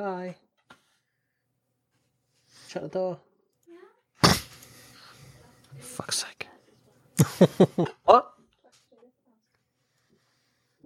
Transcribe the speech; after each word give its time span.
Bye. 0.00 0.34
Shut 2.68 2.84
the 2.84 2.88
door. 2.88 3.18
Fuck's 5.78 6.24
sake. 6.24 6.48
what? 8.04 8.32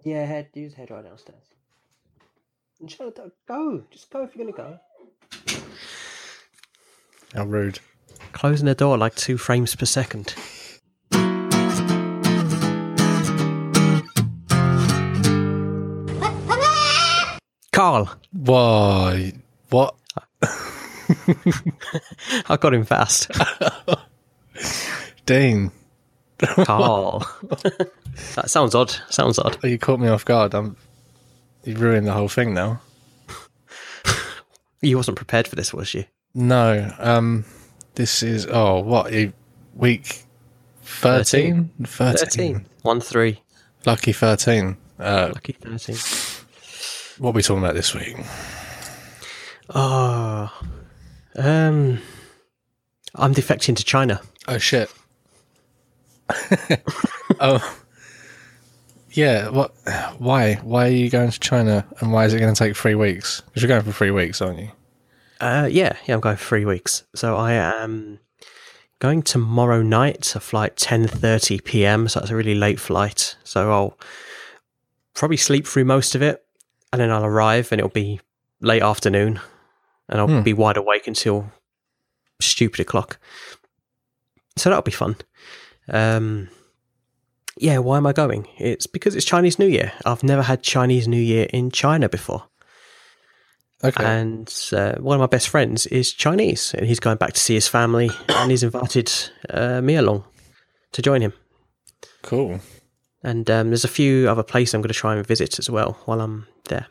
Yeah, 0.03 0.24
head. 0.24 0.48
Use 0.54 0.74
head 0.74 0.90
right 0.90 1.04
downstairs. 1.04 1.45
And 2.80 2.90
shut 2.90 3.14
the 3.14 3.22
door. 3.22 3.32
Go. 3.46 3.85
Just 3.92 4.11
go 4.11 4.24
if 4.24 4.35
you're 4.35 4.53
gonna 4.53 4.56
go. 4.56 4.80
How 7.35 7.44
rude. 7.44 7.78
Closing 8.33 8.67
the 8.67 8.74
door 8.74 8.99
like 8.99 9.15
two 9.15 9.38
frames 9.38 9.76
per 9.76 9.87
second. 9.87 10.35
Carl, 17.84 18.09
Why? 18.32 19.34
What? 19.69 19.95
I 22.48 22.56
got 22.59 22.73
him 22.73 22.87
fast. 22.87 23.30
Dean, 25.27 25.70
Carl. 26.39 27.30
that 28.37 28.48
sounds 28.48 28.75
odd. 28.75 28.91
Sounds 29.11 29.39
odd. 29.39 29.62
you 29.65 29.78
caught 29.78 30.01
me 30.01 30.09
off 30.09 30.25
guard. 30.25 30.55
I'm. 30.55 30.78
You 31.65 31.75
ruined 31.75 32.06
the 32.06 32.15
whole 32.15 32.28
thing 32.28 32.55
now. 32.55 32.80
You 34.80 34.97
wasn't 34.97 35.19
prepared 35.19 35.47
for 35.47 35.56
this, 35.56 35.75
was 35.75 35.92
you? 35.92 36.06
No. 36.33 36.91
Um. 36.98 37.45
This 37.97 38.23
is. 38.23 38.47
Oh, 38.51 38.80
what? 38.80 39.12
Week 39.75 40.25
13? 40.84 41.69
13. 41.83 42.16
13. 42.16 42.66
1 42.80 43.01
3. 43.03 43.42
Lucky 43.84 44.12
13. 44.14 44.75
Uh, 44.98 45.33
Lucky 45.34 45.53
13. 45.53 46.34
What 47.19 47.31
are 47.31 47.33
we 47.33 47.43
talking 47.43 47.63
about 47.63 47.75
this 47.75 47.95
week? 47.95 48.17
Oh. 49.75 50.53
Um. 51.37 52.01
I'm 53.15 53.34
defecting 53.34 53.77
to 53.77 53.84
China. 53.84 54.21
Oh, 54.48 54.59
shit. 54.59 54.93
oh. 57.41 57.79
Yeah, 59.11 59.51
what? 59.51 59.73
Why? 60.19 60.55
Why 60.56 60.89
are 60.89 60.91
you 60.91 61.09
going 61.09 61.31
to 61.31 61.41
China 61.41 61.87
and 62.01 62.12
why 62.12 62.25
is 62.25 62.34
it 62.34 62.41
going 62.41 62.53
to 62.53 62.59
take 62.59 62.77
three 62.77 62.97
weeks? 62.97 63.43
Because 63.43 63.62
you're 63.62 63.69
going 63.69 63.83
for 63.83 63.93
three 63.93 64.11
weeks, 64.11 64.43
aren't 64.43 64.59
you? 64.59 64.71
Uh, 65.41 65.69
yeah, 65.71 65.97
yeah, 66.06 66.15
I'm 66.15 66.21
going 66.21 66.37
for 66.37 66.45
three 66.45 66.65
weeks. 66.65 67.05
So 67.15 67.37
I 67.37 67.53
am 67.53 68.19
going 68.99 69.23
tomorrow 69.23 69.83
night, 69.83 70.34
a 70.34 70.41
flight 70.41 70.77
10.30 70.77 71.62
p.m. 71.65 72.09
So 72.09 72.21
that's 72.21 72.31
a 72.31 72.37
really 72.37 72.55
late 72.55 72.81
flight. 72.81 73.37
So 73.45 73.71
I'll 73.71 73.99
probably 75.15 75.37
sleep 75.37 75.67
through 75.67 75.84
most 75.84 76.15
of 76.17 76.23
it 76.23 76.44
and 76.95 77.00
then 77.03 77.11
I'll 77.11 77.25
arrive 77.25 77.70
and 77.73 77.78
it'll 77.81 77.91
be 77.91 78.20
late 78.61 78.83
afternoon 78.83 79.41
and 80.09 80.20
I'll 80.20 80.27
Hmm. 80.28 80.42
be 80.42 80.53
wide 80.53 80.77
awake 80.77 81.06
until 81.06 81.50
stupid 82.41 82.81
o'clock. 82.81 83.19
So 84.56 84.70
that'll 84.70 84.83
be 84.83 84.91
fun. 84.91 85.17
Um, 85.89 86.48
yeah, 87.56 87.78
why 87.78 87.97
am 87.98 88.06
I 88.06 88.12
going? 88.12 88.47
It's 88.59 88.87
because 88.87 89.15
it's 89.15 89.25
Chinese 89.25 89.59
New 89.59 89.67
Year. 89.67 89.92
I've 90.05 90.22
never 90.25 90.42
had 90.42 90.62
Chinese 90.62 91.06
New 91.09 91.20
Year 91.20 91.47
in 91.53 91.70
China 91.70 92.09
before. 92.09 92.45
Okay. 93.83 94.05
And 94.05 94.53
uh, 94.72 94.95
one 94.97 95.17
of 95.17 95.20
my 95.20 95.27
best 95.27 95.48
friends 95.48 95.87
is 95.87 96.12
Chinese, 96.12 96.72
and 96.75 96.87
he's 96.87 97.00
going 97.00 97.19
back 97.19 97.34
to 97.34 97.41
see 97.41 97.55
his 97.55 97.69
family, 97.69 98.11
and 98.28 98.50
he's 98.50 98.62
invited 98.62 99.12
uh, 99.50 99.81
me 99.83 99.95
along 99.97 100.25
to 100.92 101.03
join 101.03 101.20
him. 101.20 101.33
cool. 102.22 102.61
And 103.25 103.50
um, 103.50 103.70
there's 103.70 103.84
a 103.84 103.89
few 103.89 104.28
other 104.28 104.42
places 104.42 104.75
I'm 104.75 104.83
going 104.83 104.92
to 104.92 104.94
try 104.94 105.17
and 105.17 105.27
visit 105.27 105.58
as 105.58 105.69
well 105.70 105.98
while 106.05 106.20
I'm 106.20 106.47
there. 106.69 106.86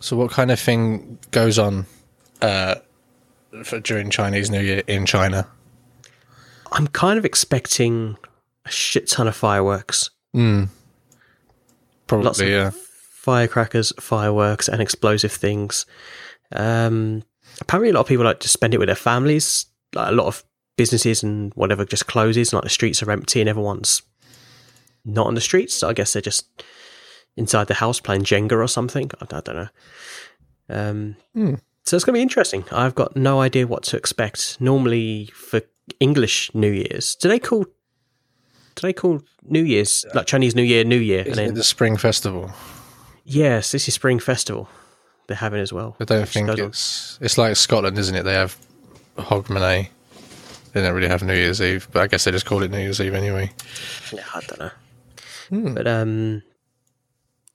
So, 0.00 0.16
what 0.16 0.30
kind 0.30 0.50
of 0.50 0.58
thing 0.58 1.18
goes 1.30 1.58
on 1.58 1.86
uh, 2.40 2.76
for 3.62 3.78
during 3.78 4.10
Chinese 4.10 4.50
New 4.50 4.60
Year 4.60 4.82
in 4.86 5.06
China? 5.06 5.46
I'm 6.72 6.86
kind 6.88 7.18
of 7.18 7.24
expecting 7.26 8.16
a 8.64 8.70
shit 8.70 9.08
ton 9.08 9.28
of 9.28 9.36
fireworks, 9.36 10.10
Mm. 10.34 10.68
Probably, 12.06 12.24
lots 12.24 12.40
of 12.40 12.48
yeah. 12.48 12.70
firecrackers, 12.74 13.92
fireworks, 14.00 14.68
and 14.68 14.80
explosive 14.80 15.32
things. 15.32 15.84
Um, 16.50 17.22
apparently, 17.60 17.90
a 17.90 17.92
lot 17.92 18.00
of 18.00 18.06
people 18.06 18.24
like 18.24 18.40
to 18.40 18.48
spend 18.48 18.72
it 18.74 18.78
with 18.78 18.88
their 18.88 18.96
families. 18.96 19.66
Like 19.94 20.08
a 20.08 20.12
lot 20.12 20.26
of 20.26 20.42
businesses 20.76 21.22
and 21.22 21.52
whatever 21.54 21.84
just 21.84 22.06
closes, 22.06 22.52
and 22.52 22.58
like 22.58 22.64
the 22.64 22.70
streets 22.70 23.02
are 23.02 23.10
empty 23.10 23.40
and 23.40 23.48
everyone's 23.48 24.02
not 25.04 25.26
on 25.26 25.34
the 25.34 25.40
streets. 25.40 25.74
So 25.74 25.88
I 25.88 25.92
guess 25.92 26.12
they're 26.12 26.22
just 26.22 26.46
inside 27.36 27.66
the 27.68 27.74
house 27.74 28.00
playing 28.00 28.22
Jenga 28.22 28.52
or 28.52 28.68
something. 28.68 29.10
I, 29.20 29.24
I 29.36 29.40
don't 29.40 29.56
know. 29.56 29.68
Um, 30.68 31.16
Hmm. 31.34 31.54
So 31.84 31.96
it's 31.96 32.04
going 32.04 32.14
to 32.14 32.18
be 32.18 32.22
interesting. 32.22 32.64
I've 32.70 32.94
got 32.94 33.16
no 33.16 33.40
idea 33.40 33.66
what 33.66 33.82
to 33.84 33.96
expect. 33.96 34.60
Normally 34.60 35.26
for 35.34 35.62
English 35.98 36.54
New 36.54 36.70
Year's, 36.70 37.16
do 37.16 37.28
they 37.28 37.40
call 37.40 37.64
do 37.64 38.80
they 38.80 38.92
call 38.92 39.20
New 39.42 39.64
Year's 39.64 40.04
like 40.14 40.26
Chinese 40.26 40.54
New 40.54 40.62
Year 40.62 40.84
New 40.84 40.96
Year? 40.98 41.24
Is 41.26 41.36
it 41.36 41.54
the 41.56 41.64
Spring 41.64 41.96
Festival? 41.96 42.52
Yes, 43.24 43.72
this 43.72 43.88
is 43.88 43.94
Spring 43.94 44.18
Festival 44.20 44.68
they're 45.26 45.36
having 45.36 45.60
as 45.60 45.72
well. 45.72 45.96
I 46.00 46.04
don't 46.04 46.28
think 46.28 46.46
goes 46.48 46.60
on- 46.60 46.68
it's. 46.68 47.18
It's 47.20 47.38
like 47.38 47.56
Scotland, 47.56 47.98
isn't 47.98 48.14
it? 48.14 48.22
They 48.22 48.34
have 48.34 48.56
Hogmanay. 49.18 49.88
They 50.72 50.82
don't 50.82 50.94
really 50.94 51.08
have 51.08 51.22
New 51.24 51.34
Year's 51.34 51.60
Eve, 51.60 51.88
but 51.92 52.02
I 52.02 52.06
guess 52.06 52.24
they 52.24 52.30
just 52.30 52.46
call 52.46 52.62
it 52.62 52.70
New 52.70 52.78
Year's 52.78 53.00
Eve 53.00 53.14
anyway. 53.14 53.50
Yeah, 54.12 54.24
I 54.34 54.40
don't 54.40 54.58
know. 54.60 54.70
Hmm. 55.52 55.74
But 55.74 55.86
um, 55.86 56.42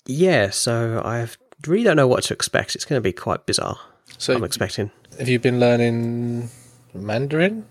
yeah. 0.05 0.51
So 0.51 1.01
I 1.03 1.27
really 1.65 1.83
don't 1.83 1.97
know 1.97 2.07
what 2.07 2.23
to 2.25 2.33
expect. 2.33 2.75
It's 2.75 2.85
going 2.85 2.97
to 2.97 3.03
be 3.03 3.11
quite 3.11 3.47
bizarre. 3.47 3.79
So, 4.19 4.35
I'm 4.35 4.43
expecting. 4.43 4.91
have 5.19 5.27
you 5.27 5.39
been 5.39 5.59
learning 5.59 6.49
Mandarin? 6.93 7.65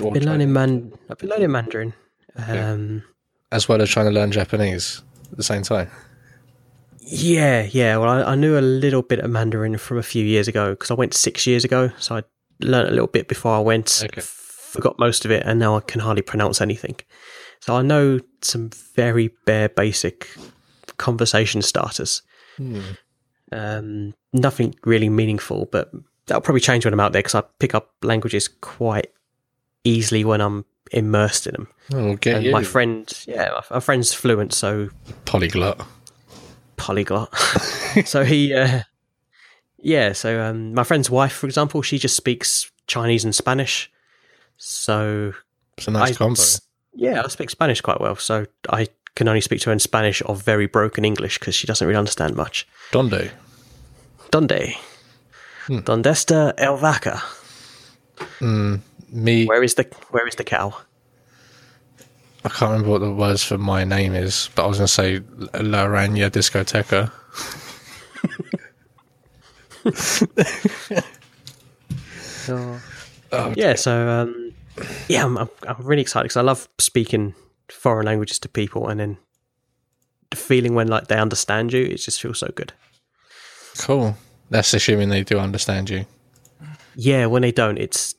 Or 0.00 0.12
Been 0.12 0.24
learning 0.26 0.52
man. 0.52 0.92
I've 1.10 1.18
been 1.18 1.30
learning 1.30 1.50
Mandarin. 1.50 1.94
Um, 2.36 3.02
as 3.50 3.68
well 3.68 3.80
as 3.80 3.88
trying 3.88 4.06
to 4.06 4.12
learn 4.12 4.30
Japanese 4.30 5.02
at 5.30 5.36
the 5.36 5.42
same 5.42 5.62
time. 5.62 5.90
yeah, 7.00 7.68
yeah. 7.70 7.96
Well, 7.96 8.10
I, 8.10 8.32
I 8.32 8.34
knew 8.34 8.58
a 8.58 8.60
little 8.60 9.02
bit 9.02 9.20
of 9.20 9.30
Mandarin 9.30 9.78
from 9.78 9.98
a 9.98 10.02
few 10.02 10.24
years 10.24 10.48
ago 10.48 10.70
because 10.70 10.90
I 10.90 10.94
went 10.94 11.14
six 11.14 11.46
years 11.46 11.64
ago. 11.64 11.90
So 11.98 12.16
I 12.16 12.22
learned 12.60 12.88
a 12.88 12.92
little 12.92 13.06
bit 13.06 13.28
before 13.28 13.56
I 13.56 13.60
went. 13.60 14.02
Okay. 14.04 14.20
Forgot 14.20 14.98
most 14.98 15.24
of 15.24 15.30
it, 15.30 15.42
and 15.46 15.58
now 15.58 15.76
I 15.76 15.80
can 15.80 16.00
hardly 16.00 16.22
pronounce 16.22 16.60
anything. 16.60 16.96
So 17.60 17.74
I 17.76 17.82
know 17.82 18.20
some 18.42 18.70
very 18.94 19.28
bare 19.44 19.68
basic 19.68 20.28
conversation 20.98 21.62
starters. 21.62 22.22
Hmm. 22.56 22.80
Um, 23.52 24.14
nothing 24.32 24.74
really 24.84 25.08
meaningful, 25.08 25.68
but 25.70 25.90
that'll 26.26 26.40
probably 26.40 26.60
change 26.60 26.84
when 26.84 26.92
I'm 26.94 27.00
out 27.00 27.12
there 27.12 27.22
because 27.22 27.34
I 27.34 27.42
pick 27.58 27.74
up 27.74 27.92
languages 28.02 28.48
quite 28.48 29.12
easily 29.84 30.24
when 30.24 30.40
I'm 30.40 30.64
immersed 30.92 31.46
in 31.46 31.52
them. 31.52 31.68
Oh, 31.92 32.16
get 32.16 32.36
and 32.36 32.44
you. 32.46 32.52
my 32.52 32.62
friend, 32.62 33.10
yeah, 33.26 33.60
my, 33.70 33.80
friend's 33.80 34.12
fluent, 34.12 34.52
so 34.52 34.88
Polyglot. 35.24 35.86
polyglot. 36.76 37.34
so 38.04 38.24
he, 38.24 38.52
uh, 38.54 38.80
yeah, 39.78 40.12
so 40.12 40.40
um, 40.42 40.74
my 40.74 40.82
friend's 40.84 41.08
wife, 41.10 41.32
for 41.32 41.46
example, 41.46 41.82
she 41.82 41.98
just 41.98 42.16
speaks 42.16 42.70
Chinese 42.86 43.24
and 43.24 43.34
Spanish. 43.34 43.90
So 44.56 45.32
It's 45.78 45.86
a 45.88 45.90
nice 45.92 46.12
I- 46.12 46.14
combo. 46.14 46.40
Yeah, 46.96 47.22
I 47.24 47.28
speak 47.28 47.50
Spanish 47.50 47.80
quite 47.80 48.00
well. 48.00 48.16
So 48.16 48.46
I 48.70 48.88
can 49.14 49.28
only 49.28 49.40
speak 49.40 49.60
to 49.60 49.70
her 49.70 49.72
in 49.72 49.78
Spanish 49.78 50.22
or 50.26 50.34
very 50.34 50.66
broken 50.66 51.04
English 51.04 51.38
because 51.38 51.54
she 51.54 51.66
doesn't 51.66 51.86
really 51.86 51.98
understand 51.98 52.34
much. 52.36 52.66
Donde. 52.92 53.30
Donde? 54.30 54.74
Hmm. 55.66 55.80
Donde 55.80 56.06
está 56.10 56.52
el 56.58 56.76
vaca? 56.76 57.22
Me, 58.40 59.46
Where 59.46 59.62
is 59.62 59.74
the 59.74 59.84
Where 60.10 60.26
is 60.26 60.34
the 60.34 60.44
cow? 60.44 60.74
I 62.44 62.48
can't 62.48 62.70
remember 62.70 62.90
what 62.90 63.00
the 63.00 63.12
words 63.12 63.42
for 63.42 63.58
my 63.58 63.84
name 63.84 64.14
is, 64.14 64.50
but 64.54 64.64
I 64.64 64.66
was 64.68 64.78
going 64.78 64.86
to 64.86 64.92
say 64.92 65.20
La 65.60 65.84
Araña 65.84 66.30
Discoteca. 66.30 67.10
Oh. 72.48 72.80
Oh, 73.32 73.52
Yeah, 73.56 73.74
so 73.74 74.08
um, 74.08 74.45
yeah, 75.08 75.24
I'm, 75.24 75.36
I'm 75.38 75.48
I'm 75.66 75.84
really 75.84 76.02
excited 76.02 76.24
because 76.24 76.36
I 76.36 76.42
love 76.42 76.68
speaking 76.78 77.34
foreign 77.70 78.06
languages 78.06 78.38
to 78.40 78.48
people, 78.48 78.88
and 78.88 79.00
then 79.00 79.18
the 80.30 80.36
feeling 80.36 80.74
when 80.74 80.88
like 80.88 81.06
they 81.08 81.18
understand 81.18 81.72
you, 81.72 81.84
it 81.84 81.96
just 81.98 82.20
feels 82.20 82.38
so 82.38 82.50
good. 82.54 82.72
Cool. 83.78 84.16
That's 84.50 84.72
assuming 84.74 85.08
they 85.08 85.22
do 85.24 85.38
understand 85.38 85.90
you. 85.90 86.06
Yeah, 86.94 87.26
when 87.26 87.42
they 87.42 87.52
don't, 87.52 87.78
it's 87.78 88.14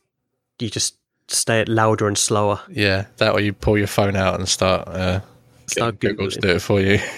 you 0.59 0.69
just 0.69 0.95
stay 1.29 1.61
it 1.61 1.69
louder 1.69 2.07
and 2.07 2.17
slower. 2.17 2.59
Yeah, 2.69 3.05
that 3.17 3.33
way 3.33 3.43
you 3.45 3.53
pull 3.53 3.77
your 3.77 3.87
phone 3.87 4.15
out 4.15 4.35
and 4.35 4.47
start, 4.47 4.87
uh, 4.87 5.21
Start 5.67 5.99
Google 5.99 6.29
to 6.29 6.39
do 6.39 6.49
it 6.49 6.61
for 6.61 6.79
you. 6.81 6.99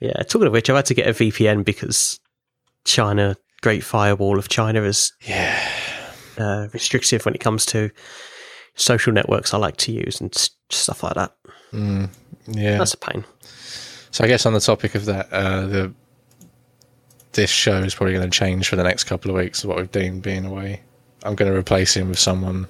Yeah, 0.00 0.22
talking 0.24 0.48
of 0.48 0.52
which, 0.52 0.68
I've 0.68 0.76
had 0.76 0.86
to 0.86 0.94
get 0.94 1.06
a 1.06 1.12
VPN 1.12 1.64
because 1.64 2.20
China, 2.84 3.36
Great 3.62 3.82
Firewall 3.82 4.38
of 4.38 4.48
China, 4.50 4.82
is 4.82 5.12
Yeah. 5.22 5.58
uh, 6.36 6.66
restrictive 6.74 7.24
when 7.24 7.34
it 7.34 7.40
comes 7.40 7.64
to 7.66 7.90
social 8.74 9.12
networks 9.12 9.54
I 9.54 9.58
like 9.58 9.76
to 9.78 9.92
use 9.92 10.20
and 10.20 10.34
stuff 10.70 11.02
like 11.02 11.14
that. 11.14 11.34
Mm, 11.72 12.10
yeah. 12.48 12.78
That's 12.78 12.94
a 12.94 12.98
pain. 12.98 13.24
So 14.10 14.24
I 14.24 14.28
guess 14.28 14.46
on 14.46 14.52
the 14.52 14.60
topic 14.60 14.94
of 14.94 15.06
that, 15.06 15.32
uh, 15.32 15.66
the 15.66 15.92
this 17.32 17.50
show 17.50 17.78
is 17.82 17.94
probably 17.94 18.14
going 18.14 18.30
to 18.30 18.38
change 18.38 18.68
for 18.68 18.76
the 18.76 18.84
next 18.84 19.04
couple 19.04 19.30
of 19.30 19.36
weeks. 19.36 19.64
What 19.64 19.76
we've 19.76 19.90
done 19.90 20.20
being 20.20 20.44
away, 20.44 20.82
I'm 21.24 21.34
going 21.34 21.50
to 21.50 21.58
replace 21.58 21.96
him 21.96 22.08
with 22.08 22.18
someone, 22.18 22.68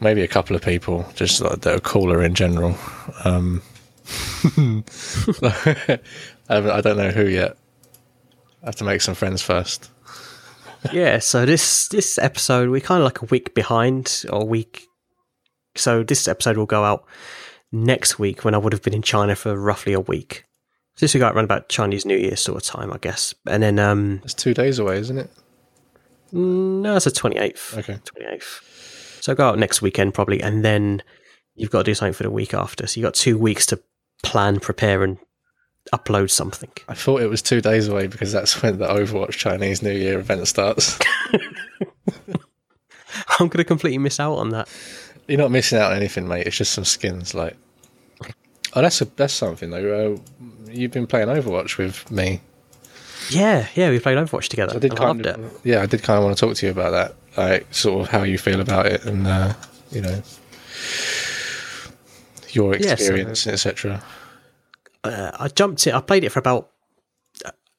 maybe 0.00 0.22
a 0.22 0.28
couple 0.28 0.56
of 0.56 0.62
people, 0.62 1.06
just 1.14 1.40
like 1.40 1.60
that 1.60 1.76
are 1.76 1.80
cooler 1.80 2.22
in 2.22 2.34
general. 2.34 2.76
Um, 3.24 3.62
I 6.48 6.80
don't 6.80 6.96
know 6.96 7.10
who 7.10 7.26
yet. 7.26 7.56
I 8.62 8.66
have 8.66 8.76
to 8.76 8.84
make 8.84 9.00
some 9.00 9.14
friends 9.14 9.42
first. 9.42 9.90
Yeah, 10.92 11.18
so 11.18 11.46
this 11.46 11.88
this 11.88 12.18
episode 12.18 12.70
we're 12.70 12.80
kind 12.80 13.00
of 13.00 13.04
like 13.04 13.22
a 13.22 13.26
week 13.26 13.54
behind 13.54 14.24
or 14.30 14.42
a 14.42 14.44
week. 14.44 14.86
So 15.76 16.02
this 16.02 16.26
episode 16.28 16.56
will 16.56 16.66
go 16.66 16.84
out 16.84 17.04
next 17.72 18.18
week 18.18 18.44
when 18.44 18.54
I 18.54 18.58
would 18.58 18.72
have 18.72 18.82
been 18.82 18.94
in 18.94 19.02
China 19.02 19.36
for 19.36 19.56
roughly 19.58 19.92
a 19.92 20.00
week. 20.00 20.44
So 20.96 21.04
this 21.04 21.12
will 21.14 21.20
go 21.20 21.26
out 21.26 21.34
around 21.34 21.44
about 21.44 21.68
Chinese 21.68 22.06
New 22.06 22.16
Year 22.16 22.36
sort 22.36 22.56
of 22.56 22.62
time, 22.62 22.92
I 22.92 22.98
guess. 22.98 23.34
And 23.46 23.62
then 23.62 23.78
um 23.78 24.20
It's 24.24 24.34
two 24.34 24.54
days 24.54 24.78
away, 24.78 24.98
isn't 24.98 25.18
it? 25.18 25.30
no, 26.32 26.96
it's 26.96 27.04
the 27.04 27.10
twenty 27.10 27.36
eighth. 27.38 27.76
Okay. 27.76 27.98
Twenty 28.04 28.26
eighth. 28.34 29.18
So 29.20 29.34
go 29.34 29.48
out 29.48 29.58
next 29.58 29.82
weekend 29.82 30.14
probably, 30.14 30.40
and 30.40 30.64
then 30.64 31.02
you've 31.54 31.70
got 31.70 31.78
to 31.78 31.84
do 31.84 31.94
something 31.94 32.12
for 32.12 32.22
the 32.22 32.30
week 32.30 32.54
after. 32.54 32.86
So 32.86 33.00
you 33.00 33.04
have 33.04 33.12
got 33.12 33.18
two 33.18 33.36
weeks 33.38 33.66
to 33.66 33.80
plan, 34.22 34.60
prepare, 34.60 35.02
and 35.02 35.18
upload 35.92 36.30
something. 36.30 36.70
I 36.88 36.94
thought 36.94 37.22
it 37.22 37.28
was 37.28 37.42
two 37.42 37.60
days 37.60 37.88
away 37.88 38.06
because 38.06 38.32
that's 38.32 38.60
when 38.62 38.78
the 38.78 38.86
Overwatch 38.86 39.30
Chinese 39.32 39.82
New 39.82 39.92
Year 39.92 40.18
event 40.18 40.46
starts. 40.48 40.98
I'm 43.38 43.48
going 43.48 43.58
to 43.58 43.64
completely 43.64 43.98
miss 43.98 44.20
out 44.20 44.34
on 44.34 44.50
that. 44.50 44.68
You're 45.26 45.38
not 45.38 45.50
missing 45.50 45.78
out 45.78 45.90
on 45.92 45.96
anything, 45.98 46.28
mate. 46.28 46.46
It's 46.46 46.56
just 46.56 46.72
some 46.72 46.84
skins. 46.84 47.34
Like, 47.34 47.56
oh, 48.74 48.82
that's 48.82 49.00
a, 49.00 49.04
that's 49.16 49.32
something 49.34 49.70
though. 49.70 50.14
Uh, 50.14 50.70
you've 50.70 50.92
been 50.92 51.06
playing 51.06 51.28
Overwatch 51.28 51.78
with 51.78 52.08
me. 52.10 52.40
Yeah, 53.30 53.66
yeah, 53.74 53.90
we 53.90 53.98
played 53.98 54.18
Overwatch 54.18 54.48
together. 54.48 54.76
I 54.76 54.78
did 54.78 54.92
I 54.92 54.96
kind 54.96 55.24
loved 55.24 55.38
of, 55.38 55.44
it. 55.54 55.60
yeah, 55.64 55.82
I 55.82 55.86
did 55.86 56.02
kind 56.02 56.18
of 56.18 56.24
want 56.24 56.36
to 56.36 56.46
talk 56.46 56.56
to 56.56 56.66
you 56.66 56.72
about 56.72 56.90
that, 56.92 57.14
like 57.36 57.72
sort 57.74 58.02
of 58.02 58.08
how 58.08 58.22
you 58.22 58.38
feel 58.38 58.60
about 58.60 58.86
it, 58.86 59.04
and 59.04 59.26
uh, 59.26 59.54
you 59.90 60.00
know 60.00 60.22
your 62.50 62.74
Yeah, 62.76 62.86
so- 62.88 62.92
experience, 62.92 63.46
etc. 63.46 64.02
uh, 65.06 65.36
I 65.38 65.48
jumped 65.48 65.86
it. 65.86 65.94
I 65.94 66.00
played 66.00 66.24
it 66.24 66.30
for 66.30 66.38
about 66.38 66.70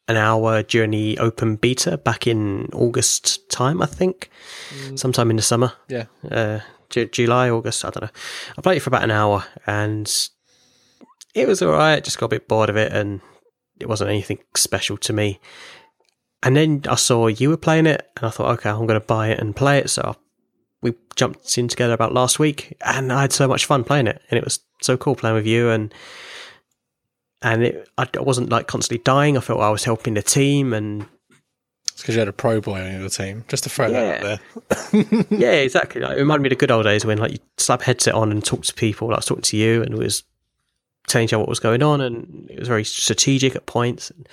an 0.09 0.15
hour 0.17 0.63
during 0.63 0.91
the 0.91 1.17
open 1.19 1.55
beta 1.57 1.97
back 1.97 2.27
in 2.27 2.69
August 2.73 3.49
time, 3.49 3.81
I 3.81 3.85
think, 3.85 4.29
sometime 4.95 5.29
in 5.29 5.35
the 5.35 5.41
summer, 5.41 5.73
Yeah, 5.89 6.05
uh, 6.31 6.59
Ju- 6.89 7.07
July, 7.07 7.49
August. 7.49 7.83
I 7.83 7.89
don't 7.89 8.03
know. 8.03 8.09
I 8.57 8.61
played 8.61 8.77
it 8.77 8.79
for 8.81 8.89
about 8.89 9.03
an 9.03 9.11
hour, 9.11 9.43
and 9.65 10.09
it 11.33 11.47
was 11.47 11.61
all 11.61 11.71
right. 11.73 12.03
Just 12.03 12.17
got 12.19 12.27
a 12.27 12.29
bit 12.29 12.47
bored 12.47 12.69
of 12.69 12.77
it, 12.77 12.93
and 12.93 13.19
it 13.79 13.89
wasn't 13.89 14.09
anything 14.09 14.39
special 14.55 14.97
to 14.97 15.13
me. 15.13 15.39
And 16.41 16.55
then 16.55 16.83
I 16.87 16.95
saw 16.95 17.27
you 17.27 17.49
were 17.49 17.57
playing 17.57 17.87
it, 17.87 18.07
and 18.15 18.25
I 18.25 18.29
thought, 18.29 18.51
okay, 18.59 18.69
I'm 18.69 18.87
going 18.87 18.99
to 18.99 19.05
buy 19.05 19.29
it 19.29 19.39
and 19.39 19.55
play 19.55 19.79
it. 19.79 19.89
So 19.89 20.15
we 20.81 20.93
jumped 21.17 21.57
in 21.57 21.67
together 21.67 21.93
about 21.93 22.13
last 22.13 22.39
week, 22.39 22.77
and 22.81 23.11
I 23.11 23.21
had 23.21 23.33
so 23.33 23.47
much 23.47 23.65
fun 23.65 23.83
playing 23.83 24.07
it, 24.07 24.21
and 24.31 24.37
it 24.37 24.43
was 24.45 24.61
so 24.81 24.95
cool 24.95 25.15
playing 25.15 25.35
with 25.35 25.47
you 25.47 25.69
and 25.69 25.93
and 27.41 27.63
it, 27.63 27.89
I, 27.97 28.07
wasn't 28.17 28.49
like 28.49 28.67
constantly 28.67 29.03
dying. 29.03 29.37
I 29.37 29.41
felt 29.41 29.59
I 29.61 29.69
was 29.69 29.83
helping 29.83 30.13
the 30.15 30.21
team, 30.21 30.73
and 30.73 31.05
it's 31.91 32.01
because 32.01 32.15
you 32.15 32.19
had 32.19 32.27
a 32.27 32.33
pro 32.33 32.61
boy 32.61 32.81
on 32.81 32.99
your 32.99 33.09
team. 33.09 33.45
Just 33.47 33.63
to 33.65 33.69
throw 33.69 33.89
that 33.91 34.23
Yeah. 34.23 34.31
out 34.33 34.39
there. 34.99 35.25
yeah, 35.29 35.51
exactly. 35.51 36.01
Like, 36.01 36.17
it 36.17 36.21
reminded 36.21 36.43
me 36.43 36.47
of 36.47 36.51
the 36.51 36.55
good 36.55 36.71
old 36.71 36.83
days 36.85 37.05
when 37.05 37.17
like 37.17 37.31
you 37.31 37.39
slap 37.57 37.81
a 37.81 37.85
headset 37.85 38.13
on 38.15 38.31
and 38.31 38.43
talk 38.43 38.63
to 38.65 38.73
people. 38.73 39.07
Like 39.09 39.15
I 39.15 39.19
was 39.19 39.25
talking 39.25 39.41
to 39.43 39.57
you, 39.57 39.81
and 39.83 39.93
it 39.93 39.97
was 39.97 40.23
telling 41.07 41.25
each 41.25 41.33
other 41.33 41.39
what 41.41 41.49
was 41.49 41.59
going 41.59 41.83
on, 41.83 42.01
and 42.01 42.49
it 42.49 42.59
was 42.59 42.67
very 42.67 42.83
strategic 42.83 43.55
at 43.55 43.65
points. 43.65 44.09
And 44.11 44.27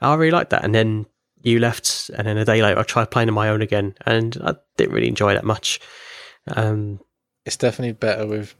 I 0.00 0.14
really 0.14 0.30
liked 0.32 0.50
that. 0.50 0.64
And 0.64 0.74
then 0.74 1.06
you 1.42 1.58
left, 1.58 2.10
and 2.16 2.26
then 2.26 2.38
a 2.38 2.44
day 2.44 2.62
later, 2.62 2.78
I 2.80 2.82
tried 2.84 3.10
playing 3.10 3.28
on 3.28 3.34
my 3.34 3.48
own 3.48 3.62
again, 3.62 3.94
and 4.06 4.36
I 4.42 4.54
didn't 4.76 4.94
really 4.94 5.08
enjoy 5.08 5.34
that 5.34 5.44
much. 5.44 5.80
Um, 6.46 7.00
It's 7.44 7.56
definitely 7.56 7.92
better 7.92 8.26
with 8.26 8.54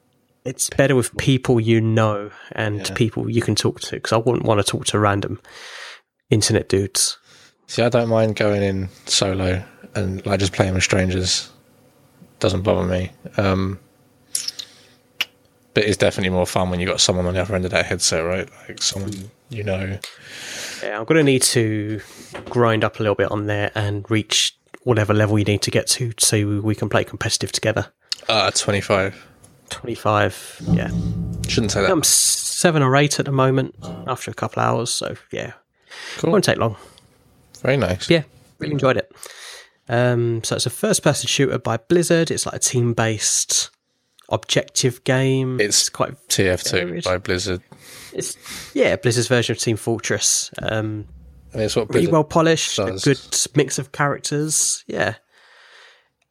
it's 0.44 0.68
better 0.70 0.94
with 0.94 1.16
people 1.16 1.58
you 1.60 1.80
know 1.80 2.30
and 2.52 2.80
Yeah. 2.88 2.94
people 2.94 3.30
you 3.30 3.40
can 3.42 3.54
talk 3.54 3.80
to 3.82 3.92
because 3.96 4.12
I 4.12 4.16
wouldn't 4.18 4.44
want 4.44 4.58
to 4.64 4.64
talk 4.70 4.84
to 4.86 4.98
random 4.98 5.40
internet 6.30 6.68
dudes. 6.68 7.18
See, 7.66 7.82
I 7.82 7.88
don't 7.88 8.08
mind 8.08 8.36
going 8.36 8.62
in 8.62 8.88
solo 9.06 9.64
and 9.94 10.24
like 10.26 10.40
just 10.40 10.52
playing 10.52 10.74
with 10.74 10.82
strangers. 10.82 11.50
Doesn't 12.40 12.62
bother 12.62 12.86
me. 12.86 13.10
Um, 13.38 13.78
but 15.72 15.84
it's 15.84 15.96
definitely 15.96 16.30
more 16.30 16.46
fun 16.46 16.70
when 16.70 16.78
you've 16.78 16.90
got 16.90 17.00
someone 17.00 17.26
on 17.26 17.34
the 17.34 17.40
other 17.40 17.54
end 17.54 17.64
of 17.64 17.70
that 17.72 17.86
headset, 17.86 18.24
right? 18.24 18.48
Like 18.68 18.82
someone 18.82 19.30
you 19.48 19.64
know. 19.64 19.98
Yeah, 20.82 20.98
I'm 20.98 21.04
going 21.04 21.18
to 21.18 21.24
need 21.24 21.42
to 21.42 22.00
grind 22.50 22.84
up 22.84 23.00
a 23.00 23.02
little 23.02 23.14
bit 23.14 23.30
on 23.30 23.46
there 23.46 23.72
and 23.74 24.08
reach 24.10 24.56
whatever 24.82 25.14
level 25.14 25.38
you 25.38 25.44
need 25.44 25.62
to 25.62 25.70
get 25.70 25.86
to 25.86 26.12
so 26.18 26.60
we 26.60 26.74
can 26.74 26.88
play 26.90 27.02
competitive 27.04 27.50
together. 27.50 27.92
Uh, 28.28 28.50
25. 28.50 29.26
25, 29.70 30.62
yeah. 30.72 30.88
Shouldn't 31.48 31.72
say 31.72 31.82
that. 31.82 31.90
I'm 31.90 32.02
seven 32.02 32.82
or 32.82 32.96
eight 32.96 33.18
at 33.18 33.26
the 33.26 33.32
moment 33.32 33.74
after 34.06 34.30
a 34.30 34.34
couple 34.34 34.62
hours, 34.62 34.90
so 34.90 35.16
yeah, 35.32 35.52
Cool. 36.16 36.32
won't 36.32 36.44
take 36.44 36.58
long. 36.58 36.76
Very 37.62 37.76
nice. 37.76 38.08
Yeah, 38.10 38.22
really 38.58 38.72
enjoyed 38.72 38.96
it. 38.96 39.10
Um, 39.88 40.42
so 40.44 40.56
it's 40.56 40.66
a 40.66 40.70
first-person 40.70 41.26
shooter 41.28 41.58
by 41.58 41.76
Blizzard. 41.76 42.30
It's 42.30 42.46
like 42.46 42.54
a 42.54 42.58
team-based 42.58 43.70
objective 44.30 45.04
game. 45.04 45.60
It's 45.60 45.88
quite 45.90 46.14
TF2 46.28 46.70
Varied. 46.70 47.04
by 47.04 47.18
Blizzard. 47.18 47.60
It's 48.12 48.36
yeah, 48.74 48.96
Blizzard's 48.96 49.28
version 49.28 49.54
of 49.54 49.58
Team 49.58 49.76
Fortress. 49.76 50.50
Um, 50.62 51.06
And 51.52 51.62
it's 51.62 51.76
what 51.76 51.92
really 51.92 52.06
well 52.06 52.24
polished, 52.24 52.78
a 52.78 52.98
good 53.02 53.20
mix 53.54 53.78
of 53.78 53.92
characters. 53.92 54.84
Yeah, 54.86 55.16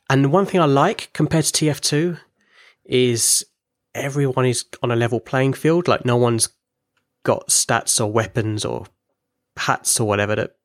and 0.09 0.31
one 0.31 0.45
thing 0.45 0.59
I 0.61 0.65
like 0.65 1.09
compared 1.13 1.45
to 1.45 1.65
TF2 1.65 2.19
is 2.85 3.45
everyone 3.95 4.45
is 4.45 4.65
on 4.81 4.91
a 4.91 4.95
level 4.95 5.19
playing 5.19 5.53
field. 5.53 5.87
Like 5.87 6.05
no 6.05 6.17
one's 6.17 6.49
got 7.23 7.47
stats 7.47 7.99
or 8.01 8.11
weapons 8.11 8.65
or 8.65 8.85
hats 9.57 9.99
or 9.99 10.07
whatever 10.07 10.35
that 10.35 10.55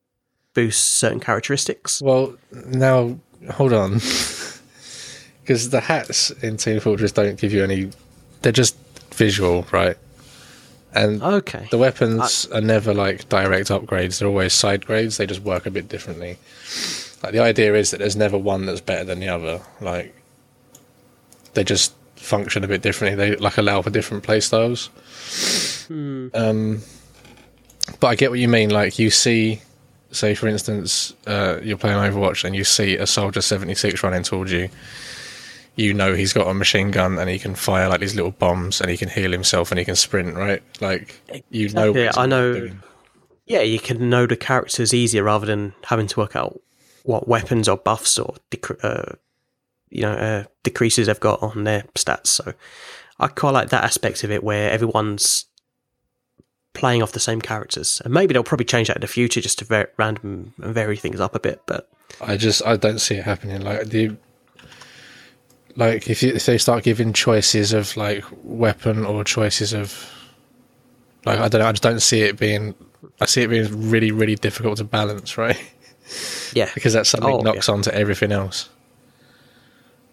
boost 0.55 0.85
certain 0.85 1.21
characteristics. 1.21 2.03
Well, 2.03 2.35
now 2.67 3.19
hold 3.51 3.73
on, 3.73 3.93
because 5.43 5.71
the 5.71 5.81
hats 5.81 6.31
in 6.31 6.57
Team 6.57 6.81
Fortress 6.81 7.13
don't 7.13 7.39
give 7.39 7.53
you 7.53 7.63
any. 7.63 7.91
They're 8.43 8.53
just 8.53 8.77
visual, 9.15 9.67
right? 9.73 9.97
And 10.95 11.23
Okay, 11.23 11.69
the 11.71 11.79
weapons 11.79 12.47
are 12.47 12.61
never 12.61 12.95
like 12.95 13.29
direct 13.29 13.69
upgrades. 13.69 14.19
They're 14.19 14.29
always 14.29 14.55
side 14.55 14.87
grades. 14.87 15.19
They 15.19 15.27
just 15.27 15.43
work 15.43 15.67
a 15.67 15.71
bit 15.71 15.89
differently. 15.89 16.39
Like 17.23 17.33
the 17.33 17.41
idea 17.41 17.75
is 17.75 17.91
that 17.91 17.99
there's 17.99 18.17
never 18.17 18.39
one 18.39 18.65
that's 18.65 18.81
better 18.81 19.05
than 19.05 19.21
the 19.21 19.29
other. 19.29 19.61
Like 19.81 20.15
they 21.55 21.65
just 21.65 21.95
function 22.19 22.65
a 22.65 22.69
bit 22.69 22.83
differently. 22.83 23.17
They 23.17 23.37
like 23.37 23.59
allow 23.59 23.83
for 23.83 23.91
different 23.91 24.23
play 24.25 24.41
styles. 24.41 24.91
Um, 25.91 26.83
but 28.01 28.09
I 28.09 28.15
get 28.15 28.31
what 28.31 28.39
you 28.39 28.49
mean. 28.49 28.71
Like 28.71 28.99
you 28.99 29.11
see, 29.11 29.61
say 30.11 30.35
for 30.35 30.47
instance, 30.49 31.15
uh, 31.27 31.59
you're 31.63 31.79
playing 31.79 31.97
Overwatch 31.99 32.45
and 32.45 32.55
you 32.55 32.65
see 32.65 32.97
a 32.97 33.07
soldier 33.07 33.41
76 33.41 34.03
running 34.03 34.23
towards 34.23 34.53
you. 34.53 34.69
You 35.77 35.95
know 35.95 36.13
he's 36.15 36.33
got 36.33 36.49
a 36.49 36.55
machine 36.55 36.91
gun 36.91 37.19
and 37.19 37.31
he 37.31 37.39
can 37.39 37.55
fire 37.55 37.89
like 37.89 38.01
these 38.01 38.17
little 38.17 38.33
bombs 38.33 38.81
and 38.81 38.91
he 38.91 38.97
can 38.97 39.09
heal 39.09 39.31
himself 39.31 39.71
and 39.71 39.79
he 39.79 39.85
can 39.85 39.95
sprint, 39.97 40.35
right? 40.37 40.63
Like 40.81 41.21
you 41.51 41.69
know. 41.71 41.91
Exactly, 41.91 42.03
he's 42.07 42.17
I 42.17 42.27
know- 42.27 42.53
doing. 42.55 42.83
yeah, 43.47 43.61
you 43.61 43.79
can 43.79 44.11
know 44.11 44.27
the 44.27 44.37
characters 44.37 44.93
easier 44.93 45.23
rather 45.23 45.47
than 45.47 45.75
having 45.85 46.09
to 46.09 46.19
work 46.21 46.35
out 46.35 46.61
what 47.05 47.29
weapons 47.29 47.69
or 47.69 47.77
buffs 47.77 48.19
or 48.19 48.35
decre- 48.51 48.83
uh, 48.85 49.15
you 49.91 50.03
know 50.03 50.13
uh, 50.13 50.45
decreases 50.63 51.07
they've 51.07 51.21
got 51.21 51.43
on 51.43 51.65
their 51.65 51.83
stats. 51.95 52.27
So 52.29 52.55
I 53.19 53.29
quite 53.29 53.51
like 53.53 53.71
that 53.71 53.85
aspect 53.85 54.25
of 54.25 54.31
it 54.31 54.43
where 54.45 54.71
everyone's 54.71 55.47
playing 56.75 57.03
off 57.03 57.13
the 57.13 57.21
same 57.21 57.41
characters, 57.41 58.01
and 58.05 58.15
maybe 58.15 58.33
they'll 58.33 58.45
probably 58.45 58.67
change 58.67 58.89
that 58.89 58.97
in 58.97 59.01
the 59.01 59.07
future 59.09 59.41
just 59.41 59.59
to 59.59 59.65
ver- 59.65 59.91
random 59.97 60.55
and 60.63 60.75
vary 60.75 60.97
things 60.97 61.21
up 61.21 61.35
a 61.35 61.41
bit. 61.41 61.61
But 61.67 61.91
I 62.21 62.37
just 62.37 62.65
I 62.65 62.77
don't 62.77 63.01
see 63.01 63.17
it 63.17 63.25
happening. 63.25 63.61
Like 63.63 63.87
the 63.89 64.17
like 65.77 66.09
if 66.11 66.23
you, 66.23 66.33
if 66.33 66.47
they 66.47 66.59
start 66.59 66.85
giving 66.85 67.13
choices 67.13 67.73
of 67.73 67.97
like 67.97 68.25
weapon 68.43 69.05
or 69.05 69.25
choices 69.25 69.73
of 69.73 70.11
like 71.25 71.39
I 71.39 71.49
don't 71.49 71.61
know, 71.61 71.69
I 71.69 71.73
just 71.73 71.83
don't 71.83 72.01
see 72.01 72.23
it 72.23 72.39
being. 72.39 72.75
I 73.21 73.27
see 73.27 73.43
it 73.43 73.49
being 73.49 73.91
really 73.91 74.11
really 74.13 74.35
difficult 74.37 74.79
to 74.79 74.85
balance, 74.85 75.37
right? 75.39 75.59
yeah, 76.55 76.71
Because 76.75 76.93
that 76.95 77.07
suddenly 77.07 77.35
Oh, 77.35 77.41
knocks 77.41 77.69
onto 77.69 77.91
everything 77.91 78.33
else. 78.33 78.69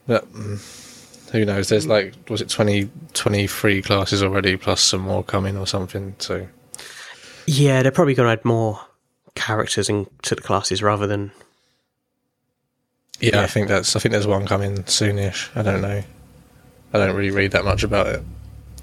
But 0.08 0.32
mm, 0.34 1.32
who 1.32 1.46
knows? 1.46 1.70
There's 1.70 1.88
like 1.88 2.14
was 2.30 2.42
it 2.42 2.50
20, 2.50 2.90
23 3.14 3.82
classes 3.82 4.24
already, 4.24 4.58
plus 4.58 4.82
some 4.82 5.02
more 5.02 5.24
coming 5.24 5.58
or 5.58 5.68
something. 5.68 6.16
So 6.20 6.48
yeah, 7.48 7.82
they're 7.82 7.92
probably 7.92 8.14
going 8.14 8.28
to 8.28 8.40
add 8.40 8.46
more 8.46 8.80
characters 9.36 9.90
into 9.90 10.36
the 10.36 10.42
classes 10.42 10.82
rather 10.82 11.08
than 11.08 11.32
yeah, 13.20 13.42
I 13.42 13.48
think 13.48 13.68
that's 13.68 13.96
I 13.96 14.00
think 14.00 14.12
there's 14.12 14.28
one 14.28 14.46
coming 14.46 14.78
soonish. 14.84 15.50
I 15.56 15.62
don't 15.62 15.82
know. 15.82 16.04
I 16.94 16.98
don't 16.98 17.16
really 17.16 17.32
read 17.32 17.52
that 17.52 17.66
much 17.66 17.84
about 17.84 18.08
it. 18.08 18.24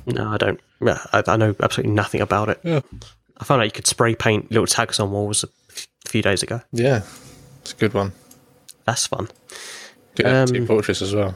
no, 0.06 0.28
I 0.28 0.36
don't. 0.36 0.60
yeah, 0.80 1.04
I, 1.12 1.22
I 1.26 1.36
know 1.36 1.54
absolutely 1.62 1.92
nothing 1.94 2.20
about 2.20 2.48
it. 2.48 2.60
Yeah. 2.62 2.80
I 3.38 3.44
found 3.44 3.60
out 3.60 3.64
you 3.64 3.70
could 3.72 3.86
spray 3.86 4.14
paint 4.14 4.50
little 4.50 4.66
tags 4.66 5.00
on 5.00 5.10
walls 5.10 5.44
a 5.44 6.08
few 6.08 6.22
days 6.22 6.42
ago. 6.42 6.60
Yeah, 6.72 7.02
it's 7.60 7.72
a 7.72 7.76
good 7.76 7.94
one. 7.94 8.12
That's 8.84 9.06
fun. 9.06 9.28
Good 10.14 10.26
Um, 10.26 10.46
Team 10.46 10.66
Fortress 10.66 11.02
as 11.02 11.14
well. 11.14 11.34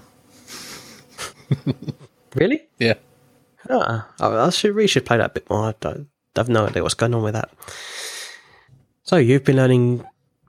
Really? 2.37 2.69
Yeah. 2.79 2.95
Ah, 3.71 4.09
I 4.21 4.51
should 4.51 4.75
really 4.75 4.87
should 4.87 5.07
play 5.07 5.17
that 5.17 5.31
a 5.31 5.33
bit 5.33 5.49
more. 5.51 5.69
I 5.69 5.75
don't, 5.81 6.09
I 6.37 6.41
have 6.41 6.49
no 6.51 6.67
idea 6.67 6.83
what's 6.83 6.95
going 6.95 7.15
on 7.15 7.23
with 7.23 7.33
that. 7.33 7.51
So 9.03 9.17
you've 9.17 9.45
been 9.45 9.57
learning 9.57 10.05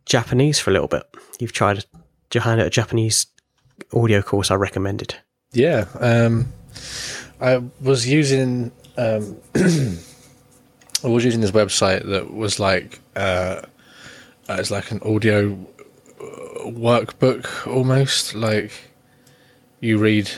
Japanese 0.05 0.59
for 0.59 0.69
a 0.69 0.73
little 0.73 0.89
bit. 0.89 1.03
You've 1.39 1.53
tried 1.53 1.85
Johanna 2.29 2.65
a 2.65 2.69
Japanese 2.69 3.27
audio 3.93 4.21
course 4.21 4.51
I 4.51 4.55
recommended. 4.55 5.15
Yeah. 5.53 5.85
Um, 5.99 6.47
I 7.39 7.63
was 7.81 8.05
using 8.07 8.71
um, 8.97 9.37
I 9.55 11.07
was 11.07 11.23
using 11.23 11.41
this 11.41 11.51
website 11.51 12.05
that 12.09 12.33
was 12.33 12.59
like 12.59 12.99
uh, 13.15 13.61
uh, 14.49 14.57
it's 14.59 14.71
like 14.71 14.91
an 14.91 14.99
audio 15.03 15.57
workbook 16.19 17.67
almost. 17.67 18.35
Like 18.35 18.71
you 19.79 19.97
read, 19.97 20.29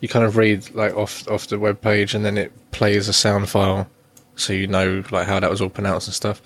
you 0.00 0.08
kind 0.08 0.24
of 0.24 0.36
read 0.36 0.74
like 0.74 0.94
off 0.96 1.28
off 1.28 1.48
the 1.48 1.58
web 1.58 1.80
page, 1.80 2.14
and 2.14 2.24
then 2.24 2.38
it 2.38 2.52
plays 2.70 3.08
a 3.08 3.12
sound 3.12 3.48
file, 3.48 3.88
so 4.36 4.52
you 4.52 4.66
know 4.66 5.02
like 5.10 5.26
how 5.26 5.40
that 5.40 5.50
was 5.50 5.60
all 5.60 5.70
pronounced 5.70 6.08
and 6.08 6.14
stuff. 6.14 6.40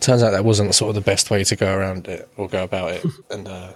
Turns 0.00 0.22
out 0.22 0.30
that 0.30 0.44
wasn't 0.44 0.74
sort 0.74 0.90
of 0.90 0.94
the 0.94 1.10
best 1.10 1.30
way 1.30 1.44
to 1.44 1.56
go 1.56 1.76
around 1.76 2.08
it 2.08 2.28
or 2.36 2.48
go 2.48 2.64
about 2.64 2.92
it, 2.92 3.04
and. 3.30 3.48
Uh, 3.48 3.72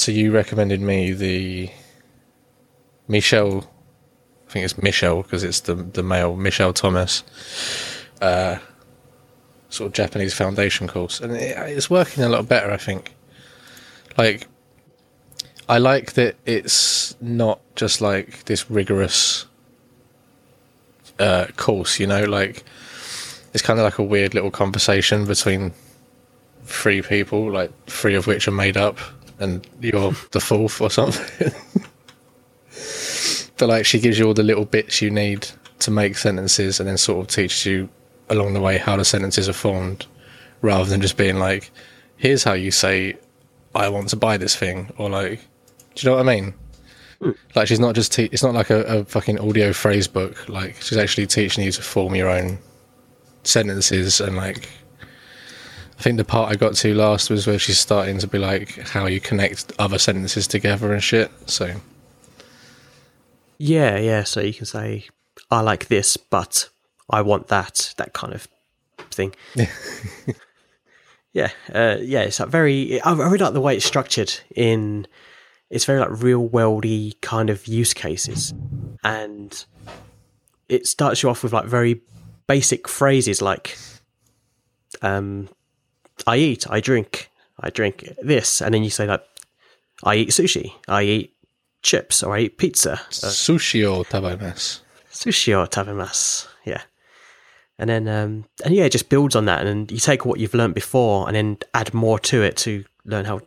so 0.00 0.12
you 0.12 0.32
recommended 0.32 0.80
me 0.80 1.12
the 1.12 1.70
Michelle, 3.06 3.70
I 4.48 4.50
think 4.50 4.64
it's 4.64 4.82
Michelle 4.82 5.22
because 5.22 5.44
it's 5.44 5.60
the 5.60 5.74
the 5.74 6.02
male 6.02 6.36
Michel 6.36 6.72
Thomas, 6.72 7.22
uh, 8.22 8.58
sort 9.70 9.86
of 9.86 9.92
Japanese 9.94 10.34
foundation 10.34 10.86
course, 10.86 11.20
and 11.20 11.32
it, 11.32 11.56
it's 11.56 11.88
working 11.88 12.22
a 12.22 12.28
lot 12.28 12.46
better. 12.48 12.70
I 12.70 12.76
think. 12.76 13.14
Like, 14.18 14.46
I 15.68 15.78
like 15.78 16.12
that 16.14 16.36
it's 16.44 17.16
not 17.20 17.60
just 17.76 18.00
like 18.00 18.44
this 18.44 18.70
rigorous 18.70 19.46
uh, 21.18 21.46
course. 21.56 21.98
You 21.98 22.06
know, 22.06 22.24
like 22.24 22.64
it's 23.54 23.62
kind 23.62 23.78
of 23.78 23.84
like 23.84 23.98
a 23.98 24.02
weird 24.02 24.34
little 24.34 24.50
conversation 24.50 25.24
between 25.24 25.72
three 26.64 27.02
people, 27.02 27.50
like 27.50 27.70
three 27.86 28.14
of 28.14 28.26
which 28.26 28.46
are 28.48 28.52
made 28.52 28.76
up, 28.76 28.98
and 29.38 29.66
you're 29.80 30.12
the 30.32 30.40
fourth 30.40 30.80
or 30.80 30.90
something. 30.90 31.52
but 33.56 33.68
like, 33.68 33.86
she 33.86 34.00
gives 34.00 34.18
you 34.18 34.26
all 34.26 34.34
the 34.34 34.42
little 34.42 34.64
bits 34.64 35.00
you 35.00 35.10
need 35.10 35.48
to 35.80 35.90
make 35.90 36.16
sentences, 36.16 36.80
and 36.80 36.88
then 36.88 36.98
sort 36.98 37.20
of 37.20 37.34
teaches 37.34 37.64
you 37.64 37.88
along 38.30 38.54
the 38.54 38.60
way 38.60 38.78
how 38.78 38.96
the 38.96 39.04
sentences 39.04 39.48
are 39.48 39.54
formed, 39.54 40.06
rather 40.62 40.88
than 40.88 41.00
just 41.00 41.16
being 41.16 41.38
like, 41.38 41.70
"Here's 42.16 42.44
how 42.44 42.54
you 42.54 42.70
say, 42.70 43.16
I 43.74 43.88
want 43.88 44.08
to 44.10 44.16
buy 44.16 44.36
this 44.36 44.56
thing," 44.56 44.90
or 44.96 45.10
like, 45.10 45.40
do 45.94 46.06
you 46.06 46.10
know 46.10 46.16
what 46.16 46.28
I 46.28 46.34
mean? 46.34 46.54
Hmm. 47.20 47.30
Like, 47.54 47.68
she's 47.68 47.80
not 47.80 47.94
just 47.94 48.12
te- 48.12 48.30
it's 48.32 48.42
not 48.42 48.54
like 48.54 48.70
a, 48.70 48.82
a 48.84 49.04
fucking 49.04 49.38
audio 49.38 49.72
phrase 49.72 50.08
book. 50.08 50.48
Like, 50.48 50.80
she's 50.80 50.98
actually 50.98 51.26
teaching 51.26 51.64
you 51.64 51.72
to 51.72 51.82
form 51.82 52.14
your 52.14 52.30
own 52.30 52.58
sentences 53.42 54.20
and 54.20 54.36
like 54.36 54.68
I 56.00 56.02
think 56.02 56.16
the 56.16 56.24
part 56.24 56.50
I 56.50 56.56
got 56.56 56.74
to 56.76 56.94
last 56.94 57.28
was 57.28 57.46
where 57.46 57.58
she's 57.58 57.78
starting 57.78 58.18
to 58.20 58.26
be 58.26 58.38
like 58.38 58.78
how 58.78 59.04
you 59.04 59.20
connect 59.20 59.70
other 59.78 59.98
sentences 59.98 60.46
together 60.46 60.94
and 60.94 61.04
shit. 61.04 61.30
So 61.44 61.74
Yeah, 63.58 63.98
yeah. 63.98 64.24
So 64.24 64.40
you 64.40 64.54
can 64.54 64.64
say, 64.64 65.08
I 65.50 65.60
like 65.60 65.88
this, 65.88 66.16
but 66.16 66.69
I 67.10 67.22
want 67.22 67.48
that, 67.48 67.94
that 67.96 68.12
kind 68.12 68.32
of 68.32 68.48
thing. 69.10 69.34
yeah, 71.32 71.50
uh, 71.72 71.96
yeah. 72.00 72.20
It's 72.22 72.40
like 72.40 72.48
very. 72.48 73.00
I 73.02 73.12
really 73.12 73.38
like 73.38 73.52
the 73.52 73.60
way 73.60 73.76
it's 73.76 73.86
structured. 73.86 74.32
In 74.54 75.06
it's 75.70 75.84
very 75.84 76.00
like 76.00 76.22
real 76.22 76.48
worldy 76.48 77.20
kind 77.20 77.50
of 77.50 77.66
use 77.66 77.94
cases, 77.94 78.52
and 79.04 79.64
it 80.68 80.86
starts 80.86 81.22
you 81.22 81.30
off 81.30 81.42
with 81.42 81.52
like 81.52 81.66
very 81.66 82.00
basic 82.46 82.88
phrases 82.88 83.40
like, 83.40 83.78
um, 85.02 85.48
"I 86.26 86.36
eat, 86.36 86.66
I 86.68 86.80
drink, 86.80 87.30
I 87.60 87.70
drink 87.70 88.08
this," 88.20 88.60
and 88.60 88.74
then 88.74 88.82
you 88.82 88.90
say 88.90 89.06
like, 89.06 89.24
"I 90.02 90.16
eat 90.16 90.30
sushi, 90.30 90.72
I 90.88 91.02
eat 91.02 91.34
chips, 91.82 92.22
or 92.22 92.36
I 92.36 92.40
eat 92.40 92.58
pizza." 92.58 92.92
Uh, 92.92 93.30
sushi 93.30 93.88
or 93.88 94.04
tabemasu. 94.04 94.80
sushi 95.12 95.56
or 95.56 95.66
tabemasu. 95.66 96.49
And 97.80 97.90
then, 97.90 98.06
um, 98.06 98.44
and 98.64 98.74
yeah, 98.74 98.84
it 98.84 98.92
just 98.92 99.08
builds 99.08 99.34
on 99.34 99.46
that. 99.46 99.66
And 99.66 99.90
you 99.90 99.98
take 99.98 100.24
what 100.24 100.38
you've 100.38 100.54
learned 100.54 100.74
before 100.74 101.26
and 101.26 101.34
then 101.34 101.58
add 101.74 101.92
more 101.92 102.18
to 102.20 102.42
it 102.42 102.56
to 102.58 102.84
learn 103.04 103.24
how 103.24 103.40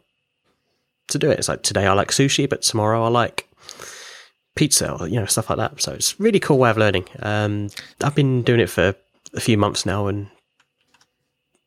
to 1.10 1.20
do 1.20 1.32
it. 1.32 1.40
It's 1.40 1.48
like 1.48 1.64
today 1.64 1.86
I 1.86 1.94
like 1.94 2.10
sushi, 2.10 2.50
but 2.50 2.64
tomorrow 2.64 3.04
I 3.04 3.08
like 3.08 3.48
pizza 4.56 4.92
or, 4.92 5.08
you 5.08 5.20
know, 5.20 5.26
stuff 5.26 5.50
like 5.50 5.58
that. 5.58 5.82
So 5.82 5.94
it's 5.94 6.14
a 6.14 6.24
really 6.24 6.40
cool 6.40 6.58
way 6.58 6.70
of 6.70 6.78
learning. 6.78 7.06
Um, 7.22 7.70
I've 8.04 8.16
been 8.16 8.42
doing 8.42 8.60
it 8.60 8.70
for 8.70 8.96
a 9.34 9.40
few 9.40 9.58
months 9.58 9.86
now 9.86 10.08
and 10.08 10.30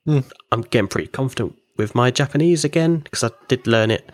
Hmm. 0.07 0.21
I'm 0.53 0.63
getting 0.63 0.89
pretty 0.89 1.09
confident 1.09 1.59
with 1.77 1.95
my 1.95 2.11
Japanese 2.11 2.65
again 2.65 2.99
because 2.99 3.25
I 3.25 3.31
did 3.49 3.67
learn 3.67 3.91
it. 3.91 4.09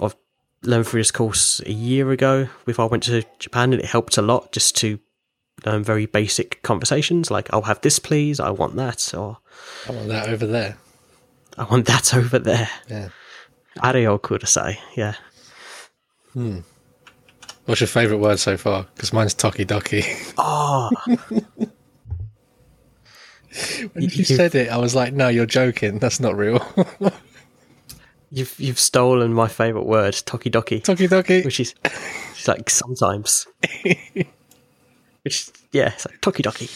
I've 0.00 0.16
learned 0.62 0.88
through 0.88 1.00
this 1.00 1.12
course 1.12 1.60
a 1.64 1.72
year 1.72 2.10
ago 2.10 2.48
before 2.64 2.86
I 2.86 2.88
went 2.88 3.04
to 3.04 3.22
Japan 3.38 3.72
and 3.72 3.80
it 3.80 3.86
helped 3.86 4.18
a 4.18 4.22
lot 4.22 4.50
just 4.50 4.76
to 4.78 4.98
learn 5.64 5.82
very 5.82 6.06
basic 6.06 6.62
conversations 6.62 7.30
like 7.30 7.48
I'll 7.52 7.62
have 7.62 7.80
this 7.80 7.98
please, 7.98 8.40
I 8.40 8.50
want 8.50 8.76
that, 8.76 9.14
or 9.14 9.38
I 9.88 9.92
want 9.92 10.08
that 10.08 10.28
over 10.28 10.46
there. 10.46 10.76
I 11.58 11.64
want 11.64 11.86
that 11.86 12.14
over 12.20 12.38
there. 12.38 12.68
Yeah. 12.88 13.08
Areo 13.78 14.20
kudasai, 14.20 14.76
yeah. 14.96 15.14
Hmm. 16.32 16.60
What's 17.66 17.80
your 17.80 17.88
favourite 17.88 18.20
word 18.20 18.38
so 18.38 18.56
far? 18.56 18.86
Because 18.94 19.12
mine's 19.12 19.34
Tokidoki. 19.34 20.34
Oh, 20.38 20.90
when 23.92 24.04
you 24.04 24.24
said 24.24 24.54
it, 24.54 24.70
I 24.70 24.76
was 24.78 24.94
like, 24.94 25.12
no, 25.12 25.28
you're 25.28 25.46
joking. 25.46 25.98
That's 25.98 26.20
not 26.20 26.36
real. 26.36 26.64
you've 28.30 28.54
you've 28.60 28.78
stolen 28.78 29.32
my 29.32 29.48
favourite 29.48 29.86
word, 29.86 30.14
tokidoki, 30.14 30.82
Tokidoki. 30.82 31.44
which 31.44 31.60
is 31.60 31.74
it's 32.32 32.46
like 32.46 32.70
sometimes. 32.70 33.46
Which 35.26 35.48
yeah, 35.72 35.88
it's 35.92 36.06
like 36.06 36.20
tokidoki. 36.20 36.70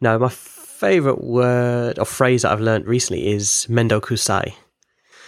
No, 0.00 0.18
my 0.18 0.28
favourite 0.30 1.22
word 1.22 1.98
or 1.98 2.04
phrase 2.04 2.42
that 2.42 2.52
I've 2.52 2.60
learned 2.60 2.86
recently 2.86 3.26
is 3.32 3.66
mendokusai, 3.68 4.54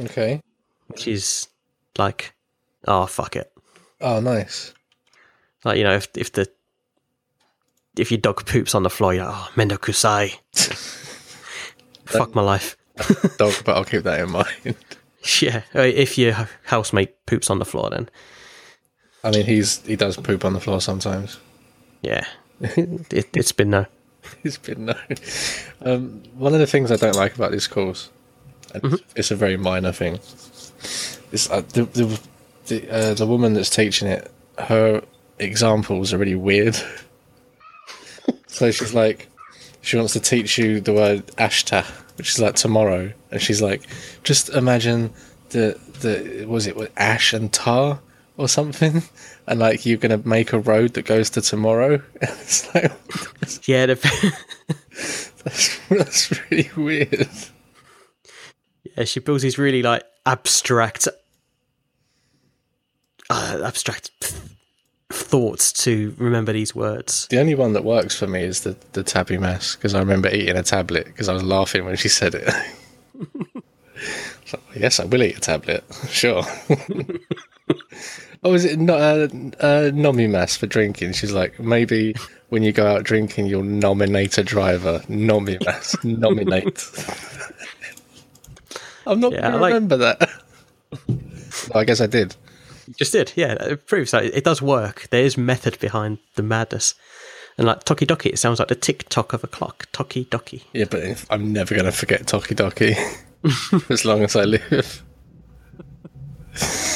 Okay. 0.01 0.41
which 0.87 1.09
is 1.09 1.49
like, 1.99 2.33
oh 2.87 3.07
fuck 3.07 3.35
it. 3.37 3.51
Oh, 4.01 4.21
nice. 4.21 4.73
Like 5.65 5.79
you 5.79 5.85
know, 5.85 5.95
if 5.97 6.07
if 6.17 6.31
the 6.33 6.47
if 7.99 8.11
your 8.11 8.19
dog 8.19 8.47
poops 8.47 8.75
on 8.75 8.83
the 8.85 8.91
floor, 8.91 9.15
you're 9.15 9.25
like, 9.27 9.35
oh 9.35 9.51
mendokusai. 9.57 10.39
Fuck 12.07 12.35
my 12.35 12.43
life. 12.43 12.77
Dog, 13.39 13.55
but 13.65 13.77
I'll 13.77 13.85
keep 13.85 14.03
that 14.05 14.21
in 14.21 14.31
mind. 14.31 14.77
Yeah, 15.41 15.63
uh, 15.75 15.81
if 15.81 16.19
your 16.19 16.35
housemate 16.65 17.25
poops 17.25 17.49
on 17.49 17.59
the 17.59 17.65
floor, 17.65 17.89
then 17.89 18.11
I 19.25 19.31
mean, 19.31 19.47
he's 19.47 19.81
he 19.87 19.97
does 19.97 20.19
poop 20.19 20.45
on 20.45 20.53
the 20.53 20.61
floor 20.61 20.83
sometimes. 20.83 21.39
yeah, 22.03 22.27
it, 22.61 23.29
it's 23.35 23.53
been 23.53 23.71
no. 23.71 23.87
It's 24.43 24.59
been 24.59 24.87
known. 24.87 24.97
Um, 25.83 26.23
one 26.35 26.55
of 26.55 26.61
the 26.61 26.67
things 26.67 26.91
I 26.91 26.97
don't 26.97 27.17
like 27.17 27.35
about 27.35 27.51
this 27.51 27.67
course, 27.67 28.11
and 28.73 29.01
it's 29.15 29.31
a 29.31 29.37
very 29.37 29.59
minor 29.59 29.93
thing, 29.93 30.19
is 31.31 31.49
uh, 31.51 31.61
the 31.73 31.85
the 31.85 32.21
the, 32.67 32.91
uh, 32.91 33.15
the 33.15 33.27
woman 33.27 33.53
that's 33.53 33.71
teaching 33.71 34.09
it. 34.09 34.31
Her 34.59 35.03
examples 35.39 36.13
are 36.13 36.19
really 36.19 36.35
weird. 36.37 36.77
so 38.47 38.71
she's 38.71 38.95
like, 38.95 39.29
she 39.83 39.97
wants 39.99 40.15
to 40.15 40.21
teach 40.21 40.57
you 40.57 40.81
the 40.81 40.95
word 40.95 41.27
ashta, 41.37 41.85
which 42.17 42.31
is 42.31 42.41
like 42.41 42.55
tomorrow, 42.55 43.13
and 43.31 43.43
she's 43.43 43.61
like, 43.61 43.87
just 44.23 44.49
imagine 44.51 45.13
the 45.51 45.79
the 46.01 46.47
was 46.47 46.67
it 46.67 46.77
with 46.77 46.91
ash 46.97 47.33
and 47.33 47.53
tar 47.53 48.01
or 48.37 48.49
something, 48.49 49.03
and 49.47 49.61
like 49.61 49.87
you're 49.87 49.99
gonna 49.99 50.21
make 50.25 50.53
a 50.53 50.59
road 50.59 50.95
that 50.95 51.05
goes 51.05 51.31
to 51.31 51.41
tomorrow. 51.41 52.03
it's 52.23 52.75
like. 52.75 52.93
Yeah, 53.67 53.87
the, 53.87 53.97
That's, 55.45 55.79
that's 55.91 56.51
really 56.51 56.71
weird. 56.75 57.29
yeah, 58.97 59.05
she 59.05 59.21
builds 59.21 59.43
these 59.43 59.59
really 59.59 59.83
like 59.83 60.03
abstract, 60.25 61.07
uh, 63.29 63.61
abstract 63.63 64.11
thoughts 65.11 65.71
to 65.85 66.15
remember 66.17 66.55
these 66.55 66.75
words. 66.75 67.27
The 67.29 67.39
only 67.41 67.55
one 67.55 67.75
that 67.75 67.85
works 67.85 68.19
for 68.19 68.27
me 68.27 68.43
is 68.43 68.63
the 68.63 68.75
the 68.93 69.03
tabby 69.03 69.37
mass 69.37 69.77
because 69.77 69.95
I 69.95 69.99
remember 69.99 70.31
eating 70.31 70.57
a 70.57 70.63
tablet 70.63 71.05
because 71.07 71.29
I 71.29 71.35
was 71.35 71.43
laughing 71.43 71.85
when 71.85 71.97
she 71.97 72.09
said 72.09 72.35
it. 72.35 72.49
so, 74.47 74.59
yes, 74.75 74.99
I 74.99 75.05
will 75.05 75.23
eat 75.23 75.37
a 75.37 75.41
tablet. 75.41 75.85
Sure. 76.09 76.43
Oh, 78.43 78.53
is 78.53 78.65
it 78.67 78.79
not 78.79 79.01
uh, 79.01 79.29
uh, 79.61 79.91
nomimas 79.91 80.59
for 80.59 80.67
drinking? 80.67 81.13
She's 81.15 81.33
like, 81.33 81.59
maybe 81.59 82.15
when 82.51 82.63
you 82.63 82.73
go 82.73 82.87
out 82.87 83.05
drinking, 83.05 83.47
you'll 83.47 83.63
nominate 83.63 84.37
a 84.37 84.45
driver. 84.45 84.99
Nomimas, 85.09 86.03
nominate. 86.19 86.85
I'm 89.07 89.21
not 89.21 89.33
Yeah, 89.33 89.41
going 89.43 89.53
to 89.53 89.59
like- 89.59 89.73
remember 89.75 89.97
that. 89.97 90.31
Oh, 91.75 91.79
I 91.79 91.85
guess 91.85 92.01
I 92.03 92.07
did. 92.07 92.37
You 92.87 92.95
just 92.99 93.13
did, 93.13 93.33
yeah. 93.35 93.53
It 93.55 93.87
proves 93.87 94.11
that 94.11 94.25
it 94.25 94.45
does 94.45 94.61
work. 94.61 95.09
There 95.11 95.25
is 95.25 95.39
method 95.39 95.79
behind 95.81 96.19
the 96.35 96.43
madness. 96.43 96.95
And 97.57 97.67
like 97.67 97.85
Toki 97.85 98.05
Doki, 98.05 98.27
it 98.27 98.39
sounds 98.39 98.59
like 98.59 98.69
the 98.69 98.75
tick 98.75 99.09
tock 99.09 99.33
of 99.33 99.43
a 99.43 99.47
clock. 99.47 99.87
Toki 99.93 100.27
Doki. 100.27 100.65
Yeah, 100.75 100.85
but 100.91 101.01
if, 101.03 101.27
I'm 101.31 101.53
never 101.53 101.75
going 101.75 101.87
to 101.87 101.93
forget 101.93 102.27
Toki 102.27 102.55
Doki 102.55 102.95
as 103.91 104.05
long 104.05 104.23
as 104.23 104.37
I 104.37 104.45
live. 104.45 105.03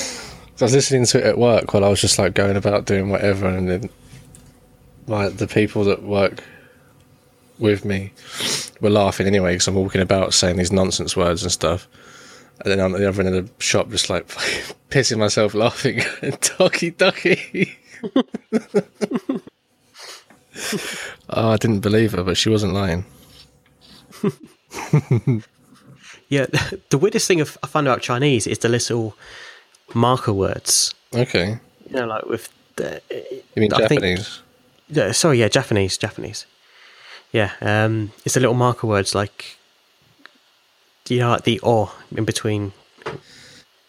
I 0.61 0.65
was 0.65 0.75
listening 0.75 1.07
to 1.07 1.19
it 1.19 1.25
at 1.25 1.39
work 1.39 1.73
while 1.73 1.85
I 1.85 1.89
was 1.89 2.01
just 2.01 2.19
like 2.19 2.35
going 2.35 2.57
about 2.57 2.85
doing 2.85 3.11
whatever, 3.11 3.47
and 3.47 3.69
then 3.69 3.91
like 5.07 5.37
the 5.37 5.47
people 5.47 5.85
that 5.85 6.03
work 6.03 6.43
with 7.59 7.85
me 7.85 8.13
were 8.81 8.91
laughing 8.91 9.27
anyway 9.27 9.55
because 9.55 9.69
I'm 9.69 9.75
walking 9.75 10.01
about 10.01 10.35
saying 10.35 10.57
these 10.57 10.73
nonsense 10.73 11.17
words 11.17 11.43
and 11.43 11.53
stuff. 11.53 11.89
And 12.61 12.73
then 12.73 12.81
I'm 12.81 12.95
at 12.95 13.01
the 13.01 13.09
other 13.09 13.23
end 13.23 13.35
of 13.35 13.57
the 13.57 13.63
shop, 13.63 13.89
just 13.91 14.11
like 14.11 14.27
pissing 14.91 15.19
myself 15.19 15.55
laughing. 15.55 16.01
Toki 16.41 16.91
Doki. 16.91 17.77
oh, 21.31 21.51
I 21.51 21.57
didn't 21.57 21.81
believe 21.81 22.13
her, 22.13 22.25
but 22.25 22.37
she 22.37 22.51
wasn't 22.51 22.75
lying. 22.75 23.05
Yeah, 26.29 26.47
the 26.91 26.99
weirdest 26.99 27.27
thing 27.27 27.41
I 27.41 27.45
find 27.45 27.87
about 27.87 28.03
Chinese 28.03 28.47
is 28.47 28.59
the 28.59 28.69
little 28.69 29.17
marker 29.95 30.33
words. 30.33 30.95
Okay. 31.15 31.59
You 31.89 31.97
know, 31.97 32.07
like 32.07 32.27
with 32.27 32.49
the. 32.77 33.01
You 33.11 33.61
mean 33.61 33.73
I 33.73 33.87
think- 33.89 34.01
Japanese? 34.03 34.41
Yeah, 34.91 35.13
sorry, 35.13 35.39
yeah, 35.41 35.49
Japanese, 35.49 35.99
Japanese. 35.99 36.47
Yeah, 37.31 37.51
um, 37.61 38.13
it's 38.25 38.35
the 38.35 38.41
little 38.41 38.55
marker 38.55 38.87
words 38.87 39.15
like. 39.15 39.57
You 41.09 41.19
know, 41.21 41.31
like 41.31 41.45
the 41.45 41.59
or 41.61 41.91
in 42.15 42.25
between. 42.25 42.73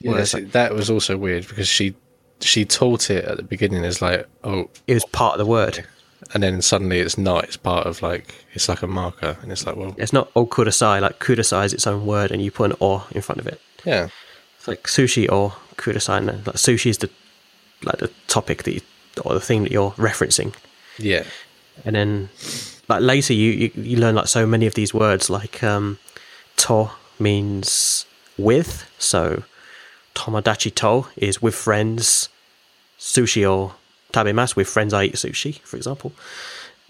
Yeah, 0.01 0.23
see, 0.23 0.41
that 0.41 0.73
was 0.73 0.89
also 0.89 1.17
weird 1.17 1.47
because 1.47 1.67
she 1.67 1.93
she 2.39 2.63
taught 2.63 3.09
it 3.09 3.25
at 3.25 3.35
the 3.37 3.43
beginning 3.43 3.83
as 3.83 4.01
like 4.01 4.25
oh, 4.45 4.69
It 4.87 4.93
was 4.93 5.03
part 5.05 5.33
of 5.33 5.39
the 5.39 5.45
word. 5.45 5.85
and 6.33 6.41
then 6.43 6.61
suddenly 6.61 6.99
it's 6.99 7.17
not. 7.17 7.43
It's 7.45 7.57
part 7.57 7.85
of 7.87 8.01
like 8.01 8.33
it's 8.53 8.69
like 8.69 8.81
a 8.81 8.87
marker, 8.87 9.37
and 9.41 9.51
it's 9.51 9.65
like 9.65 9.75
well, 9.75 9.93
It's 9.97 10.13
not 10.13 10.31
oh 10.35 10.45
kudasai, 10.45 11.01
like 11.01 11.19
kudasai 11.19 11.65
is 11.65 11.73
its 11.73 11.85
own 11.87 12.05
word 12.05 12.31
and 12.31 12.41
you 12.41 12.51
put 12.51 12.71
an 12.71 12.77
or 12.79 13.03
in 13.11 13.21
front 13.21 13.39
of 13.41 13.47
it. 13.47 13.59
yeah, 13.85 14.07
It's 14.57 14.67
like 14.67 14.83
sushi 14.83 15.29
or 15.29 15.53
kudasai. 15.79 16.17
And 16.17 16.27
like 16.27 16.55
sushi 16.55 16.89
is 16.89 16.99
the 16.99 17.09
like 17.83 17.99
the 17.99 18.11
topic 18.27 18.63
that 18.63 18.73
you, 18.73 18.81
or 19.23 19.33
the 19.33 19.39
thing 19.49 19.63
that 19.63 19.71
you're 19.71 19.91
referencing. 19.91 20.53
yeah, 20.97 21.23
and 21.85 21.95
then 21.95 22.29
like 22.89 23.01
later 23.01 23.33
you, 23.33 23.51
you 23.51 23.71
you 23.75 23.97
learn 23.97 24.15
like 24.15 24.27
so 24.27 24.45
many 24.45 24.67
of 24.67 24.73
these 24.73 24.93
words 24.93 25.29
like 25.29 25.63
um 25.63 25.97
to 26.57 26.89
means 27.19 28.05
with 28.37 28.71
so 28.97 29.43
tomodachi 30.15 30.73
to 30.73 31.07
is 31.15 31.41
with 31.41 31.55
friends 31.55 32.29
sushi 32.97 33.49
or 33.49 33.75
tabemas 34.11 34.55
with 34.55 34.67
friends 34.67 34.93
i 34.93 35.03
eat 35.05 35.13
sushi 35.13 35.59
for 35.61 35.77
example 35.77 36.11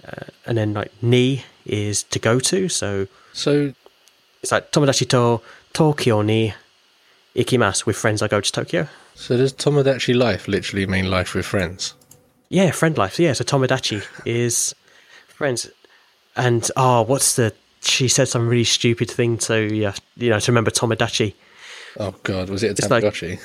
uh, 0.08 0.26
and 0.46 0.58
then 0.58 0.74
like 0.74 0.92
ni 1.02 1.44
is 1.66 2.04
to 2.04 2.18
go 2.20 2.40
to 2.40 2.70
so 2.70 3.08
So 3.34 3.74
it's 4.42 4.52
like 4.52 4.72
tomodachi 4.72 5.08
to 5.10 5.42
tokyo 5.74 6.22
ni 6.22 6.54
ikimasu 7.42 7.86
with 7.88 7.98
friends 8.04 8.22
i 8.22 8.28
go 8.28 8.40
to 8.42 8.52
tokyo 8.52 8.88
so 9.16 9.36
does 9.38 9.52
Tomodachi 9.54 10.14
life 10.16 10.48
literally 10.48 10.86
mean 10.88 11.10
life 11.12 11.36
with 11.36 11.46
friends? 11.46 11.94
Yeah, 12.48 12.72
friend 12.72 12.98
life. 12.98 13.20
Yeah, 13.20 13.34
so 13.34 13.44
Tomodachi 13.44 14.02
is 14.26 14.74
friends. 15.28 15.70
And 16.38 16.64
oh, 16.78 17.02
what's 17.02 17.36
the? 17.36 17.54
She 17.82 18.08
said 18.08 18.30
some 18.30 18.48
really 18.48 18.64
stupid 18.64 19.12
thing 19.12 19.38
to 19.40 19.56
yeah, 19.76 19.94
you 20.16 20.30
know, 20.30 20.40
to 20.40 20.52
remember 20.52 20.72
Tomodachi. 20.72 21.34
Oh 22.00 22.16
God, 22.24 22.50
was 22.50 22.64
it 22.64 22.68
a 22.68 22.72
It's 22.72 22.90
like- 22.90 23.04
Tamagotchi? 23.04 23.40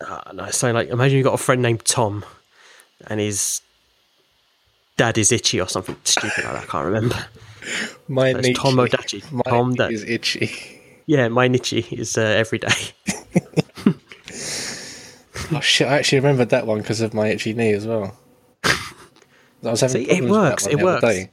Uh, 0.00 0.32
no, 0.32 0.50
so 0.50 0.72
like, 0.72 0.88
imagine 0.88 1.18
you 1.18 1.24
got 1.24 1.34
a 1.34 1.44
friend 1.46 1.60
named 1.60 1.84
Tom, 1.84 2.24
and 3.08 3.20
his 3.20 3.60
dad 4.96 5.18
is 5.18 5.30
itchy 5.30 5.60
or 5.60 5.68
something 5.68 5.96
stupid 6.04 6.42
like 6.44 6.54
that. 6.54 6.62
I 6.62 6.66
can't 6.66 6.86
remember. 6.86 7.16
My. 8.08 8.32
Tomodachi. 8.32 9.30
My 9.30 9.42
Tom 9.46 9.74
that- 9.74 9.92
is 9.92 10.04
itchy. 10.04 10.50
Yeah, 11.04 11.28
my 11.28 11.48
Nichi 11.48 11.86
is 11.92 12.16
uh, 12.16 12.22
every 12.22 12.58
day. 12.58 12.68
Oh 15.50 15.60
shit! 15.60 15.88
I 15.88 15.96
actually 15.98 16.18
remembered 16.18 16.50
that 16.50 16.66
one 16.66 16.78
because 16.78 17.00
of 17.00 17.14
my 17.14 17.28
itchy 17.28 17.54
knee 17.54 17.72
as 17.72 17.86
well. 17.86 18.18
I 18.64 18.74
was 19.62 19.80
having 19.80 20.04
See, 20.04 20.10
it 20.10 20.18
problems 20.18 20.30
with 20.30 20.30
that 20.30 20.38
works, 20.40 20.66
it 20.66 20.82
works. 20.82 21.28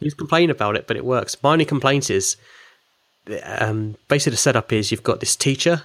You 0.00 0.12
complain 0.12 0.48
about 0.48 0.76
it, 0.76 0.86
but 0.86 0.96
it 0.96 1.04
works. 1.04 1.36
My 1.42 1.52
only 1.52 1.64
complaint 1.64 2.08
is 2.08 2.36
um, 3.44 3.96
basically 4.08 4.30
the 4.32 4.36
setup 4.38 4.72
is 4.72 4.90
you've 4.90 5.02
got 5.02 5.20
this 5.20 5.36
teacher, 5.36 5.82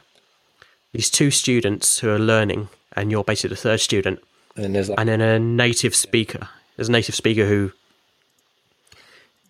these 0.93 1.09
two 1.09 1.29
students 1.31 1.99
who 1.99 2.09
are 2.09 2.19
learning, 2.19 2.69
and 2.93 3.11
you're 3.11 3.23
basically 3.23 3.49
the 3.55 3.61
third 3.61 3.81
student, 3.81 4.19
And 4.55 4.73
like 4.73 4.99
and 4.99 5.09
then 5.09 5.19
a 5.19 5.39
native 5.39 5.95
speaker. 5.95 6.47
There's 6.77 6.89
a 6.89 6.91
native 6.91 7.15
speaker 7.15 7.45
who 7.47 7.73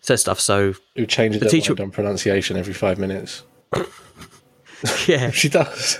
says 0.00 0.22
stuff. 0.22 0.40
So 0.40 0.74
who 0.96 1.06
changes 1.06 1.40
the 1.40 1.48
teacher- 1.48 1.80
on 1.80 1.90
pronunciation 1.90 2.56
every 2.56 2.74
five 2.74 2.98
minutes. 2.98 3.44
yeah, 5.06 5.30
She 5.30 5.48
does. 5.48 5.98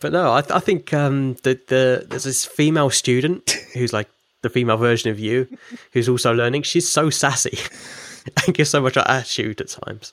but 0.00 0.12
no, 0.12 0.30
I, 0.30 0.42
I 0.50 0.60
think 0.60 0.92
um, 0.94 1.34
the 1.42 1.58
the 1.66 2.06
there's 2.08 2.24
this 2.24 2.44
female 2.44 2.90
student 2.90 3.50
who's 3.74 3.92
like 3.92 4.08
the 4.42 4.48
female 4.50 4.76
version 4.76 5.10
of 5.10 5.18
you, 5.18 5.48
who's 5.92 6.08
also 6.08 6.32
learning. 6.32 6.62
She's 6.62 6.88
so 6.88 7.10
sassy 7.10 7.58
and 8.46 8.54
gives 8.54 8.70
so 8.70 8.80
much 8.80 8.96
attitude 8.96 9.60
at 9.60 9.68
times. 9.68 10.12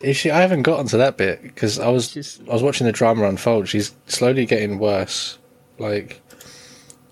Is 0.00 0.16
she? 0.16 0.30
I 0.30 0.40
haven't 0.40 0.62
gotten 0.62 0.86
to 0.88 0.96
that 0.96 1.18
bit 1.18 1.42
because 1.42 1.78
I 1.78 1.88
was 1.88 2.10
She's- 2.10 2.40
I 2.48 2.52
was 2.54 2.62
watching 2.62 2.86
the 2.86 2.92
drama 2.92 3.24
unfold. 3.28 3.68
She's 3.68 3.92
slowly 4.06 4.46
getting 4.46 4.78
worse. 4.78 5.36
Like 5.78 6.22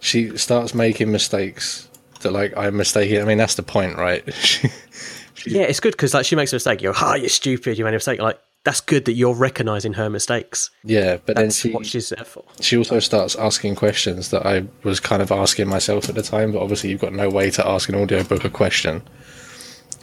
she 0.00 0.36
starts 0.38 0.74
making 0.74 1.12
mistakes 1.12 1.88
that 2.20 2.32
like 2.32 2.56
I'm 2.56 2.76
mistaken. 2.78 3.20
I 3.20 3.24
mean 3.26 3.36
that's 3.38 3.56
the 3.56 3.62
point, 3.62 3.96
right? 3.98 4.24
She- 4.32 4.68
she- 5.34 5.50
Yeah, 5.50 5.62
it's 5.64 5.80
good 5.80 5.92
because 5.92 6.14
like 6.14 6.24
she 6.24 6.34
makes 6.36 6.52
a 6.54 6.56
mistake. 6.56 6.80
You're, 6.80 6.94
ah, 6.96 7.14
you're 7.16 7.28
stupid. 7.28 7.76
You 7.76 7.84
made 7.84 7.90
a 7.90 7.96
mistake. 8.00 8.20
Like 8.22 8.38
that's 8.68 8.80
good 8.82 9.04
that 9.06 9.12
you're 9.14 9.34
recognizing 9.34 9.94
her 9.94 10.10
mistakes. 10.10 10.70
yeah, 10.84 11.16
but 11.24 11.36
then 11.36 11.46
That's 11.46 11.60
she 11.60 11.70
what 11.70 11.86
she's 11.86 12.10
there 12.10 12.24
for. 12.24 12.44
she 12.60 12.76
also 12.76 12.98
starts 13.00 13.34
asking 13.36 13.76
questions 13.76 14.28
that 14.30 14.44
I 14.44 14.66
was 14.82 15.00
kind 15.00 15.22
of 15.22 15.30
asking 15.32 15.68
myself 15.68 16.08
at 16.10 16.14
the 16.14 16.22
time. 16.22 16.52
But 16.52 16.60
obviously, 16.62 16.90
you've 16.90 17.00
got 17.00 17.14
no 17.14 17.28
way 17.30 17.50
to 17.52 17.66
ask 17.66 17.88
an 17.88 17.94
audiobook 17.94 18.44
a 18.44 18.50
question. 18.50 19.02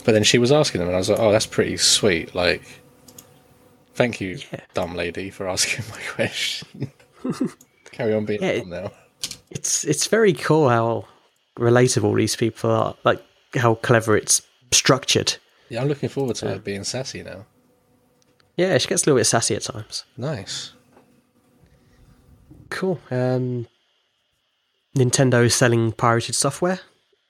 But 0.03 0.13
then 0.13 0.23
she 0.23 0.37
was 0.39 0.51
asking 0.51 0.79
them, 0.79 0.87
and 0.87 0.95
I 0.95 0.99
was 0.99 1.09
like, 1.09 1.19
"Oh, 1.19 1.31
that's 1.31 1.45
pretty 1.45 1.77
sweet." 1.77 2.33
Like, 2.33 2.63
thank 3.93 4.19
you, 4.21 4.39
Yeah. 4.51 4.61
dumb 4.73 4.95
lady, 4.95 5.29
for 5.29 5.47
asking 5.47 5.85
my 5.91 5.99
question. 6.15 6.91
Carry 7.91 8.13
on 8.13 8.25
being 8.25 8.41
Yeah, 8.41 8.59
dumb 8.59 8.69
now. 8.69 8.91
It's 9.51 9.83
it's 9.83 10.07
very 10.07 10.33
cool 10.33 10.69
how 10.69 11.05
relatable 11.57 12.15
these 12.17 12.35
people 12.35 12.69
are. 12.71 12.95
Like 13.03 13.21
how 13.55 13.75
clever 13.75 14.17
it's 14.17 14.41
structured. 14.71 15.37
Yeah, 15.69 15.81
I'm 15.81 15.87
looking 15.87 16.09
forward 16.09 16.35
to 16.37 16.47
her 16.49 16.59
being 16.59 16.83
sassy 16.83 17.23
now. 17.23 17.45
Yeah, 18.57 18.77
she 18.77 18.87
gets 18.87 19.03
a 19.03 19.05
little 19.07 19.19
bit 19.19 19.25
sassy 19.25 19.55
at 19.55 19.63
times. 19.63 20.05
Nice. 20.17 20.71
Cool. 22.69 22.99
Um, 23.11 23.67
Nintendo 24.95 25.43
is 25.43 25.53
selling 25.55 25.91
pirated 25.91 26.35
software. 26.35 26.79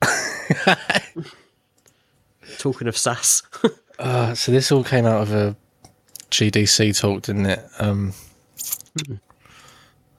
Talking 2.58 2.88
of 2.88 2.96
sass, 2.96 3.42
Uh, 3.98 4.34
so 4.34 4.52
this 4.52 4.70
all 4.70 4.84
came 4.84 5.06
out 5.06 5.22
of 5.22 5.32
a 5.32 5.56
GDC 6.30 6.98
talk, 7.00 7.22
didn't 7.22 7.46
it? 7.46 7.64
Um, 7.78 8.12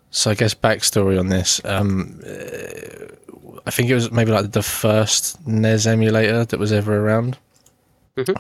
so 0.10 0.32
I 0.32 0.34
guess 0.34 0.56
backstory 0.56 1.20
on 1.20 1.28
this. 1.28 1.62
Um, 1.64 2.20
uh, 2.26 3.06
I 3.68 3.72
think 3.72 3.90
it 3.90 3.94
was 3.94 4.12
maybe 4.12 4.32
like 4.32 4.52
the 4.52 4.64
first 4.64 5.46
NES 5.46 5.86
emulator 5.86 6.44
that 6.46 6.60
was 6.60 6.72
ever 6.72 6.98
around. 6.98 7.38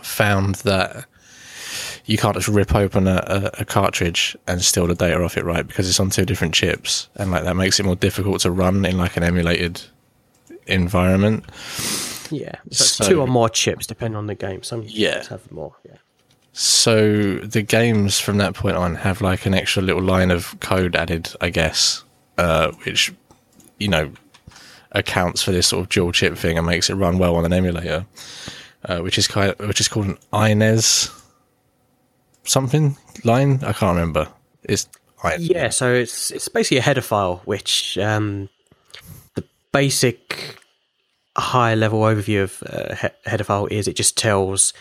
Found 0.02 0.56
that 0.56 1.06
you 2.08 2.18
can't 2.18 2.36
just 2.36 2.48
rip 2.48 2.74
open 2.74 3.08
a, 3.08 3.24
a, 3.28 3.62
a 3.62 3.66
cartridge 3.66 4.36
and 4.48 4.62
steal 4.64 4.88
the 4.88 4.96
data 4.96 5.22
off 5.24 5.38
it, 5.38 5.44
right? 5.46 5.68
Because 5.68 5.88
it's 5.88 6.00
on 6.00 6.10
two 6.10 6.26
different 6.26 6.54
chips, 6.56 7.08
and 7.16 7.30
like 7.32 7.44
that 7.44 7.56
makes 7.56 7.80
it 7.80 7.86
more 7.86 7.96
difficult 7.96 8.42
to 8.42 8.50
run 8.52 8.84
in 8.86 8.98
like 8.98 9.16
an 9.18 9.24
emulated 9.24 9.82
environment. 10.68 11.46
yeah. 12.32 12.56
So 12.72 12.84
So- 13.04 13.10
two 13.10 13.22
or 13.22 13.28
more 13.28 13.50
chips, 13.50 13.86
depending 13.88 14.18
on 14.18 14.28
the 14.28 14.36
game. 14.36 14.64
Some 14.64 14.84
Yeah. 14.86 15.16
chips 15.16 15.28
have 15.28 15.52
more. 15.52 15.76
Yeah. 15.86 15.98
So 16.54 17.36
the 17.38 17.62
games 17.62 18.20
from 18.20 18.38
that 18.40 18.56
point 18.56 18.76
on 18.78 18.96
have 18.96 19.22
like 19.22 19.46
an 19.46 19.54
extra 19.54 19.84
little 19.84 20.02
line 20.02 20.32
of 20.32 20.60
code 20.60 20.96
added, 20.96 21.30
I 21.40 21.50
guess, 21.50 22.04
uh, 22.38 22.72
which 22.84 23.14
you 23.80 23.88
know 23.90 24.12
accounts 24.94 25.44
for 25.44 25.52
this 25.52 25.68
sort 25.68 25.84
of 25.84 25.90
dual 25.90 26.12
chip 26.12 26.36
thing 26.38 26.58
and 26.58 26.66
makes 26.66 26.90
it 26.90 26.96
run 26.96 27.18
well 27.20 27.36
on 27.36 27.46
an 27.46 27.54
emulator, 27.54 28.06
uh, 28.86 29.00
which 29.00 29.18
is 29.20 29.28
kind 29.28 29.54
which 29.60 29.80
is 29.80 29.88
called 29.88 30.08
an 30.08 30.18
INES 30.34 31.10
something 32.48 32.98
line. 33.24 33.64
I 33.64 33.74
can't 33.74 33.96
remember. 33.96 34.28
It's 34.64 34.88
Yeah, 35.40 35.70
so 35.70 35.94
it's 35.94 36.32
it's 36.32 36.48
basically 36.48 36.78
a 36.78 36.82
header 36.82 37.02
file, 37.02 37.42
which 37.46 37.98
um, 37.98 38.50
the 39.36 39.44
basic 39.72 40.58
high 41.36 41.76
level 41.76 42.02
overview 42.02 42.44
of 42.44 42.64
uh, 42.66 42.96
he- 42.96 43.30
header 43.30 43.44
file 43.44 43.68
is 43.68 43.88
it 43.88 43.96
just 43.96 44.18
tells 44.18 44.74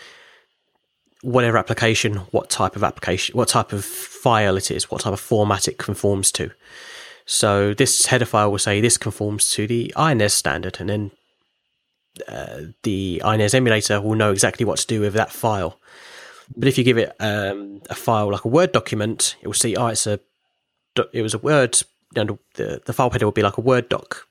whatever 1.21 1.57
application, 1.57 2.15
what 2.31 2.49
type 2.49 2.75
of 2.75 2.83
application, 2.83 3.35
what 3.35 3.47
type 3.47 3.73
of 3.73 3.83
file 3.83 4.55
it 4.55 4.71
is, 4.71 4.89
what 4.91 5.01
type 5.01 5.13
of 5.13 5.19
format 5.19 5.67
it 5.67 5.77
conforms 5.77 6.31
to. 6.31 6.51
So 7.25 7.73
this 7.73 8.05
header 8.05 8.25
file 8.25 8.51
will 8.51 8.59
say 8.59 8.79
this 8.79 8.97
conforms 8.97 9.49
to 9.51 9.67
the 9.67 9.93
INES 9.97 10.33
standard, 10.33 10.77
and 10.79 10.89
then 10.89 11.11
uh, 12.27 12.61
the 12.83 13.21
INES 13.25 13.53
emulator 13.53 13.99
will 13.99 14.15
know 14.15 14.31
exactly 14.31 14.65
what 14.65 14.79
to 14.79 14.87
do 14.87 15.01
with 15.01 15.13
that 15.13 15.31
file. 15.31 15.79
But 16.55 16.67
if 16.67 16.77
you 16.77 16.83
give 16.83 16.97
it 16.97 17.13
um, 17.19 17.81
a 17.89 17.95
file 17.95 18.31
like 18.31 18.45
a 18.45 18.47
Word 18.47 18.71
document, 18.71 19.35
it 19.41 19.47
will 19.47 19.53
see, 19.53 19.75
oh, 19.75 19.87
it's 19.87 20.07
a 20.07 20.19
it 21.13 21.21
was 21.21 21.33
a 21.33 21.37
Word, 21.39 21.77
and 22.15 22.37
the 22.55 22.81
the 22.85 22.93
file 22.93 23.09
header 23.09 23.25
will 23.25 23.31
be 23.31 23.43
like 23.43 23.57
a 23.57 23.61
Word 23.61 23.89
doc. 23.89 24.25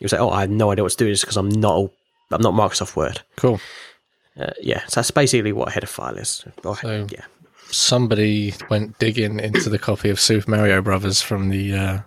You'll 0.00 0.08
say, 0.10 0.18
oh, 0.18 0.30
I 0.30 0.42
have 0.42 0.50
no 0.50 0.70
idea 0.70 0.82
what 0.84 0.90
to 0.92 0.98
do 0.98 1.04
with 1.06 1.12
this 1.12 1.20
because 1.22 1.36
I'm 1.36 1.48
not 1.48 1.76
a- 1.78 1.90
I'm 2.34 2.42
not 2.42 2.54
Microsoft 2.54 2.96
Word. 2.96 3.20
Cool. 3.36 3.60
Uh, 4.38 4.50
yeah, 4.60 4.80
so 4.86 5.00
that's 5.00 5.10
basically 5.10 5.52
what 5.52 5.68
a 5.68 5.70
header 5.70 5.86
file 5.86 6.16
is. 6.16 6.44
Or, 6.64 6.76
So- 6.76 7.06
yeah, 7.10 7.24
Somebody 7.70 8.54
went 8.70 8.98
digging 8.98 9.40
into 9.40 9.68
the 9.70 9.78
copy 9.78 10.10
of 10.10 10.20
Super 10.20 10.50
Mario 10.50 10.82
Brothers 10.82 11.22
from 11.22 11.48
the. 11.48 11.74
Uh, 11.74 11.98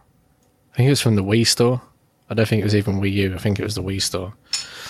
I 0.73 0.75
think 0.77 0.87
it 0.87 0.91
was 0.91 1.01
from 1.01 1.15
the 1.15 1.23
Wii 1.23 1.45
store. 1.47 1.81
I 2.29 2.33
don't 2.33 2.47
think 2.47 2.61
it 2.61 2.65
was 2.65 2.75
even 2.75 2.99
Wii 3.01 3.11
U. 3.13 3.35
I 3.35 3.37
think 3.39 3.59
it 3.59 3.63
was 3.63 3.75
the 3.75 3.83
Wii 3.83 4.01
store. 4.01 4.33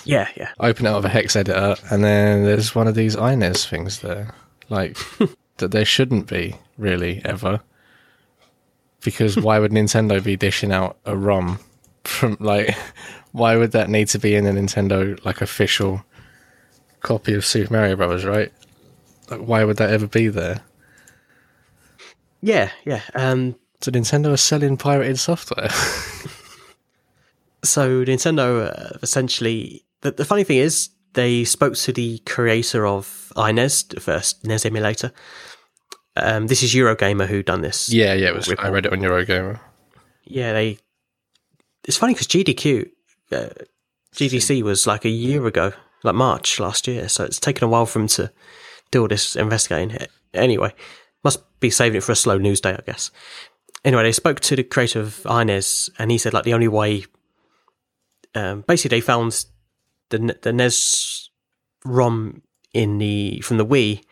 yeah, 0.04 0.28
yeah. 0.36 0.48
Open 0.60 0.86
it 0.86 0.88
up 0.90 0.96
with 0.96 1.06
a 1.06 1.08
hex 1.08 1.34
editor, 1.36 1.76
and 1.90 2.02
then 2.04 2.44
there's 2.44 2.74
one 2.74 2.88
of 2.88 2.94
these 2.94 3.16
INES 3.16 3.66
things 3.66 4.00
there, 4.00 4.34
like 4.68 4.96
that 5.58 5.70
there 5.70 5.84
shouldn't 5.84 6.26
be 6.28 6.56
really 6.76 7.22
ever. 7.24 7.60
Because 9.02 9.36
why 9.36 9.58
would 9.58 9.72
Nintendo 9.72 10.22
be 10.22 10.36
dishing 10.36 10.72
out 10.72 10.98
a 11.04 11.16
ROM 11.16 11.58
from 12.04 12.36
like? 12.40 12.76
Why 13.32 13.56
would 13.56 13.72
that 13.72 13.90
need 13.90 14.08
to 14.08 14.18
be 14.18 14.34
in 14.34 14.46
a 14.46 14.52
Nintendo 14.52 15.22
like 15.22 15.42
official 15.42 16.02
copy 17.00 17.34
of 17.34 17.44
Super 17.44 17.74
Mario 17.74 17.94
Brothers? 17.94 18.24
Right? 18.24 18.50
Like, 19.30 19.40
why 19.40 19.62
would 19.62 19.76
that 19.76 19.90
ever 19.90 20.06
be 20.06 20.28
there? 20.28 20.62
Yeah, 22.40 22.70
yeah. 22.86 23.02
Um, 23.14 23.56
So 23.82 23.90
Nintendo 23.90 24.32
is 24.32 24.40
selling 24.40 24.78
pirated 24.78 25.18
software. 25.18 25.68
so 27.62 28.04
Nintendo 28.04 28.70
uh, 28.70 28.98
essentially 29.02 29.84
the, 30.00 30.12
the 30.12 30.24
funny 30.24 30.44
thing 30.44 30.58
is 30.58 30.88
they 31.16 31.44
spoke 31.44 31.74
to 31.74 31.92
the 31.92 32.18
creator 32.20 32.86
of 32.86 33.32
iNES, 33.36 33.88
the 33.88 34.00
first 34.00 34.44
NES 34.46 34.64
emulator. 34.64 35.12
Um, 36.14 36.46
this 36.46 36.62
is 36.62 36.72
Eurogamer 36.72 37.26
who 37.26 37.42
done 37.42 37.62
this. 37.62 37.92
yeah, 37.92 38.14
yeah. 38.14 38.28
It 38.28 38.34
was. 38.34 38.54
I 38.58 38.68
read 38.68 38.86
it 38.86 38.92
on 38.92 39.00
Eurogamer. 39.00 39.58
yeah. 40.24 40.52
They. 40.52 40.78
It's 41.84 41.96
funny 41.96 42.14
because 42.14 42.28
GDQ, 42.28 42.88
uh, 43.32 43.48
GDC 44.14 44.62
was 44.62 44.86
like 44.86 45.04
a 45.04 45.10
year 45.10 45.46
ago, 45.46 45.72
like 46.04 46.14
March 46.14 46.58
last 46.60 46.86
year. 46.86 47.08
So 47.08 47.24
it's 47.24 47.40
taken 47.40 47.64
a 47.64 47.68
while 47.68 47.86
for 47.86 47.98
them 47.98 48.08
to 48.08 48.32
do 48.90 49.02
all 49.02 49.08
this 49.08 49.36
investigating. 49.36 50.06
Anyway, 50.34 50.74
must 51.22 51.42
be 51.60 51.70
saving 51.70 51.98
it 51.98 52.02
for 52.02 52.12
a 52.12 52.16
slow 52.16 52.38
news 52.38 52.60
day, 52.60 52.74
I 52.74 52.80
guess. 52.86 53.10
Anyway, 53.84 54.02
they 54.02 54.12
spoke 54.12 54.40
to 54.40 54.56
the 54.56 54.64
creator 54.64 55.00
of 55.00 55.22
iNES, 55.24 55.90
and 55.98 56.10
he 56.10 56.18
said 56.18 56.34
like 56.34 56.44
the 56.44 56.54
only 56.54 56.68
way, 56.68 57.06
um, 58.34 58.64
basically, 58.66 58.96
they 58.96 59.00
found 59.00 59.44
the 60.10 60.38
the 60.42 60.52
NES 60.52 61.30
ROM 61.84 62.42
in 62.72 62.98
the 62.98 63.40
from 63.40 63.58
the 63.58 63.66
Wii 63.66 64.02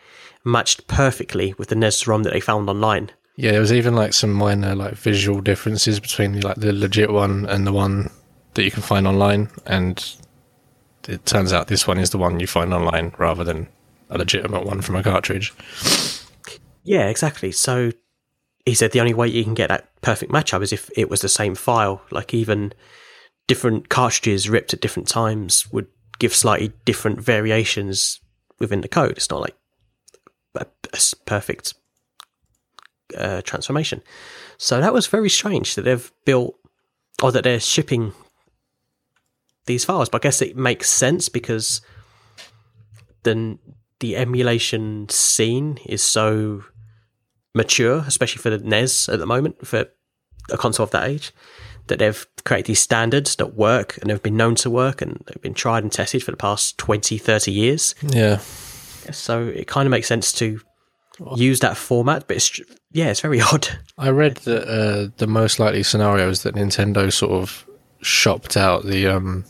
matched 0.45 0.87
perfectly 0.87 1.55
with 1.59 1.69
the 1.69 1.75
NES 1.75 2.07
ROM 2.07 2.23
that 2.23 2.33
they 2.33 2.41
found 2.41 2.69
online. 2.69 3.11
Yeah, 3.37 3.53
there 3.53 3.61
was 3.61 3.73
even 3.73 3.95
like 3.95 4.13
some 4.13 4.33
minor 4.33 4.75
like 4.75 4.95
visual 4.95 5.41
differences 5.41 5.99
between 5.99 6.41
like 6.41 6.57
the 6.57 6.73
legit 6.73 7.11
one 7.11 7.47
and 7.47 7.67
the 7.67 7.73
one 7.73 8.11
that 8.55 8.63
you 8.63 8.71
can 8.71 8.83
find 8.83 9.07
online, 9.07 9.51
and 9.67 10.17
it 11.09 11.27
turns 11.27 11.53
out 11.53 11.67
this 11.67 11.87
one 11.87 11.99
is 11.99 12.11
the 12.11 12.19
one 12.19 12.41
you 12.41 12.47
find 12.47 12.73
online 12.73 13.13
rather 13.19 13.45
than 13.45 13.69
a 14.11 14.19
legitimate 14.19 14.65
one 14.65 14.81
from 14.81 14.97
a 14.97 15.03
cartridge. 15.03 15.53
Yeah, 16.85 17.09
exactly. 17.09 17.51
So 17.51 17.91
he 18.65 18.75
said 18.75 18.93
the 18.93 19.01
only 19.01 19.15
way 19.15 19.29
you 19.29 19.45
can 19.45 19.55
get 19.55 19.69
that 19.69 19.89
perfect 20.03 20.31
matchup 20.31 20.63
is 20.63 20.73
if 20.73 20.91
it 20.97 21.11
was 21.11 21.21
the 21.21 21.29
same 21.29 21.55
file. 21.55 22.03
Like 22.11 22.33
even 22.33 22.73
different 23.47 23.89
cartridges 23.89 24.49
ripped 24.49 24.73
at 24.73 24.81
different 24.81 25.09
times 25.09 25.71
would 25.73 25.87
give 26.19 26.35
slightly 26.35 26.73
different 26.85 27.21
variations 27.21 28.21
within 28.59 28.81
the 28.81 28.89
code. 28.89 29.13
It's 29.13 29.31
not 29.31 29.41
like 29.41 29.57
a 30.55 30.67
perfect 31.27 31.75
uh, 33.17 33.43
transformation. 33.43 34.03
So 34.57 34.81
that 34.81 34.93
was 34.93 35.07
very 35.07 35.29
strange 35.29 35.75
that 35.75 35.83
they've 35.83 36.13
built 36.25 36.57
or 37.23 37.33
that 37.33 37.45
they're 37.45 37.61
shipping 37.61 38.13
these 39.67 39.85
files. 39.85 40.09
But 40.09 40.23
I 40.23 40.27
guess 40.29 40.43
it 40.43 40.57
makes 40.57 40.89
sense 40.89 41.29
because 41.29 41.81
then 43.25 43.59
the 44.01 44.17
emulation 44.17 45.09
scene 45.09 45.79
is 45.87 46.03
so 46.03 46.65
mature, 47.55 48.05
especially 48.07 48.43
for 48.43 48.51
the 48.51 48.59
NES 48.59 49.09
at 49.09 49.19
the 49.19 49.27
moment, 49.27 49.67
for 49.67 49.87
a 50.51 50.57
console 50.57 50.85
of 50.85 50.91
that 50.91 51.09
age, 51.09 51.33
that 51.87 51.99
they've 51.99 52.27
created 52.45 52.67
these 52.67 52.81
standards 52.81 53.37
that 53.37 53.55
work 53.55 53.99
and 53.99 54.11
have 54.11 54.23
been 54.23 54.37
known 54.37 54.55
to 54.57 54.71
work 54.71 55.03
and 55.03 55.23
they've 55.27 55.43
been 55.43 55.55
tried 55.55 55.83
and 55.83 55.93
tested 55.93 56.23
for 56.23 56.31
the 56.31 56.37
past 56.37 56.79
20, 56.79 57.19
30 57.19 57.53
years. 57.53 57.95
Yeah, 58.03 58.39
So 59.11 59.47
it 59.47 59.67
kind 59.67 59.87
of 59.87 59.91
makes 59.91 60.07
sense 60.09 60.33
to 60.35 60.61
use 61.37 61.61
that 61.61 61.77
format, 61.77 62.27
but 62.27 62.37
it's, 62.37 62.61
yeah, 62.93 63.11
it's 63.11 63.21
very 63.21 63.41
odd. 63.53 63.69
I 63.99 64.11
read 64.11 64.37
that 64.39 64.67
uh, 64.67 65.11
the 65.19 65.27
most 65.27 65.59
likely 65.59 65.83
scenario 65.83 66.29
is 66.29 66.43
that 66.43 66.55
Nintendo 66.55 67.13
sort 67.13 67.33
of 67.33 67.67
shopped 68.01 68.57
out 68.57 68.85
the 68.85 69.07
um, 69.07 69.45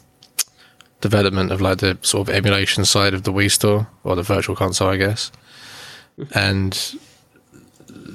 development 1.01 1.53
of 1.53 1.61
like 1.61 1.79
the 1.79 1.99
sort 2.03 2.29
of 2.29 2.35
emulation 2.35 2.85
side 2.85 3.15
of 3.15 3.25
the 3.25 3.33
Wii 3.33 3.51
store 3.51 3.87
or 4.03 4.17
the 4.17 4.23
Virtual 4.23 4.57
Console, 4.57 4.89
I 4.89 4.97
guess. 4.97 5.31
And 6.33 6.73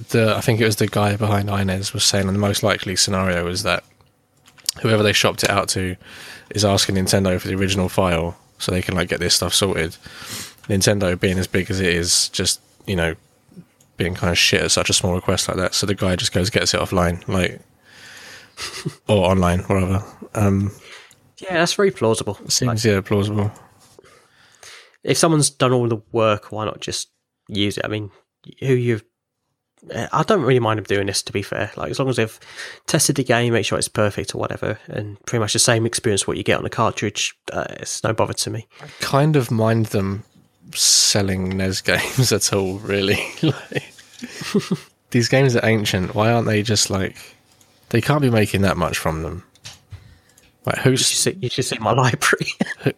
the 0.09 0.33
I 0.35 0.41
think 0.41 0.59
it 0.59 0.65
was 0.65 0.77
the 0.77 0.87
guy 0.87 1.15
behind 1.15 1.49
iNES 1.49 1.93
was 1.93 2.03
saying 2.03 2.27
the 2.27 2.33
most 2.33 2.63
likely 2.63 2.95
scenario 2.95 3.47
is 3.47 3.63
that 3.63 3.83
whoever 4.81 5.03
they 5.03 5.13
shopped 5.13 5.43
it 5.43 5.49
out 5.49 5.69
to 5.69 5.95
is 6.51 6.65
asking 6.65 6.95
Nintendo 6.95 7.39
for 7.39 7.47
the 7.47 7.55
original 7.55 7.89
file 7.89 8.37
so 8.57 8.71
they 8.71 8.81
can 8.81 8.95
like 8.95 9.09
get 9.09 9.19
this 9.19 9.35
stuff 9.35 9.53
sorted. 9.53 9.95
Nintendo 10.67 11.19
being 11.19 11.37
as 11.39 11.47
big 11.47 11.69
as 11.71 11.79
it 11.79 11.87
is, 11.87 12.29
just 12.29 12.61
you 12.85 12.95
know, 12.95 13.15
being 13.97 14.15
kind 14.15 14.31
of 14.31 14.37
shit 14.37 14.61
at 14.61 14.71
such 14.71 14.89
a 14.89 14.93
small 14.93 15.13
request 15.15 15.47
like 15.47 15.57
that. 15.57 15.73
So 15.73 15.85
the 15.85 15.95
guy 15.95 16.15
just 16.15 16.31
goes 16.33 16.49
gets 16.49 16.73
it 16.73 16.79
offline, 16.79 17.27
like 17.27 17.59
or 19.07 19.29
online, 19.29 19.59
whatever. 19.61 20.03
Um, 20.35 20.71
Yeah, 21.39 21.53
that's 21.53 21.73
very 21.73 21.91
plausible. 21.91 22.37
seems 22.47 22.85
yeah 22.85 23.01
plausible. 23.01 23.51
if 25.03 25.17
someone's 25.17 25.49
done 25.49 25.71
all 25.73 25.87
the 25.87 26.01
work, 26.11 26.51
why 26.51 26.65
not 26.65 26.79
just 26.81 27.09
use 27.47 27.77
it? 27.77 27.85
I 27.85 27.87
mean, 27.87 28.11
who 28.59 28.73
you? 28.73 29.01
I 30.11 30.23
don't 30.23 30.41
really 30.41 30.59
mind 30.59 30.77
them 30.77 30.85
doing 30.85 31.07
this. 31.07 31.21
To 31.23 31.33
be 31.33 31.41
fair, 31.41 31.71
like 31.75 31.91
as 31.91 31.99
long 31.99 32.09
as 32.09 32.17
they've 32.17 32.39
tested 32.85 33.15
the 33.15 33.23
game, 33.23 33.53
make 33.53 33.65
sure 33.65 33.77
it's 33.77 33.87
perfect 33.87 34.35
or 34.35 34.37
whatever, 34.37 34.77
and 34.87 35.19
pretty 35.25 35.39
much 35.39 35.53
the 35.53 35.59
same 35.59 35.85
experience 35.85 36.27
what 36.27 36.37
you 36.37 36.43
get 36.43 36.59
on 36.59 36.65
a 36.65 36.69
cartridge, 36.69 37.35
uh, 37.51 37.65
it's 37.71 38.03
no 38.03 38.13
bother 38.13 38.33
to 38.33 38.49
me. 38.49 38.67
I 38.81 38.87
kind 38.99 39.35
of 39.35 39.51
mind 39.51 39.87
them 39.87 40.23
selling 40.73 41.57
NES 41.57 41.81
games 41.81 42.31
at 42.31 42.53
all, 42.53 42.77
really. 42.79 43.19
like, 43.41 43.93
these 45.11 45.29
games 45.29 45.55
are 45.55 45.65
ancient. 45.65 46.13
Why 46.13 46.31
aren't 46.31 46.47
they 46.47 46.61
just 46.61 46.89
like? 46.89 47.17
They 47.89 48.01
can't 48.01 48.21
be 48.21 48.29
making 48.29 48.61
that 48.61 48.77
much 48.77 48.97
from 48.97 49.23
them. 49.23 49.43
Like 50.65 50.77
You 50.77 50.91
who's 50.91 51.07
should 51.07 51.17
see, 51.17 51.37
you 51.41 51.49
should 51.49 51.65
see 51.65 51.79
my 51.79 51.93
library. 51.93 52.51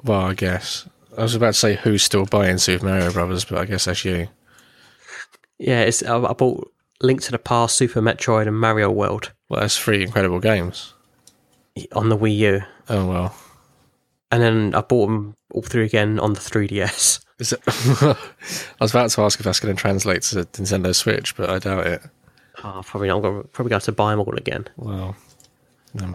Well, 0.04 0.22
I 0.22 0.34
guess 0.34 0.88
I 1.17 1.22
was 1.22 1.36
about 1.36 1.54
to 1.54 1.60
say 1.60 1.76
who's 1.76 2.04
still 2.04 2.26
buying 2.26 2.58
Super 2.58 2.86
Mario 2.86 3.12
Brothers, 3.12 3.46
but 3.46 3.60
I 3.60 3.65
guess 3.65 3.86
that's 3.86 4.04
you. 4.04 4.28
Yeah, 5.62 5.82
it's 5.82 6.04
I, 6.04 6.17
I 6.17 6.34
bought 6.34 6.71
Link 7.02 7.21
to 7.24 7.32
the 7.32 7.39
Past, 7.39 7.78
Super 7.78 8.02
Metroid, 8.02 8.47
and 8.47 8.60
Mario 8.60 8.89
World 8.91 9.32
Well, 9.50 9.62
that's 9.62 9.78
three 9.78 10.04
incredible 10.04 10.39
games. 10.39 10.93
on 11.93 12.10
the 12.10 12.17
Wii 12.17 12.36
U, 12.38 12.62
Oh 12.89 13.08
well, 13.08 13.36
and 14.32 14.41
then 14.41 14.76
I 14.76 14.82
bought 14.82 15.08
them 15.08 15.34
all 15.54 15.62
three 15.62 15.86
again 15.86 16.19
on 16.19 16.34
the 16.34 16.39
3DS. 16.39 17.24
is 17.39 17.54
it? 17.54 17.60
I 17.67 18.15
was 18.80 18.91
about 18.91 19.10
to 19.12 19.21
ask 19.21 19.39
if 19.39 19.43
that's 19.45 19.60
going 19.60 19.76
to 19.76 19.80
translate 19.80 20.21
to 20.24 20.36
Nintendo 20.45 20.95
Switch, 20.95 21.36
but 21.36 21.50
I 21.50 21.60
doubt 21.60 21.88
it. 21.88 22.02
Oh, 22.63 22.82
probably 22.86 23.08
not. 23.10 23.17
I'm 23.17 23.21
gonna, 23.21 23.43
probably 23.43 23.69
going 23.71 23.80
to 23.82 23.86
have 23.86 23.95
to 23.95 23.97
buy 24.04 24.12
them 24.12 24.19
all 24.21 24.36
again. 24.36 24.67
Well, 24.78 25.15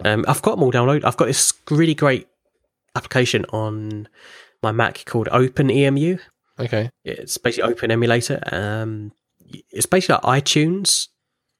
Um, 0.05 0.25
I've 0.27 0.41
got 0.41 0.51
them 0.55 0.63
all 0.63 0.71
downloaded. 0.71 1.03
I've 1.05 1.17
got 1.17 1.25
this 1.25 1.53
really 1.69 1.93
great 1.93 2.27
application 2.95 3.45
on 3.49 4.07
my 4.63 4.71
Mac 4.71 5.03
called 5.05 5.27
OpenEMU. 5.27 6.19
okay, 6.59 6.89
It's 7.03 7.37
basically 7.37 7.69
Open 7.71 7.91
Emulator. 7.91 8.39
Um, 8.51 9.11
it's 9.71 9.85
basically 9.85 10.19
like 10.23 10.43
iTunes. 10.43 11.07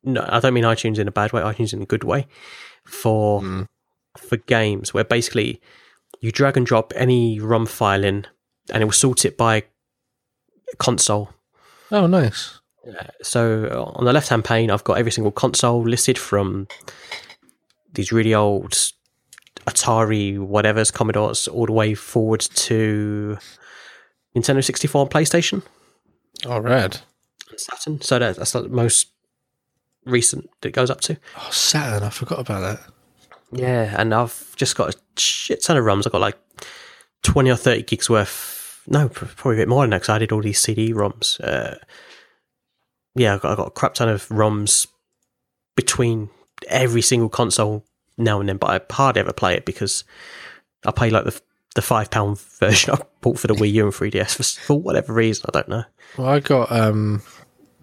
No, 0.04 0.26
I 0.28 0.40
don't 0.40 0.54
mean 0.54 0.64
iTunes 0.64 1.00
in 1.00 1.08
a 1.08 1.12
bad 1.12 1.34
way. 1.34 1.42
iTunes 1.42 1.74
in 1.74 1.82
a 1.82 1.86
good 1.86 2.04
way 2.04 2.28
for 2.86 3.42
Mm. 3.42 3.68
for 4.18 4.38
games 4.38 4.94
where 4.94 5.04
basically 5.04 5.62
you 6.22 6.32
drag 6.32 6.58
and 6.58 6.66
drop 6.66 6.92
any 6.96 7.40
ROM 7.40 7.66
file 7.66 8.04
in, 8.04 8.26
and 8.72 8.82
it 8.82 8.86
will 8.86 8.92
sort 8.94 9.26
it 9.26 9.38
by 9.38 9.64
console. 10.80 11.30
oh 11.92 12.08
nice. 12.08 12.60
So 13.22 13.92
on 13.96 14.06
the 14.06 14.14
left 14.14 14.30
hand 14.30 14.46
pane, 14.46 14.72
I've 14.72 14.84
got 14.86 14.98
every 14.98 15.12
single 15.12 15.32
console 15.32 15.82
listed 15.84 16.18
from 16.18 16.68
these 17.94 18.12
really 18.14 18.34
old 18.34 18.74
Atari, 19.66 20.40
whatever's 20.40 20.92
Commodores, 20.92 21.48
all 21.50 21.66
the 21.66 21.74
way 21.74 21.94
forward 21.94 22.40
to 22.40 23.38
Nintendo 24.36 24.64
64 24.64 25.02
and 25.02 25.12
PlayStation. 25.12 25.64
Oh, 26.46 26.60
Saturn. 27.56 28.02
So 28.02 28.20
that, 28.20 28.36
that's 28.36 28.52
the 28.52 28.68
most 28.68 29.08
recent 30.06 30.50
that 30.62 30.70
it 30.70 30.74
goes 30.74 30.90
up 30.90 31.02
to. 31.02 31.18
Oh, 31.38 31.50
Saturn. 31.52 32.04
I 32.04 32.10
forgot 32.10 32.40
about 32.40 32.62
that. 32.62 32.80
Yeah, 33.52 33.96
and 33.98 34.14
I've 34.14 34.56
just 34.56 34.76
got 34.76 34.94
a 34.94 34.98
shit 35.18 35.64
ton 35.64 35.78
of 35.78 35.86
ROMs. 35.86 36.06
I've 36.06 36.12
got 36.12 36.22
like 36.22 36.38
20 37.24 37.50
or 37.50 37.56
30 37.56 37.84
gigs 37.84 38.10
worth. 38.10 38.82
No, 38.88 39.10
probably 39.10 39.58
a 39.58 39.62
bit 39.62 39.70
more 39.70 39.84
than 39.84 39.92
that 39.92 40.02
because 40.02 40.10
I 40.10 40.20
did 40.20 40.32
all 40.32 40.42
these 40.42 40.60
CD 40.60 40.94
ROMs. 40.94 41.40
Uh, 41.42 41.76
yeah, 43.16 43.34
I've 43.34 43.42
got, 43.42 43.52
I've 43.52 43.58
got 43.58 43.68
a 43.68 43.72
crap 43.72 43.94
ton 43.96 44.10
of 44.10 44.28
ROMs 44.30 44.88
between 45.76 46.30
every 46.68 47.02
single 47.02 47.30
console 47.30 47.86
now 48.18 48.40
and 48.40 48.50
then, 48.50 48.58
but 48.58 48.70
I 48.70 48.94
hardly 48.94 49.22
ever 49.22 49.34
play 49.34 49.56
it 49.56 49.66
because 49.66 50.04
I 50.86 50.92
play 50.92 51.10
like 51.10 51.26
the 51.26 51.40
the 51.78 51.82
five 51.84 52.10
pound 52.10 52.40
version 52.60 52.94
I 52.94 52.98
bought 53.22 53.40
for 53.40 53.48
the 53.48 53.54
Wii 53.54 53.72
U 53.74 53.86
and 53.86 53.94
3DS 53.94 54.36
for, 54.36 54.44
for 54.44 54.80
whatever 54.80 55.14
reason. 55.14 55.46
I 55.48 55.52
don't 55.52 55.70
know. 55.70 55.84
Well, 56.18 56.28
I 56.28 56.40
got 56.40 56.72
um, 56.72 57.22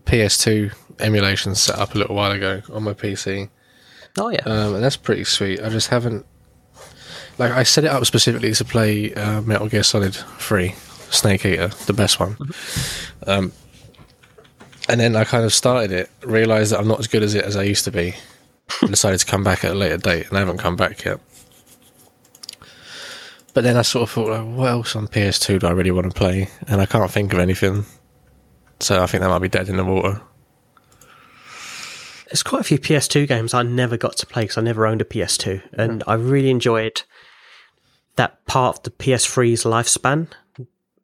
PS2 0.04 0.74
emulation 0.98 1.54
set 1.54 1.78
up 1.78 1.94
a 1.94 1.98
little 1.98 2.16
while 2.16 2.32
ago 2.32 2.60
on 2.72 2.82
my 2.82 2.92
PC, 2.92 3.48
Oh 4.16 4.28
yeah, 4.28 4.42
um, 4.46 4.76
and 4.76 4.84
that's 4.84 4.96
pretty 4.96 5.24
sweet. 5.24 5.60
I 5.60 5.68
just 5.68 5.88
haven't. 5.88 6.24
Like, 7.36 7.50
I 7.50 7.64
set 7.64 7.84
it 7.84 7.90
up 7.90 8.04
specifically 8.06 8.52
to 8.52 8.64
play 8.64 9.12
uh, 9.14 9.40
Metal 9.42 9.66
Gear 9.68 9.82
Solid 9.82 10.14
3, 10.14 10.72
Snake 11.10 11.44
Eater, 11.44 11.68
the 11.86 11.92
best 11.92 12.20
one. 12.20 12.36
Um, 13.26 13.50
and 14.88 15.00
then 15.00 15.16
I 15.16 15.24
kind 15.24 15.44
of 15.44 15.52
started 15.52 15.90
it, 15.90 16.10
realised 16.22 16.70
that 16.70 16.78
I'm 16.78 16.86
not 16.86 17.00
as 17.00 17.08
good 17.08 17.24
as 17.24 17.34
it 17.34 17.44
as 17.44 17.56
I 17.56 17.64
used 17.64 17.84
to 17.86 17.90
be, 17.90 18.14
and 18.82 18.90
decided 18.90 19.18
to 19.18 19.26
come 19.26 19.42
back 19.42 19.64
at 19.64 19.72
a 19.72 19.74
later 19.74 19.96
date, 19.96 20.28
and 20.28 20.36
I 20.36 20.40
haven't 20.40 20.58
come 20.58 20.76
back 20.76 21.04
yet. 21.04 21.18
But 23.54 23.64
then 23.64 23.76
I 23.76 23.82
sort 23.82 24.02
of 24.02 24.10
thought, 24.10 24.28
like, 24.30 24.56
what 24.56 24.68
else 24.68 24.96
on 24.96 25.06
PS2 25.08 25.60
do 25.60 25.66
I 25.66 25.70
really 25.70 25.92
want 25.92 26.12
to 26.12 26.18
play? 26.18 26.48
And 26.66 26.80
I 26.80 26.86
can't 26.86 27.10
think 27.10 27.32
of 27.32 27.38
anything. 27.38 27.86
So 28.80 29.02
I 29.02 29.06
think 29.06 29.22
that 29.22 29.28
might 29.28 29.38
be 29.38 29.48
dead 29.48 29.68
in 29.68 29.76
the 29.76 29.84
water. 29.84 30.20
there's 32.26 32.42
quite 32.42 32.60
a 32.60 32.64
few 32.64 32.78
PS2 32.78 33.28
games 33.28 33.54
I 33.54 33.62
never 33.62 33.96
got 33.96 34.16
to 34.18 34.26
play 34.26 34.42
because 34.42 34.58
I 34.58 34.62
never 34.62 34.86
owned 34.86 35.00
a 35.00 35.04
PS2, 35.04 35.62
and 35.72 36.02
I 36.06 36.14
really 36.14 36.50
enjoyed 36.50 37.02
that 38.16 38.44
part 38.46 38.78
of 38.78 38.82
the 38.82 38.90
PS3's 38.90 39.62
lifespan 39.64 40.28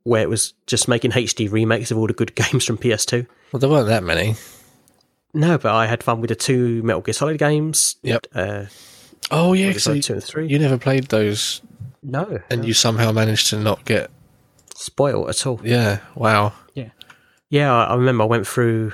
where 0.03 0.23
it 0.23 0.29
was 0.29 0.55
just 0.67 0.89
making 0.89 1.11
HD 1.13 1.51
remakes 1.51 1.91
of 1.91 1.99
all 1.99 2.07
the 2.07 2.13
good 2.15 2.35
games 2.35 2.65
from 2.65 2.79
PS2. 2.79 3.27
Well, 3.53 3.61
there 3.61 3.69
weren't 3.71 3.89
that 3.89 4.03
many. 4.03 4.35
No, 5.33 5.57
but 5.59 5.73
I 5.73 5.87
had 5.87 6.03
fun 6.03 6.21
with 6.21 6.29
the 6.31 6.35
two 6.37 6.83
Metal 6.83 7.03
Gear 7.03 7.13
Solid 7.15 7.39
games. 7.39 7.97
Yep. 8.03 8.27
Uh, 8.35 8.65
Oh 9.31 9.53
yeah, 9.53 9.71
so 9.75 10.01
two 10.01 10.15
and 10.15 10.25
three. 10.25 10.49
you 10.49 10.59
never 10.59 10.77
played 10.77 11.05
those, 11.05 11.61
no, 12.03 12.41
and 12.51 12.65
you 12.65 12.75
somehow 12.75 13.13
managed 13.13 13.49
to 13.51 13.59
not 13.59 13.85
get. 13.85 14.11
spoiled 14.75 15.29
at 15.29 15.47
all. 15.47 15.61
Yeah, 15.63 16.01
wow. 16.15 16.53
Yeah, 16.75 16.91
Yeah. 17.51 17.75
I 17.75 17.95
remember 17.95 18.25
I 18.25 18.27
went 18.27 18.47
through 18.47 18.93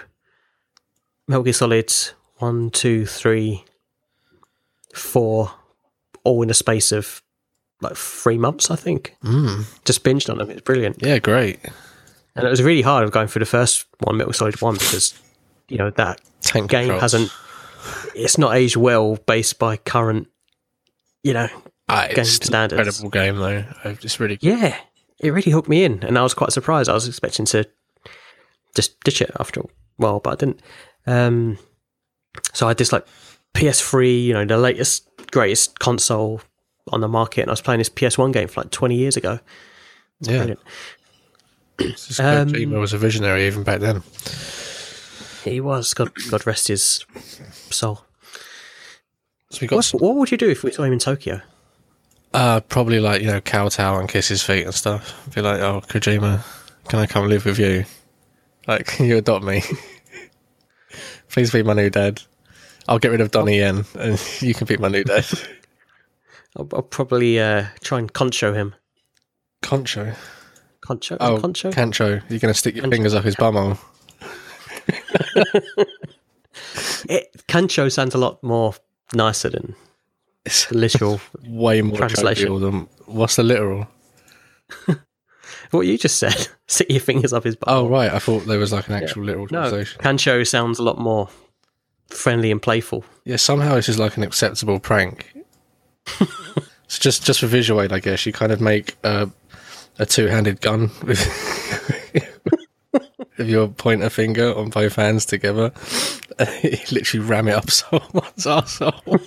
Metal 1.28 1.42
Gear 1.44 1.52
Solid 1.52 1.92
one, 2.38 2.70
two, 2.70 3.06
three, 3.06 3.64
four, 4.94 5.52
all 6.24 6.42
in 6.42 6.50
a 6.50 6.54
space 6.54 6.92
of 6.92 7.22
like 7.80 7.96
three 7.96 8.38
months, 8.38 8.70
I 8.70 8.76
think. 8.76 9.16
Mm. 9.24 9.64
Just 9.84 10.02
binged 10.04 10.30
on 10.30 10.38
them. 10.38 10.50
It's 10.50 10.62
brilliant, 10.62 10.96
Yeah, 11.02 11.18
great. 11.18 11.58
and 12.34 12.46
it 12.46 12.50
was 12.50 12.62
really 12.62 12.82
hard 12.82 13.04
of 13.04 13.10
going 13.12 13.28
through 13.28 13.40
the 13.40 13.46
first 13.46 13.86
one, 14.00 14.16
Metal 14.16 14.30
Gear 14.32 14.34
Solid 14.38 14.60
one, 14.62 14.74
because 14.74 15.14
you 15.68 15.78
know 15.78 15.90
that 15.90 16.20
Tank 16.40 16.70
game 16.70 16.88
controls. 16.88 17.00
hasn't. 17.02 17.30
It's 18.14 18.38
not 18.38 18.56
aged 18.56 18.76
well 18.76 19.16
based 19.26 19.58
by 19.58 19.76
current, 19.76 20.28
you 21.22 21.32
know. 21.34 21.48
Ah, 21.88 22.08
game 22.14 22.24
standards. 22.24 23.00
incredible 23.00 23.10
game 23.10 23.36
though. 23.36 23.64
It's 24.02 24.18
really 24.18 24.38
Yeah, 24.40 24.76
it 25.20 25.30
really 25.30 25.52
hooked 25.52 25.68
me 25.68 25.84
in, 25.84 26.02
and 26.02 26.18
I 26.18 26.22
was 26.22 26.34
quite 26.34 26.52
surprised. 26.52 26.88
I 26.88 26.94
was 26.94 27.06
expecting 27.06 27.44
to 27.46 27.64
just 28.74 29.00
ditch 29.04 29.22
it 29.22 29.30
after 29.38 29.60
a 29.60 29.64
while, 29.96 30.20
but 30.20 30.30
I 30.32 30.36
didn't. 30.36 30.60
Um, 31.06 31.58
so 32.52 32.66
I 32.66 32.70
had 32.70 32.78
this 32.78 32.92
like 32.92 33.06
PS3, 33.54 34.24
you 34.24 34.32
know, 34.34 34.44
the 34.44 34.58
latest, 34.58 35.08
greatest 35.30 35.78
console 35.78 36.40
on 36.92 37.00
the 37.00 37.08
market, 37.08 37.42
and 37.42 37.50
I 37.50 37.52
was 37.52 37.60
playing 37.62 37.78
this 37.78 37.88
PS1 37.88 38.32
game 38.32 38.48
for 38.48 38.62
like 38.62 38.70
20 38.70 38.94
years 38.96 39.16
ago. 39.16 39.38
yeah. 40.20 40.36
Brilliant. 40.38 40.60
Um, 41.78 42.48
Kojima 42.48 42.80
was 42.80 42.92
a 42.94 42.98
visionary 42.98 43.46
even 43.46 43.62
back 43.62 43.80
then. 43.80 44.02
He 45.44 45.60
was 45.60 45.92
God, 45.94 46.10
God 46.30 46.46
rest 46.46 46.68
his 46.68 47.04
soul. 47.70 48.00
So 49.50 49.58
we 49.60 49.66
got 49.68 49.76
What's, 49.76 49.92
what 49.92 50.16
would 50.16 50.30
you 50.30 50.38
do 50.38 50.48
if 50.50 50.64
we 50.64 50.72
saw 50.72 50.82
him 50.82 50.94
in 50.94 50.98
Tokyo? 50.98 51.40
Uh, 52.36 52.60
probably 52.60 53.00
like 53.00 53.22
you 53.22 53.28
know 53.28 53.40
kowtow 53.40 53.98
and 53.98 54.10
kiss 54.10 54.28
his 54.28 54.42
feet 54.42 54.66
and 54.66 54.74
stuff. 54.74 55.26
Be 55.34 55.40
like, 55.40 55.58
oh 55.60 55.80
Kojima, 55.80 56.44
can 56.86 56.98
I 56.98 57.06
come 57.06 57.28
live 57.28 57.46
with 57.46 57.58
you? 57.58 57.86
Like, 58.68 58.84
can 58.84 59.06
you 59.08 59.16
adopt 59.16 59.42
me? 59.42 59.62
Please 61.30 61.50
be 61.50 61.62
my 61.62 61.72
new 61.72 61.88
dad. 61.88 62.20
I'll 62.88 62.98
get 62.98 63.10
rid 63.10 63.22
of 63.22 63.30
Donnie 63.30 63.56
Yen, 63.56 63.86
and 63.98 64.22
you 64.42 64.52
can 64.52 64.66
be 64.66 64.76
my 64.76 64.88
new 64.88 65.02
dad. 65.02 65.24
I'll, 66.58 66.68
I'll 66.74 66.82
probably 66.82 67.40
uh, 67.40 67.68
try 67.82 68.00
and 68.00 68.12
concho 68.12 68.52
him. 68.52 68.74
Concho. 69.62 70.12
Concho? 70.82 71.16
Oh, 71.18 71.40
concho? 71.40 71.70
Kancho. 71.70 72.22
You're 72.28 72.38
going 72.38 72.52
to 72.52 72.54
stick 72.54 72.74
your 72.74 72.84
Kancho. 72.84 72.90
fingers 72.90 73.14
up 73.14 73.24
his 73.24 73.36
bumhole. 73.36 73.78
it, 77.08 77.44
concho 77.48 77.88
sounds 77.88 78.14
a 78.14 78.18
lot 78.18 78.42
more 78.42 78.74
nicer 79.14 79.48
than 79.48 79.74
It's 80.46 80.70
literal. 80.72 81.20
way 81.44 81.82
more 81.82 81.98
Translation. 81.98 82.60
than 82.60 82.88
what's 83.06 83.36
the 83.36 83.42
literal? 83.42 83.88
what 85.72 85.80
you 85.82 85.98
just 85.98 86.18
said. 86.18 86.48
Stick 86.68 86.90
your 86.90 87.00
fingers 87.00 87.32
up 87.32 87.44
his 87.44 87.56
butt. 87.56 87.68
Oh 87.68 87.88
right, 87.88 88.12
I 88.12 88.18
thought 88.18 88.46
there 88.46 88.58
was 88.58 88.72
like 88.72 88.88
an 88.88 88.94
actual 88.94 89.24
literal 89.24 89.46
no. 89.50 89.60
translation. 89.60 90.00
Kancho 90.00 90.46
sounds 90.46 90.78
a 90.78 90.82
lot 90.82 90.98
more 90.98 91.28
friendly 92.08 92.50
and 92.50 92.62
playful. 92.62 93.04
Yeah, 93.24 93.36
somehow 93.36 93.74
this 93.74 93.88
is 93.88 93.98
like 93.98 94.16
an 94.16 94.22
acceptable 94.22 94.78
prank. 94.80 95.32
it's 96.84 96.98
just 96.98 97.24
just 97.24 97.40
for 97.40 97.46
visual 97.46 97.82
aid, 97.82 97.92
I 97.92 97.98
guess. 97.98 98.24
You 98.24 98.32
kind 98.32 98.52
of 98.52 98.60
make 98.60 98.96
uh, 99.04 99.26
a 99.98 100.06
two-handed 100.06 100.60
gun 100.60 100.90
with, 101.02 102.22
with 103.36 103.48
your 103.48 103.68
pointer 103.68 104.10
finger 104.10 104.54
on 104.56 104.70
both 104.70 104.94
hands 104.96 105.26
together. 105.26 105.72
you 106.62 106.78
literally 106.92 107.26
ram 107.26 107.48
it 107.48 107.54
up 107.54 107.70
someone's 107.70 108.44
arsehole. 108.44 109.20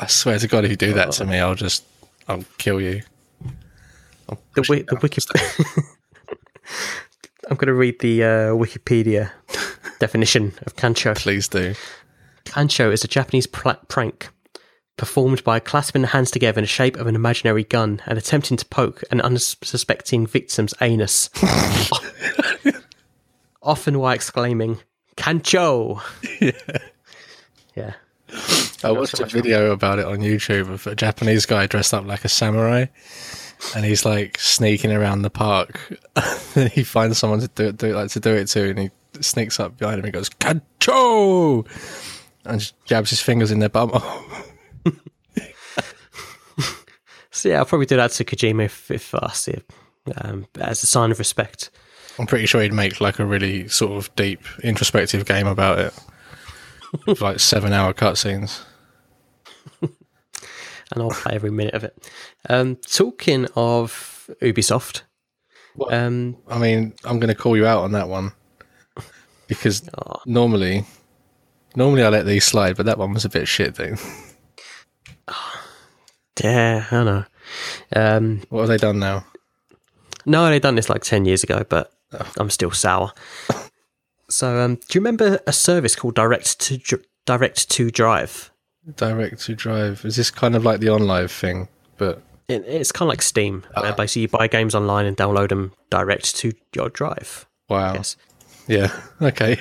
I 0.00 0.06
swear 0.06 0.38
to 0.38 0.48
God, 0.48 0.64
if 0.64 0.70
you 0.70 0.76
do 0.76 0.94
that 0.94 1.12
to 1.12 1.24
me, 1.24 1.38
I'll 1.38 1.54
just, 1.54 1.84
I'll 2.28 2.44
kill 2.58 2.80
you. 2.80 3.02
I'll 4.28 4.40
The, 4.54 4.62
push 4.62 4.68
wi- 4.68 4.78
you 4.80 4.84
the 4.84 4.94
down. 4.96 5.00
wiki. 5.02 5.20
I'm 7.50 7.56
going 7.56 7.66
to 7.68 7.74
read 7.74 8.00
the 8.00 8.22
uh, 8.24 8.28
Wikipedia 8.54 9.30
definition 10.00 10.52
of 10.66 10.74
Kancho. 10.76 11.14
Please 11.16 11.48
do. 11.48 11.74
Kancho 12.44 12.92
is 12.92 13.04
a 13.04 13.08
Japanese 13.08 13.46
pl- 13.46 13.76
prank 13.88 14.28
performed 14.96 15.42
by 15.44 15.58
clasping 15.58 16.02
the 16.02 16.08
hands 16.08 16.30
together 16.30 16.58
in 16.58 16.64
the 16.64 16.68
shape 16.68 16.96
of 16.96 17.06
an 17.06 17.14
imaginary 17.14 17.64
gun 17.64 18.00
and 18.06 18.18
attempting 18.18 18.56
to 18.56 18.66
poke 18.66 19.02
an 19.10 19.20
unsuspecting 19.20 20.26
victim's 20.26 20.74
anus. 20.80 21.30
Often 23.62 23.98
while 24.00 24.12
exclaiming, 24.14 24.78
Kancho! 25.16 26.00
Yeah. 26.40 26.52
I 28.84 28.90
watched 28.90 29.20
a 29.20 29.26
video 29.26 29.70
about 29.72 29.98
it 29.98 30.06
on 30.06 30.18
YouTube 30.18 30.68
of 30.68 30.86
a 30.86 30.94
Japanese 30.94 31.46
guy 31.46 31.66
dressed 31.66 31.94
up 31.94 32.04
like 32.04 32.24
a 32.24 32.28
samurai, 32.28 32.86
and 33.76 33.84
he's 33.84 34.04
like 34.04 34.38
sneaking 34.38 34.92
around 34.92 35.22
the 35.22 35.30
park. 35.30 35.98
and 36.56 36.70
he 36.70 36.82
finds 36.82 37.18
someone 37.18 37.40
to 37.40 37.48
do 37.48 37.66
it, 37.66 37.76
do 37.76 37.86
it, 37.90 37.94
like 37.94 38.10
to 38.10 38.20
do 38.20 38.34
it 38.34 38.46
to, 38.48 38.70
and 38.70 38.78
he 38.78 38.90
sneaks 39.20 39.60
up 39.60 39.78
behind 39.78 39.98
him 39.98 40.04
and 40.06 40.14
goes 40.14 40.28
"Kancho," 40.30 41.66
and 42.44 42.60
just 42.60 42.74
jabs 42.84 43.10
his 43.10 43.20
fingers 43.20 43.50
in 43.50 43.58
their 43.58 43.68
bum. 43.68 43.92
So 47.32 47.48
yeah, 47.48 47.58
I'll 47.58 47.64
probably 47.64 47.86
do 47.86 47.96
that 47.96 48.10
to 48.12 48.24
Kojima 48.24 48.66
if, 48.66 48.90
if 48.90 49.14
I 49.14 49.30
see 49.32 49.52
it, 49.52 49.70
um, 50.18 50.46
as 50.60 50.82
a 50.82 50.86
sign 50.86 51.10
of 51.10 51.18
respect. 51.18 51.70
I'm 52.18 52.26
pretty 52.26 52.46
sure 52.46 52.60
he'd 52.60 52.74
make 52.74 53.00
like 53.00 53.18
a 53.18 53.24
really 53.24 53.66
sort 53.68 53.92
of 53.92 54.14
deep, 54.14 54.42
introspective 54.62 55.24
game 55.24 55.46
about 55.46 55.78
it, 55.78 55.94
like 57.20 57.40
seven-hour 57.40 57.94
cutscenes. 57.94 58.62
and 59.80 59.90
I'll 61.02 61.10
play 61.10 61.34
every 61.34 61.50
minute 61.50 61.74
of 61.74 61.84
it. 61.84 61.96
Um, 62.48 62.76
talking 62.76 63.46
of 63.56 64.28
Ubisoft, 64.42 65.02
What? 65.74 65.92
um, 65.94 66.36
I 66.48 66.58
mean, 66.58 66.94
I'm 67.04 67.18
going 67.18 67.34
to 67.34 67.40
call 67.40 67.56
you 67.56 67.66
out 67.66 67.82
on 67.82 67.92
that 67.92 68.08
one 68.08 68.32
because 69.48 69.88
oh, 70.06 70.20
normally, 70.26 70.84
normally 71.76 72.02
I 72.02 72.08
let 72.08 72.26
these 72.26 72.44
slide, 72.44 72.76
but 72.76 72.86
that 72.86 72.98
one 72.98 73.12
was 73.14 73.24
a 73.24 73.28
bit 73.30 73.48
shit. 73.48 73.74
Thing. 73.76 73.98
yeah, 76.42 76.86
I 76.90 77.04
know. 77.04 77.24
Um, 77.94 78.42
What 78.50 78.60
have 78.60 78.68
they 78.68 78.76
done 78.78 78.98
now? 78.98 79.24
No, 80.24 80.46
they 80.48 80.58
done 80.60 80.74
this 80.76 80.88
like 80.88 81.02
ten 81.02 81.24
years 81.24 81.42
ago, 81.42 81.64
but 81.68 81.92
I'm 82.38 82.50
still 82.50 82.70
sour. 82.70 83.12
So, 84.32 84.58
um, 84.60 84.76
do 84.76 84.82
you 84.98 85.00
remember 85.00 85.40
a 85.46 85.52
service 85.52 85.94
called 85.94 86.14
Direct 86.14 86.58
to 86.60 86.78
Dr- 86.78 87.04
Direct 87.26 87.68
to 87.70 87.90
Drive? 87.90 88.50
Direct 88.96 89.40
to 89.42 89.54
drive. 89.54 90.04
Is 90.04 90.16
this 90.16 90.30
kind 90.30 90.56
of 90.56 90.64
like 90.64 90.80
the 90.80 90.88
OnLive 90.88 91.30
thing? 91.30 91.68
But 91.98 92.22
It, 92.48 92.64
it's 92.66 92.90
kind 92.90 93.06
of 93.06 93.10
like 93.10 93.22
Steam, 93.22 93.64
where 93.78 93.92
basically 93.92 94.22
you 94.22 94.28
buy 94.28 94.48
games 94.48 94.74
online 94.74 95.06
and 95.06 95.16
download 95.16 95.50
them 95.50 95.72
direct 95.90 96.34
to 96.36 96.52
your 96.74 96.88
drive. 96.88 97.46
wow. 97.68 97.94
Yes. 97.94 98.16
Yeah. 98.66 98.92
Okay. 99.22 99.58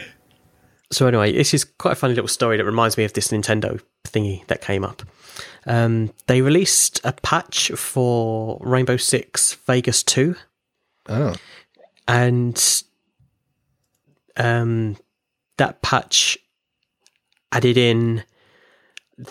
So 0.92 1.08
anyway, 1.08 1.32
this 1.32 1.54
is 1.54 1.64
quite 1.64 1.94
a 1.94 1.96
funny 1.96 2.16
little 2.16 2.28
story 2.28 2.58
that 2.58 2.66
reminds 2.66 2.98
me 2.98 3.04
of 3.06 3.14
this 3.14 3.30
Nintendo 3.30 3.80
thingy 4.06 4.46
that 4.48 4.62
came 4.62 4.84
up. 4.84 5.04
Um, 5.66 6.12
they 6.28 6.42
released 6.42 7.00
a 7.06 7.14
patch 7.14 7.72
for 7.76 8.58
Rainbow 8.62 8.98
Six 8.98 9.54
Vegas 9.68 10.04
Two. 10.04 10.36
Oh. 11.08 11.36
and 12.08 12.84
um, 14.38 14.98
that 15.58 15.82
patch 15.82 16.38
added 17.52 17.78
in 17.78 18.24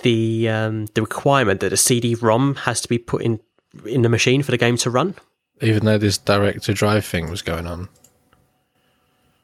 the 0.03 0.49
um, 0.49 0.87
the 0.95 1.01
requirement 1.03 1.61
that 1.61 1.73
a 1.73 1.77
CD-ROM 1.77 2.55
has 2.57 2.81
to 2.83 2.89
be 2.89 2.99
put 2.99 3.23
in 3.23 3.41
in 3.87 4.03
the 4.03 4.09
machine 4.09 4.43
for 4.43 4.51
the 4.51 4.57
game 4.59 4.77
to 4.79 4.91
run, 4.91 5.15
Even 5.61 5.85
though 5.85 5.99
this 5.99 6.19
direct 6.19 6.65
to 6.65 6.75
drive 6.75 7.05
thing 7.05 7.31
was 7.31 7.43
going 7.43 7.67
on. 7.67 7.89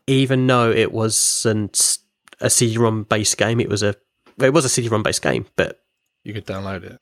even 0.07 0.47
though 0.47 0.71
it 0.71 0.92
wasn't 0.92 1.99
a 2.40 2.51
CD-ROM 2.51 3.05
based 3.05 3.37
game. 3.38 3.61
It 3.61 3.69
was 3.69 3.83
a 3.83 3.95
it 4.40 4.53
was 4.53 4.64
a 4.64 4.69
CD-ROM 4.69 5.03
based 5.03 5.23
game, 5.23 5.47
but 5.57 5.81
You 6.23 6.33
could 6.35 6.47
download 6.47 6.85
it. 6.85 7.01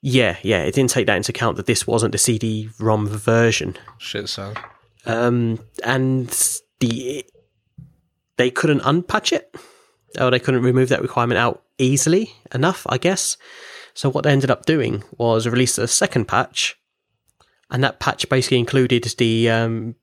yeah, 0.00 0.36
yeah, 0.42 0.62
it 0.62 0.74
didn't 0.74 0.90
take 0.90 1.06
that 1.06 1.16
into 1.16 1.30
account 1.32 1.56
that 1.58 1.66
this 1.66 1.86
wasn't 1.86 2.12
the 2.12 2.18
CD-ROM 2.18 3.06
version. 3.08 3.76
Shit, 3.98 4.28
son. 4.28 4.56
um, 5.06 5.58
and 5.84 6.28
the 6.80 7.24
they 8.38 8.50
couldn't 8.50 8.80
unpatch 8.80 9.32
it, 9.32 9.54
or 10.18 10.30
they 10.30 10.38
couldn't 10.38 10.62
remove 10.62 10.88
that 10.88 11.02
requirement 11.02 11.38
out 11.38 11.62
easily 11.78 12.34
enough, 12.54 12.86
I 12.88 12.96
guess. 12.96 13.36
So 13.94 14.08
what 14.08 14.24
they 14.24 14.30
ended 14.30 14.50
up 14.50 14.64
doing 14.64 15.02
was 15.18 15.46
release 15.46 15.76
a 15.76 15.88
second 15.88 16.26
patch, 16.26 16.76
and 17.70 17.84
that 17.84 18.00
patch 18.00 18.28
basically 18.28 18.58
included 18.58 19.04
the 19.18 19.50
um, 19.50 19.96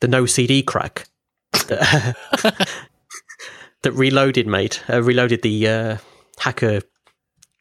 the 0.00 0.08
no 0.08 0.24
CD 0.24 0.62
crack 0.62 1.06
that, 1.52 2.16
that 3.82 3.92
Reloaded 3.92 4.46
made. 4.46 4.78
Uh, 4.88 5.02
Reloaded 5.02 5.42
the 5.42 5.68
uh, 5.68 5.96
hacker 6.38 6.80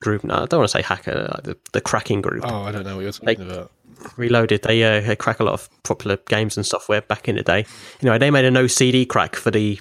group. 0.01 0.23
No, 0.23 0.35
I 0.35 0.45
don't 0.45 0.59
want 0.59 0.69
to 0.69 0.77
say 0.77 0.81
hacker. 0.81 1.29
Like 1.33 1.43
the, 1.43 1.57
the 1.73 1.81
cracking 1.81 2.21
group. 2.21 2.43
Oh, 2.45 2.63
I 2.63 2.71
don't 2.71 2.85
know 2.85 2.95
what 2.95 3.01
you're 3.01 3.11
talking 3.11 3.49
about. 3.49 3.71
Reloaded. 4.15 4.61
They 4.61 4.83
uh, 4.83 5.01
they 5.01 5.15
crack 5.15 5.39
a 5.39 5.43
lot 5.43 5.53
of 5.53 5.69
popular 5.83 6.17
games 6.27 6.55
and 6.55 6.65
software 6.65 7.01
back 7.01 7.27
in 7.27 7.35
the 7.35 7.43
day. 7.43 7.65
You 7.99 8.09
know, 8.09 8.17
they 8.17 8.31
made 8.31 8.45
a 8.45 8.51
no 8.51 8.67
CD 8.67 9.05
crack 9.05 9.35
for 9.35 9.51
the 9.51 9.79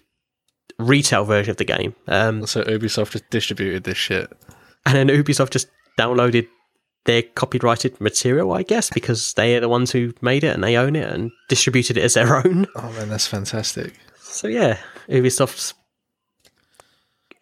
retail 0.79 1.25
version 1.25 1.51
of 1.51 1.57
the 1.57 1.65
game, 1.65 1.95
um, 2.07 2.47
So 2.47 2.63
Ubisoft 2.65 3.11
just 3.13 3.29
distributed 3.31 3.85
this 3.85 3.99
shit. 3.99 4.33
and 4.87 4.95
then 4.95 5.09
Ubisoft 5.09 5.51
just 5.51 5.69
downloaded 5.99 6.47
their 7.05 7.23
copyrighted 7.23 8.01
material, 8.01 8.53
I 8.53 8.63
guess, 8.63 8.91
because 8.91 9.33
they 9.35 9.57
are 9.57 9.61
the 9.61 9.69
ones 9.69 9.91
who 9.93 10.13
made 10.21 10.45
it 10.45 10.55
and 10.55 10.63
they 10.63 10.77
own 10.77 10.95
it 10.95 11.11
and 11.11 11.31
distributed 11.49 11.97
it 11.97 12.05
as 12.05 12.15
their 12.15 12.37
own. 12.37 12.67
Oh 12.77 12.93
man, 12.93 13.09
that's 13.09 13.27
fantastic. 13.27 13.95
So 14.21 14.47
yeah, 14.47 14.79
Ubisoft's. 15.09 15.75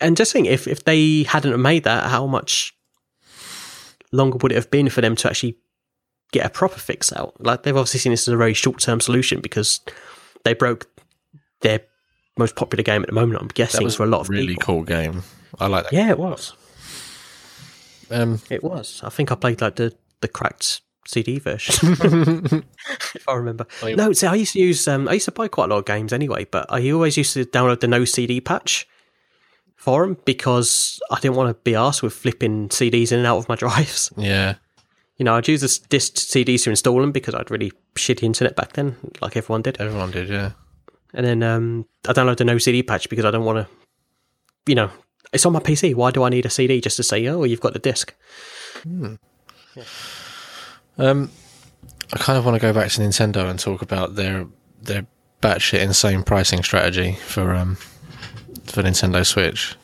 And 0.01 0.16
just 0.16 0.33
think, 0.33 0.46
if 0.46 0.66
if 0.68 0.85
they 0.85 1.22
hadn't 1.25 1.61
made 1.61 1.85
that, 1.85 2.11
how 2.11 2.27
much 2.27 2.75
longer 4.12 4.38
would 4.38 4.53
it 4.53 4.57
have 4.57 4.70
been 4.70 4.88
for 4.88 5.01
them 5.01 5.16
to 5.16 5.29
actually 5.29 5.57
get 6.33 6.46
a 6.46 6.51
proper 6.51 6.79
fix 6.79 7.12
out? 7.12 7.35
Like 7.44 7.62
they've 7.62 7.77
obviously 7.77 8.01
seen 8.01 8.12
this 8.12 8.29
as 8.29 8.35
a 8.35 8.37
very 8.37 8.55
short 8.55 8.81
term 8.81 9.01
solution 9.01 9.40
because 9.40 9.81
they 10.44 10.55
broke 10.55 10.87
their 11.62 11.81
most 12.37 12.57
popular 12.57 12.83
game 12.83 13.03
at 13.03 13.09
the 13.09 13.14
moment. 13.14 13.40
I'm 13.40 13.49
That 13.49 13.55
guessing 13.55 13.85
was 13.85 13.96
for 13.96 14.05
a 14.05 14.07
lot 14.07 14.20
of 14.20 14.29
really 14.29 14.49
people. 14.55 14.64
cool 14.64 14.83
game. 14.85 15.22
I 15.59 15.66
like 15.68 15.85
that. 15.85 15.92
Yeah, 15.92 16.11
it 16.11 16.18
was. 16.18 16.55
Um, 18.11 18.40
It 18.51 18.62
was. 18.62 19.01
I 19.05 19.09
think 19.11 19.33
I 19.33 19.35
played 19.35 19.61
like 19.61 19.77
the 19.77 19.94
the 20.20 20.29
cracked 20.29 20.81
CD 21.07 21.38
version, 21.38 21.92
if 23.14 23.29
I 23.29 23.35
remember. 23.35 23.66
I 23.83 23.87
mean- 23.87 23.96
no, 23.96 24.12
see, 24.12 24.27
I 24.27 24.35
used 24.35 24.53
to 24.55 24.61
use. 24.61 24.87
Um, 24.88 25.09
I 25.09 25.14
used 25.14 25.27
to 25.27 25.33
buy 25.33 25.49
quite 25.49 25.66
a 25.66 25.68
lot 25.68 25.79
of 25.79 25.85
games 25.85 26.12
anyway, 26.12 26.44
but 26.51 26.66
I 26.70 26.90
always 26.90 27.16
used 27.16 27.35
to 27.35 27.44
download 27.44 27.81
the 27.81 27.87
no 27.88 28.05
CD 28.05 28.40
patch 28.40 28.87
for 29.77 30.05
them 30.05 30.16
because 30.25 30.99
I 31.11 31.20
didn't 31.20 31.37
want 31.37 31.51
to 31.51 31.55
be 31.62 31.75
asked 31.75 32.03
with 32.03 32.12
flipping 32.12 32.68
CDs 32.70 33.12
in 33.12 33.18
and 33.18 33.27
out 33.27 33.38
of 33.38 33.49
my 33.49 33.55
drives. 33.64 34.11
yeah. 34.16 34.55
You 35.18 35.25
know, 35.25 35.35
I'd 35.37 35.49
use 35.49 35.62
this 35.62 35.79
disc 35.79 36.14
CDs 36.16 36.64
to 36.64 36.70
install 36.70 37.01
them 37.01 37.11
because 37.12 37.35
I'd 37.35 37.51
really 37.51 37.72
shitty 37.94 38.22
internet 38.25 38.55
back 38.55 38.75
then, 38.75 38.96
like 39.22 39.35
everyone 39.37 39.62
did. 39.62 39.81
Everyone 39.81 40.11
did, 40.11 40.29
yeah. 40.29 40.51
And 41.16 41.26
then 41.26 41.42
um, 41.42 41.87
I 42.07 42.12
downloaded 42.12 42.37
the 42.37 42.44
no 42.44 42.59
CD 42.59 42.83
patch 42.83 43.09
because 43.09 43.24
I 43.24 43.31
don't 43.33 43.44
want 43.44 43.66
to. 43.66 43.74
You 44.66 44.74
know, 44.74 44.90
it's 45.33 45.46
on 45.46 45.52
my 45.52 45.61
PC. 45.61 45.94
Why 45.94 46.11
do 46.11 46.22
I 46.22 46.29
need 46.29 46.46
a 46.46 46.50
CD 46.50 46.81
just 46.81 46.96
to 46.98 47.02
say, 47.02 47.26
oh, 47.26 47.44
you've 47.44 47.61
got 47.61 47.72
the 47.72 47.79
disc? 47.79 48.14
Um, 50.98 51.31
I 52.12 52.18
kind 52.18 52.38
of 52.38 52.44
want 52.44 52.55
to 52.55 52.61
go 52.61 52.72
back 52.72 52.90
to 52.90 53.00
Nintendo 53.00 53.48
and 53.50 53.59
talk 53.59 53.83
about 53.83 54.14
their 54.14 54.46
their 54.83 55.07
batshit 55.42 55.81
insane 55.81 56.22
pricing 56.22 56.62
strategy 56.62 57.12
for 57.26 57.55
um 57.55 57.76
for 58.64 58.83
Nintendo 58.83 59.24
Switch. 59.24 59.74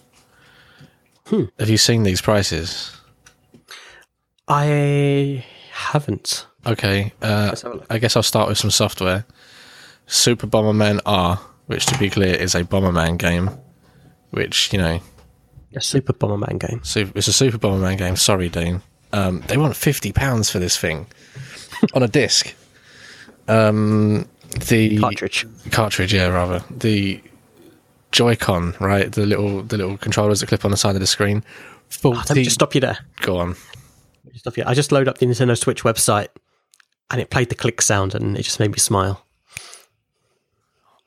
Hmm. 1.27 1.45
Have 1.59 1.71
you 1.71 1.79
seen 1.79 2.03
these 2.03 2.21
prices? 2.21 2.97
I 4.49 5.45
haven't. 5.73 6.47
Okay, 6.67 7.13
uh, 7.23 7.47
Let's 7.49 7.63
have 7.63 7.73
a 7.73 7.77
look. 7.77 7.87
I 7.91 7.99
guess 7.99 8.17
I'll 8.17 8.23
start 8.23 8.49
with 8.49 8.59
some 8.59 8.71
software. 8.71 9.25
Super 10.13 10.47
Bomberman 10.47 11.01
R, 11.07 11.41
which 11.67 11.87
to 11.87 11.99
be 11.99 12.11
clear 12.11 12.35
is 12.35 12.55
a 12.55 12.65
Bomberman 12.65 13.17
game, 13.17 13.51
which 14.31 14.71
you 14.73 14.79
know, 14.79 15.01
A 15.75 15.81
Super 15.81 16.13
Bomberman 16.13 16.59
game. 16.59 16.81
super, 16.85 17.17
it's 17.17 17.29
a 17.29 17.33
Super 17.33 17.57
Bomberman 17.57 17.97
game. 17.97 18.17
Sorry, 18.17 18.51
Dean. 18.51 18.83
Um, 19.15 19.43
they 19.49 19.57
want 19.57 19.75
fifty 19.75 20.13
pounds 20.13 20.51
for 20.51 20.59
this 20.59 20.77
thing 20.77 21.07
on 21.95 22.03
a 22.03 22.09
disc. 22.09 22.55
Um, 23.49 24.29
the 24.67 24.99
Cartridge. 24.99 25.47
cartridge, 25.71 26.13
yeah, 26.13 26.27
rather 26.27 26.63
the 26.71 27.23
Joy-Con, 28.13 28.75
right? 28.81 29.11
The 29.11 29.25
little 29.25 29.63
the 29.63 29.79
little 29.79 29.97
controllers 29.97 30.41
that 30.41 30.47
clip 30.49 30.67
on 30.67 30.71
the 30.71 30.77
side 30.77 30.95
of 30.95 31.01
the 31.01 31.07
screen. 31.07 31.43
Oh, 32.05 32.11
let 32.11 32.35
me 32.35 32.45
just 32.45 32.55
stop 32.55 32.75
you 32.75 32.83
there. 32.83 32.99
Go 33.23 33.39
on. 33.39 33.57
Stop 34.35 34.59
you. 34.59 34.65
I 34.67 34.75
just 34.75 34.93
loaded 34.93 35.09
up 35.09 35.19
the 35.19 35.27
Nintendo 35.27 35.57
Switch 35.57 35.85
website 35.85 36.29
and 37.11 37.21
it 37.21 37.31
played 37.31 37.49
the 37.49 37.55
click 37.55 37.81
sound 37.81 38.15
and 38.15 38.37
it 38.37 38.43
just 38.43 38.61
made 38.61 38.71
me 38.73 38.79
smile. 38.79 39.27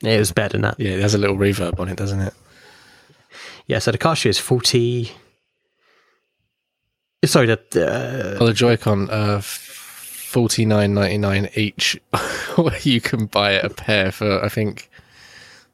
It 0.04 0.20
was 0.20 0.32
better 0.32 0.54
than 0.54 0.62
that. 0.62 0.80
Yeah, 0.80 0.92
it 0.92 1.02
has 1.02 1.14
a 1.14 1.18
little 1.18 1.38
reverb 1.38 1.80
on 1.80 1.88
it, 1.90 1.96
doesn't 1.98 2.20
it? 2.20 2.34
Yeah, 3.68 3.80
so 3.80 3.92
the 3.92 3.98
cartridge 3.98 4.32
is 4.32 4.40
40. 4.40 5.12
Sorry, 7.26 7.48
the. 7.48 7.58
Uh, 7.76 8.38
Oh, 8.40 8.48
the 8.48 8.54
Joy-Con, 8.54 9.10
uh, 9.10 9.42
forty 9.42 10.66
nine 10.66 10.94
ninety 10.94 11.18
nine 11.18 11.50
each. 11.56 12.00
Where 12.56 12.78
you 12.82 13.02
can 13.02 13.26
buy 13.26 13.52
a 13.52 13.70
pair 13.70 14.12
for 14.12 14.44
I 14.44 14.50
think 14.50 14.90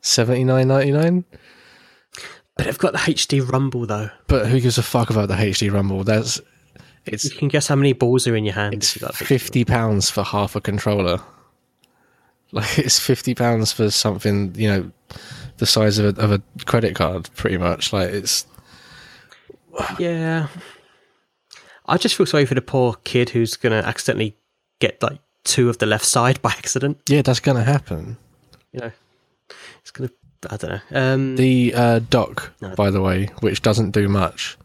seventy 0.01 0.43
nine 0.45 0.67
ninety 0.69 0.91
nine. 0.91 1.25
but 2.55 2.67
I've 2.67 2.77
got 2.77 2.93
the 2.93 2.99
HD 2.99 3.41
Rumble 3.45 3.85
though. 3.85 4.09
But 4.27 4.47
who 4.47 4.61
gives 4.61 4.77
a 4.77 4.83
fuck 4.83 5.09
about 5.09 5.27
the 5.27 5.35
HD 5.35 5.71
Rumble? 5.73 6.03
That's 6.05 6.39
it's 7.05 7.25
You 7.25 7.31
can 7.31 7.47
guess 7.49 7.67
how 7.67 7.75
many 7.75 7.91
balls 7.93 8.27
are 8.27 8.35
in 8.35 8.45
your 8.45 8.53
hand. 8.53 8.75
it's 8.75 8.95
if 8.95 9.01
you 9.01 9.07
got 9.07 9.15
fifty 9.15 9.65
pounds 9.65 10.09
for 10.09 10.23
half 10.23 10.55
a 10.55 10.61
controller. 10.61 11.19
Like 12.51 12.77
it's 12.85 12.99
fifty 12.99 13.33
pounds 13.35 13.71
for 13.71 13.89
something 13.91 14.53
you 14.55 14.67
know 14.67 14.91
the 15.57 15.65
size 15.65 15.97
of 15.99 16.17
a, 16.17 16.21
of 16.21 16.31
a 16.31 16.41
credit 16.65 16.95
card, 16.95 17.29
pretty 17.35 17.57
much. 17.57 17.93
Like 17.93 18.09
it's 18.09 18.45
Yeah. 19.99 20.47
I 21.85 21.97
just 21.97 22.15
feel 22.15 22.25
sorry 22.25 22.45
for 22.45 22.55
the 22.55 22.61
poor 22.61 22.95
kid 23.03 23.29
who's 23.31 23.57
going 23.57 23.71
to 23.79 23.85
accidentally 23.87 24.37
get 24.79 25.01
like 25.03 25.19
two 25.43 25.69
of 25.69 25.79
the 25.79 25.85
left 25.85 26.05
side 26.05 26.41
by 26.41 26.49
accident. 26.57 26.99
yeah, 27.09 27.21
that's 27.21 27.39
gonna 27.39 27.63
happen. 27.63 28.17
You 28.71 28.79
know, 28.81 28.91
it's 29.81 29.91
going 29.91 30.09
to. 30.09 30.15
I 30.49 30.57
don't 30.57 30.71
know. 30.71 30.99
Um, 30.99 31.35
The 31.35 31.73
uh, 31.75 31.99
dock, 32.09 32.51
No. 32.61 32.73
by 32.75 32.89
the 32.89 33.01
way, 33.01 33.27
which 33.41 33.61
doesn't 33.61 33.91
do 33.91 34.07
much. 34.07 34.57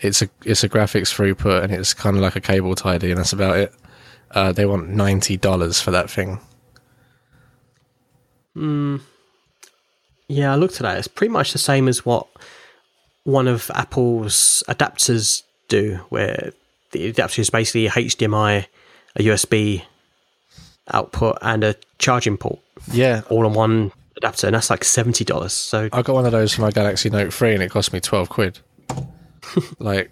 It's 0.00 0.20
a 0.22 0.28
it's 0.44 0.64
a 0.64 0.68
graphics 0.68 1.14
throughput 1.14 1.62
and 1.64 1.72
it's 1.72 1.94
kind 1.94 2.16
of 2.16 2.22
like 2.22 2.34
a 2.36 2.40
cable 2.40 2.74
tidy, 2.74 3.10
and 3.10 3.18
that's 3.18 3.32
about 3.32 3.56
it. 3.58 3.72
Uh, 4.32 4.52
they 4.52 4.66
want 4.66 4.88
ninety 4.88 5.36
dollars 5.36 5.80
for 5.80 5.90
that 5.92 6.10
thing. 6.10 6.40
Mm. 8.56 9.00
Yeah, 10.28 10.52
I 10.52 10.56
looked 10.56 10.76
at 10.76 10.82
that. 10.82 10.98
It's 10.98 11.08
pretty 11.08 11.32
much 11.32 11.52
the 11.52 11.58
same 11.58 11.86
as 11.88 12.04
what 12.04 12.26
one 13.24 13.46
of 13.46 13.70
Apple's 13.74 14.62
adapters 14.68 15.42
do, 15.68 15.96
where 16.08 16.52
the 16.92 17.08
adapter 17.08 17.40
is 17.40 17.50
basically 17.50 17.86
a 17.86 17.90
HDMI, 17.90 18.66
a 19.16 19.22
USB 19.22 19.82
output, 20.92 21.38
and 21.42 21.64
a 21.64 21.74
charging 21.98 22.36
port 22.36 22.58
Yeah, 22.92 23.22
all 23.28 23.46
on 23.46 23.52
one 23.52 23.92
adapter, 24.16 24.46
and 24.46 24.54
that's 24.54 24.70
like 24.70 24.84
seventy 24.84 25.24
dollars. 25.24 25.52
So 25.52 25.88
I 25.92 26.02
got 26.02 26.14
one 26.14 26.26
of 26.26 26.32
those 26.32 26.54
for 26.54 26.62
my 26.62 26.70
Galaxy 26.70 27.10
Note 27.10 27.32
three, 27.32 27.54
and 27.54 27.62
it 27.62 27.70
cost 27.70 27.92
me 27.92 28.00
twelve 28.00 28.28
quid. 28.28 28.58
like, 29.78 30.10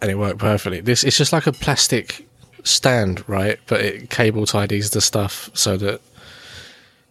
and 0.00 0.10
it 0.10 0.18
worked 0.18 0.38
perfectly. 0.38 0.80
This 0.80 1.02
it's 1.02 1.16
just 1.16 1.32
like 1.32 1.46
a 1.46 1.52
plastic 1.52 2.26
stand, 2.62 3.28
right? 3.28 3.58
But 3.66 3.80
it 3.80 4.10
cable 4.10 4.46
tidies 4.46 4.90
the 4.90 5.00
stuff 5.00 5.50
so 5.54 5.76
that 5.78 6.00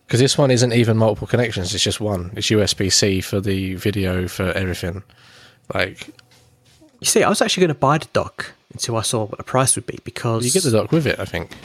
because 0.09 0.19
this 0.21 0.39
one 0.39 0.49
isn't 0.49 0.73
even 0.73 0.97
multiple 0.97 1.27
connections; 1.27 1.71
it's 1.75 1.83
just 1.83 2.01
one. 2.01 2.31
It's 2.35 2.47
USB 2.47 2.91
C 2.91 3.21
for 3.21 3.39
the 3.39 3.75
video 3.75 4.27
for 4.27 4.51
everything. 4.53 5.03
Like 5.71 6.07
You 6.99 7.05
see, 7.05 7.21
I 7.21 7.29
was 7.29 7.43
actually 7.43 7.61
going 7.61 7.75
to 7.75 7.79
buy 7.79 7.99
the 7.99 8.07
dock 8.11 8.53
until 8.73 8.97
I 8.97 9.03
saw 9.03 9.25
what 9.25 9.37
the 9.37 9.43
price 9.43 9.75
would 9.75 9.85
be 9.85 9.99
because 10.03 10.43
you 10.43 10.51
get 10.51 10.63
the 10.63 10.75
dock 10.75 10.91
with 10.91 11.05
it, 11.05 11.19
I 11.19 11.25
think. 11.25 11.55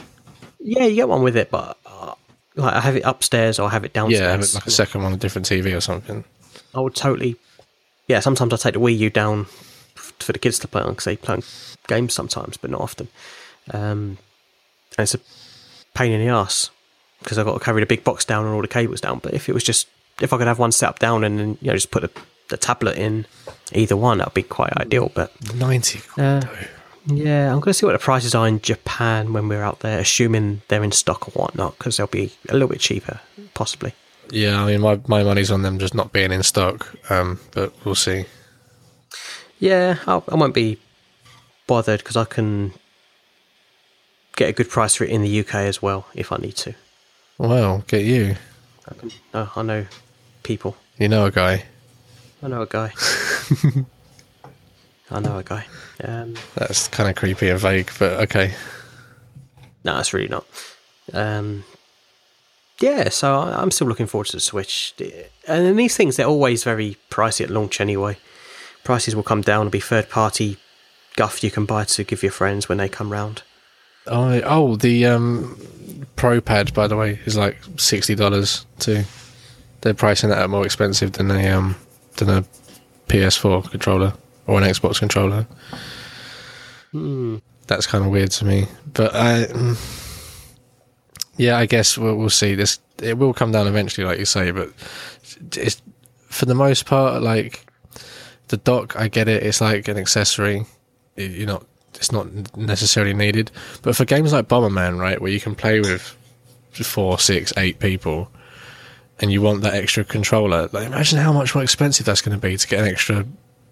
yeah, 0.59 0.85
you 0.85 0.93
get 0.93 1.09
one 1.09 1.23
with 1.23 1.35
it, 1.35 1.49
but 1.49 1.79
uh, 1.87 2.13
like 2.55 2.75
I 2.75 2.81
have 2.81 2.95
it 2.95 3.01
upstairs 3.03 3.57
or 3.57 3.67
I 3.67 3.71
have 3.71 3.83
it 3.83 3.93
downstairs. 3.93 4.21
Yeah, 4.21 4.29
have 4.29 4.41
it 4.41 4.53
like 4.53 4.67
a 4.67 4.71
second 4.71 5.01
one, 5.01 5.13
a 5.13 5.17
different 5.17 5.47
TV 5.47 5.75
or 5.75 5.81
something. 5.81 6.23
I 6.75 6.81
would 6.81 6.93
totally. 6.93 7.37
Yeah, 8.07 8.19
sometimes 8.19 8.53
I 8.53 8.57
take 8.57 8.75
the 8.75 8.79
Wii 8.79 8.95
U 8.99 9.09
down 9.09 9.45
for 9.95 10.33
the 10.33 10.37
kids 10.39 10.59
to 10.59 10.67
play 10.67 10.83
on 10.83 10.89
because 10.89 11.05
they 11.05 11.17
play 11.17 11.33
on 11.33 11.43
games 11.87 12.13
sometimes, 12.13 12.57
but 12.57 12.69
not 12.69 12.81
often. 12.81 13.07
Um, 13.73 14.19
and 14.99 15.03
it's 15.03 15.15
a 15.15 15.19
pain 15.95 16.11
in 16.11 16.23
the 16.23 16.31
ass 16.31 16.69
because 17.25 17.37
I've 17.37 17.45
got 17.45 17.55
to 17.57 17.63
carry 17.63 17.81
the 17.81 17.85
big 17.85 18.03
box 18.05 18.23
down 18.23 18.45
and 18.45 18.53
all 18.53 18.61
the 18.61 18.67
cables 18.69 19.01
down. 19.01 19.19
But 19.19 19.33
if 19.33 19.49
it 19.49 19.53
was 19.53 19.63
just 19.63 19.87
if 20.21 20.31
I 20.31 20.37
could 20.37 20.47
have 20.47 20.59
one 20.59 20.71
set 20.71 20.87
up 20.87 20.99
down 20.99 21.23
and 21.25 21.37
then 21.37 21.57
you 21.61 21.67
know 21.67 21.73
just 21.73 21.91
put 21.91 22.03
the, 22.03 22.21
the 22.49 22.57
tablet 22.57 22.97
in 22.97 23.25
either 23.73 23.97
one, 23.97 24.19
that'd 24.19 24.33
be 24.33 24.43
quite 24.43 24.71
ideal. 24.77 25.11
But 25.13 25.31
Ninety. 25.55 26.01
uh, 26.17 26.41
yeah, 27.07 27.47
I'm 27.51 27.59
going 27.59 27.71
to 27.71 27.73
see 27.73 27.85
what 27.85 27.91
the 27.91 27.99
prices 27.99 28.33
are 28.33 28.47
in 28.47 28.61
Japan 28.61 29.33
when 29.33 29.47
we're 29.47 29.63
out 29.63 29.81
there, 29.81 29.99
assuming 29.99 30.61
they're 30.69 30.83
in 30.83 30.91
stock 30.91 31.27
or 31.27 31.31
whatnot, 31.31 31.77
because 31.77 31.97
they'll 31.97 32.07
be 32.07 32.31
a 32.49 32.53
little 32.53 32.67
bit 32.69 32.79
cheaper, 32.79 33.19
possibly. 33.53 33.93
Yeah, 34.31 34.63
I 34.63 34.65
mean, 34.65 34.81
my 34.81 34.99
my 35.07 35.23
money's 35.23 35.51
on 35.51 35.61
them 35.61 35.77
just 35.79 35.93
not 35.93 36.11
being 36.13 36.31
in 36.31 36.43
stock. 36.43 36.95
Um, 37.11 37.39
but 37.51 37.73
we'll 37.85 37.95
see. 37.95 38.25
Yeah, 39.59 39.97
I'll, 40.07 40.23
I 40.29 40.35
won't 40.35 40.53
be 40.53 40.79
bothered 41.67 41.99
because 41.99 42.17
I 42.17 42.25
can 42.25 42.73
get 44.35 44.49
a 44.49 44.53
good 44.53 44.69
price 44.69 44.95
for 44.95 45.03
it 45.05 45.09
in 45.09 45.21
the 45.21 45.39
UK 45.39 45.55
as 45.55 45.81
well 45.81 46.07
if 46.13 46.31
I 46.31 46.37
need 46.37 46.55
to. 46.57 46.73
Well, 47.37 47.83
get 47.87 48.05
you. 48.05 48.35
Oh, 49.33 49.51
I 49.55 49.61
know 49.61 49.85
people. 50.43 50.77
You 50.97 51.09
know 51.09 51.25
a 51.25 51.31
guy. 51.31 51.65
I 52.41 52.47
know 52.47 52.61
a 52.61 52.67
guy. 52.67 52.93
I 55.11 55.19
know 55.19 55.37
a 55.37 55.43
guy. 55.43 55.65
Um, 56.03 56.35
That's 56.55 56.87
kind 56.87 57.09
of 57.09 57.15
creepy 57.15 57.49
and 57.49 57.59
vague, 57.59 57.91
but 57.99 58.13
okay. 58.21 58.53
no, 59.83 59.99
it's 59.99 60.13
really 60.13 60.27
not. 60.27 60.45
Um, 61.13 61.63
yeah, 62.79 63.09
so 63.09 63.35
I, 63.35 63.61
I'm 63.61 63.71
still 63.71 63.87
looking 63.87 64.07
forward 64.07 64.27
to 64.27 64.37
the 64.37 64.41
Switch. 64.41 64.93
And 65.47 65.77
these 65.77 65.97
things, 65.97 66.15
they're 66.15 66.25
always 66.25 66.63
very 66.63 66.97
pricey 67.09 67.41
at 67.41 67.49
launch 67.49 67.81
anyway. 67.81 68.17
Prices 68.83 69.15
will 69.15 69.23
come 69.23 69.41
down 69.41 69.63
and 69.63 69.71
be 69.71 69.79
third 69.79 70.09
party 70.09 70.57
guff 71.15 71.43
you 71.43 71.51
can 71.51 71.65
buy 71.65 71.83
to 71.85 72.03
give 72.03 72.23
your 72.23 72.31
friends 72.31 72.69
when 72.69 72.77
they 72.77 72.89
come 72.89 73.11
round. 73.11 73.43
Oh, 74.07 74.41
oh, 74.43 74.75
the 74.75 75.05
um, 75.05 75.59
Pro 76.15 76.39
Pad, 76.41 76.73
by 76.73 76.87
the 76.87 76.95
way, 76.95 77.19
is 77.25 77.35
like 77.37 77.57
sixty 77.77 78.15
dollars 78.15 78.65
too. 78.79 79.03
They're 79.81 79.93
pricing 79.93 80.29
that 80.29 80.39
out 80.39 80.49
more 80.49 80.65
expensive 80.65 81.11
than 81.13 81.29
a 81.31 81.49
um 81.49 81.75
than 82.17 82.29
a 82.29 82.45
PS4 83.07 83.69
controller 83.69 84.13
or 84.47 84.59
an 84.61 84.67
Xbox 84.67 84.99
controller. 84.99 85.45
That's 87.67 87.87
kind 87.87 88.05
of 88.05 88.11
weird 88.11 88.31
to 88.31 88.45
me, 88.45 88.67
but 88.93 89.13
I, 89.15 89.45
mm, 89.45 89.75
yeah, 91.35 91.57
I 91.57 91.65
guess 91.65 91.97
we'll, 91.97 92.15
we'll 92.15 92.29
see. 92.29 92.55
This 92.55 92.79
it 93.01 93.17
will 93.17 93.33
come 93.33 93.51
down 93.51 93.67
eventually, 93.67 94.05
like 94.07 94.19
you 94.19 94.25
say, 94.25 94.51
but 94.51 94.69
it's 95.57 95.81
for 96.29 96.45
the 96.45 96.55
most 96.55 96.85
part 96.85 97.21
like 97.21 97.65
the 98.47 98.57
dock. 98.57 98.95
I 98.95 99.07
get 99.09 99.27
it; 99.27 99.43
it's 99.43 99.59
like 99.61 99.87
an 99.89 99.97
accessory. 99.97 100.65
You- 101.17 101.25
You're 101.25 101.47
not 101.47 101.65
it's 101.95 102.11
not 102.11 102.57
necessarily 102.57 103.13
needed. 103.13 103.51
But 103.81 103.95
for 103.95 104.05
games 104.05 104.33
like 104.33 104.47
Bomberman, 104.47 104.99
right, 104.99 105.21
where 105.21 105.31
you 105.31 105.39
can 105.39 105.55
play 105.55 105.79
with 105.79 106.15
four, 106.73 107.19
six, 107.19 107.53
eight 107.57 107.79
people, 107.79 108.29
and 109.19 109.31
you 109.31 109.41
want 109.41 109.61
that 109.61 109.75
extra 109.75 110.03
controller, 110.03 110.69
like 110.73 110.87
imagine 110.87 111.19
how 111.19 111.31
much 111.31 111.55
more 111.55 111.63
expensive 111.63 112.05
that's 112.05 112.21
going 112.21 112.37
to 112.37 112.47
be 112.47 112.57
to 112.57 112.67
get 112.67 112.79
an 112.81 112.87
extra 112.87 113.25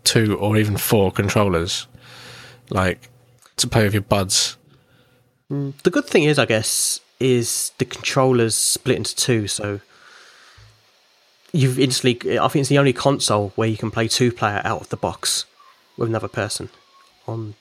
two 0.04 0.38
or 0.38 0.58
even 0.58 0.78
four 0.78 1.12
controllers, 1.12 1.88
like 2.70 3.10
to 3.58 3.68
play 3.68 3.84
with 3.84 3.94
your 3.94 4.04
buds. 4.04 4.58
Mm, 5.52 5.80
the 5.84 5.90
good 5.90 6.06
thing 6.06 6.24
is, 6.24 6.40
I 6.40 6.46
guess, 6.46 7.02
is 7.20 7.72
the 7.78 7.86
controllers 7.86 8.56
split 8.56 8.98
into 8.98 9.16
two, 9.16 9.48
so 9.48 9.82
you've 11.52 11.80
instantly. 11.80 12.40
I 12.40 12.48
think 12.48 12.62
it's 12.62 12.70
the 12.70 12.78
only 12.78 12.94
console 12.94 13.50
where 13.56 13.68
you 13.68 13.78
can 13.78 13.92
play 13.92 14.08
two 14.08 14.32
player 14.32 14.62
out 14.64 14.82
of 14.82 14.90
the 14.90 14.98
box 14.98 15.46
with 15.98 16.10
another 16.10 16.28
person 16.28 16.70
on 17.28 17.56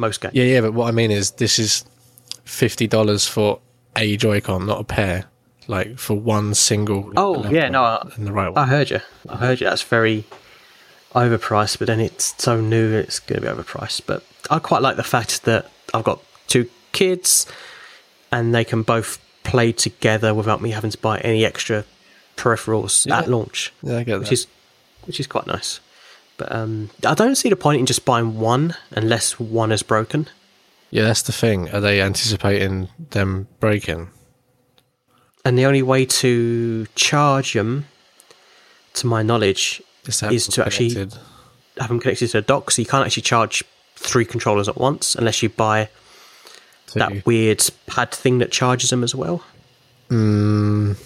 most 0.00 0.20
games. 0.20 0.34
Yeah, 0.34 0.44
yeah. 0.44 0.60
But 0.62 0.74
what 0.74 0.88
I 0.88 0.90
mean 0.90 1.10
is, 1.10 1.32
this 1.32 1.58
is 1.58 1.84
fifty 2.44 2.86
dollars 2.86 3.26
for 3.28 3.60
a 3.96 4.16
Joy-Con, 4.16 4.66
not 4.66 4.80
a 4.80 4.84
pair. 4.84 5.26
Like 5.68 5.98
for 5.98 6.14
one 6.14 6.54
single. 6.54 7.12
Oh 7.16 7.48
yeah, 7.48 7.68
no, 7.68 7.84
I, 7.84 8.08
and 8.16 8.26
the 8.26 8.32
right 8.32 8.52
I 8.56 8.66
heard 8.66 8.90
you. 8.90 9.00
I 9.28 9.36
heard 9.36 9.60
you. 9.60 9.66
That's 9.68 9.82
very 9.82 10.24
overpriced, 11.14 11.78
but 11.78 11.86
then 11.86 12.00
it's 12.00 12.34
so 12.42 12.60
new, 12.60 12.92
it's 12.92 13.18
going 13.20 13.40
to 13.42 13.46
be 13.46 13.52
overpriced. 13.62 14.02
But 14.06 14.24
I 14.50 14.58
quite 14.58 14.82
like 14.82 14.96
the 14.96 15.04
fact 15.04 15.44
that 15.44 15.70
I've 15.94 16.04
got 16.04 16.22
two 16.48 16.68
kids, 16.92 17.46
and 18.32 18.52
they 18.54 18.64
can 18.64 18.82
both 18.82 19.18
play 19.44 19.70
together 19.72 20.34
without 20.34 20.60
me 20.60 20.70
having 20.70 20.90
to 20.90 20.98
buy 20.98 21.18
any 21.20 21.44
extra 21.44 21.84
peripherals 22.36 23.06
Yeah. 23.06 23.18
at 23.20 23.28
launch, 23.28 23.72
Yeah, 23.82 23.98
I 23.98 24.02
get 24.04 24.18
which 24.18 24.28
that. 24.28 24.32
is 24.34 24.46
which 25.04 25.20
is 25.20 25.26
quite 25.26 25.46
nice. 25.46 25.80
But 26.40 26.50
um, 26.52 26.88
I 27.06 27.12
don't 27.12 27.34
see 27.34 27.50
the 27.50 27.56
point 27.56 27.80
in 27.80 27.86
just 27.86 28.06
buying 28.06 28.40
one 28.40 28.74
unless 28.92 29.38
one 29.38 29.70
is 29.72 29.82
broken. 29.82 30.26
Yeah, 30.90 31.02
that's 31.02 31.20
the 31.20 31.32
thing. 31.32 31.68
Are 31.68 31.80
they 31.82 32.00
anticipating 32.00 32.88
them 33.10 33.46
breaking? 33.60 34.08
And 35.44 35.58
the 35.58 35.66
only 35.66 35.82
way 35.82 36.06
to 36.06 36.86
charge 36.94 37.52
them, 37.52 37.84
to 38.94 39.06
my 39.06 39.22
knowledge, 39.22 39.82
Is 40.06 40.16
to 40.48 40.64
actually- 40.64 40.94
connected. 40.94 41.18
have 41.78 41.88
them 41.88 42.00
connected 42.00 42.28
to 42.30 42.38
a 42.38 42.42
dock, 42.42 42.70
so 42.70 42.80
you 42.80 42.86
can't 42.88 43.04
actually 43.04 43.22
charge 43.22 43.62
three 43.96 44.24
controllers 44.24 44.66
at 44.66 44.78
once 44.78 45.14
unless 45.14 45.42
you 45.42 45.50
buy 45.50 45.90
that 46.94 47.26
weird 47.26 47.62
pad 47.86 48.12
thing 48.12 48.38
that 48.38 48.50
charges 48.50 48.88
them 48.88 49.04
as 49.04 49.14
well. 49.14 49.44
Mm, 50.08 50.96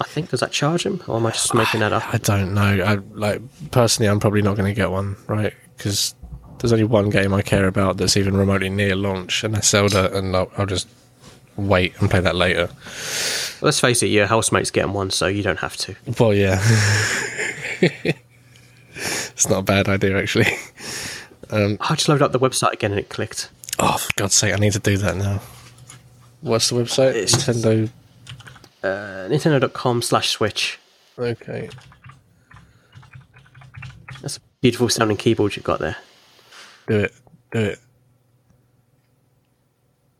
I 0.00 0.04
think 0.04 0.30
does 0.30 0.40
that 0.40 0.50
charge 0.52 0.84
him, 0.84 1.02
or 1.06 1.16
am 1.16 1.26
I 1.26 1.30
just 1.30 1.54
making 1.54 1.80
that 1.80 1.92
up? 1.92 2.02
I 2.12 2.18
don't 2.18 2.52
know. 2.54 2.62
I 2.84 2.94
like 3.16 3.40
personally, 3.70 4.08
I'm 4.08 4.20
probably 4.20 4.42
not 4.42 4.56
going 4.56 4.68
to 4.72 4.74
get 4.74 4.90
one, 4.90 5.16
right? 5.26 5.52
Because 5.76 6.14
there's 6.58 6.72
only 6.72 6.84
one 6.84 7.10
game 7.10 7.32
I 7.34 7.42
care 7.42 7.66
about 7.66 7.96
that's 7.96 8.16
even 8.16 8.36
remotely 8.36 8.70
near 8.70 8.96
launch, 8.96 9.44
and 9.44 9.54
that's 9.54 9.68
Zelda, 9.68 10.16
and 10.16 10.34
I'll, 10.36 10.50
I'll 10.58 10.66
just 10.66 10.88
wait 11.56 11.94
and 12.00 12.10
play 12.10 12.20
that 12.20 12.34
later. 12.34 12.68
Let's 13.60 13.78
face 13.80 14.02
it, 14.02 14.06
your 14.08 14.26
housemate's 14.26 14.70
getting 14.70 14.92
one, 14.92 15.10
so 15.10 15.26
you 15.26 15.42
don't 15.42 15.58
have 15.60 15.76
to. 15.78 15.94
Well, 16.18 16.34
yeah, 16.34 16.60
it's 18.94 19.48
not 19.48 19.58
a 19.60 19.62
bad 19.62 19.88
idea 19.88 20.18
actually. 20.18 20.46
Um, 21.50 21.76
I 21.80 21.94
just 21.94 22.08
loaded 22.08 22.24
up 22.24 22.32
the 22.32 22.40
website 22.40 22.72
again 22.72 22.90
and 22.92 22.98
it 23.00 23.08
clicked. 23.10 23.50
Oh, 23.78 23.96
for 23.98 24.10
God's 24.16 24.34
sake, 24.34 24.52
I 24.54 24.56
need 24.56 24.72
to 24.72 24.78
do 24.78 24.96
that 24.98 25.16
now. 25.16 25.40
What's 26.40 26.68
the 26.70 26.76
website? 26.76 27.14
It's- 27.14 27.34
Nintendo. 27.34 27.90
Uh, 28.84 29.26
Nintendo.com 29.28 30.02
slash 30.02 30.28
Switch. 30.28 30.78
Okay. 31.18 31.68
That's 34.20 34.36
a 34.36 34.40
beautiful 34.60 34.88
sounding 34.88 35.16
keyboard 35.16 35.56
you've 35.56 35.64
got 35.64 35.80
there. 35.80 35.96
Do 36.86 37.00
it. 37.00 37.12
Do 37.50 37.58
it. 37.60 37.78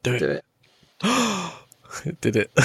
Do 0.02 0.14
it. 0.14 0.18
Do 0.20 0.30
it. 0.30 0.44
It 2.06 2.20
did 2.20 2.36
it. 2.36 2.50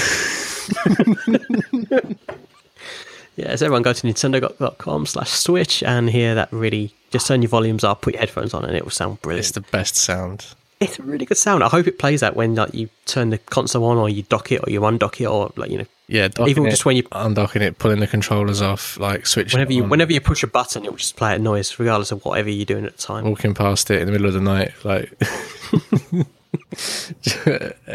Yeah, 3.36 3.54
so 3.56 3.64
everyone 3.64 3.82
go 3.82 3.94
to 3.94 4.06
Nintendo.com 4.06 5.06
slash 5.06 5.30
Switch 5.30 5.82
and 5.82 6.10
hear 6.10 6.34
that 6.34 6.52
really. 6.52 6.92
Just 7.10 7.26
turn 7.26 7.40
your 7.40 7.48
volumes 7.48 7.84
up, 7.84 8.02
put 8.02 8.12
your 8.12 8.20
headphones 8.20 8.52
on, 8.52 8.66
and 8.66 8.76
it 8.76 8.84
will 8.84 8.90
sound 8.90 9.22
brilliant. 9.22 9.46
it's 9.46 9.54
the 9.54 9.62
best 9.62 9.96
sound. 9.96 10.46
It's 10.80 10.98
a 10.98 11.02
really 11.02 11.26
good 11.26 11.36
sound. 11.36 11.62
I 11.62 11.68
hope 11.68 11.86
it 11.86 11.98
plays 11.98 12.20
that 12.20 12.34
when 12.36 12.54
like 12.54 12.72
you 12.72 12.88
turn 13.04 13.28
the 13.28 13.36
console 13.38 13.84
on, 13.84 13.98
or 13.98 14.08
you 14.08 14.22
dock 14.22 14.50
it, 14.50 14.62
or 14.66 14.70
you 14.70 14.80
undock 14.80 15.20
it, 15.20 15.26
or 15.26 15.52
like 15.56 15.70
you 15.70 15.76
know, 15.78 15.86
Yeah, 16.08 16.28
Even 16.46 16.66
it, 16.66 16.70
just 16.70 16.86
when 16.86 16.96
you- 16.96 17.02
undocking 17.04 17.60
it, 17.60 17.76
pulling 17.78 18.00
the 18.00 18.06
controllers 18.06 18.62
off, 18.62 18.98
like 18.98 19.26
switching. 19.26 19.58
whenever 19.58 19.74
you 19.74 19.82
on, 19.84 19.90
whenever 19.90 20.10
you 20.12 20.22
push 20.22 20.42
a 20.42 20.46
button, 20.46 20.84
it 20.86 20.90
will 20.90 20.96
just 20.96 21.16
play 21.16 21.34
a 21.34 21.38
noise, 21.38 21.78
regardless 21.78 22.12
of 22.12 22.24
whatever 22.24 22.48
you're 22.48 22.64
doing 22.64 22.86
at 22.86 22.96
the 22.96 23.02
time. 23.02 23.24
walking 23.26 23.52
past 23.52 23.90
it 23.90 24.00
in 24.00 24.06
the 24.06 24.12
middle 24.12 24.26
of 24.26 24.32
the 24.32 24.40
night, 24.40 24.72
like 24.82 25.12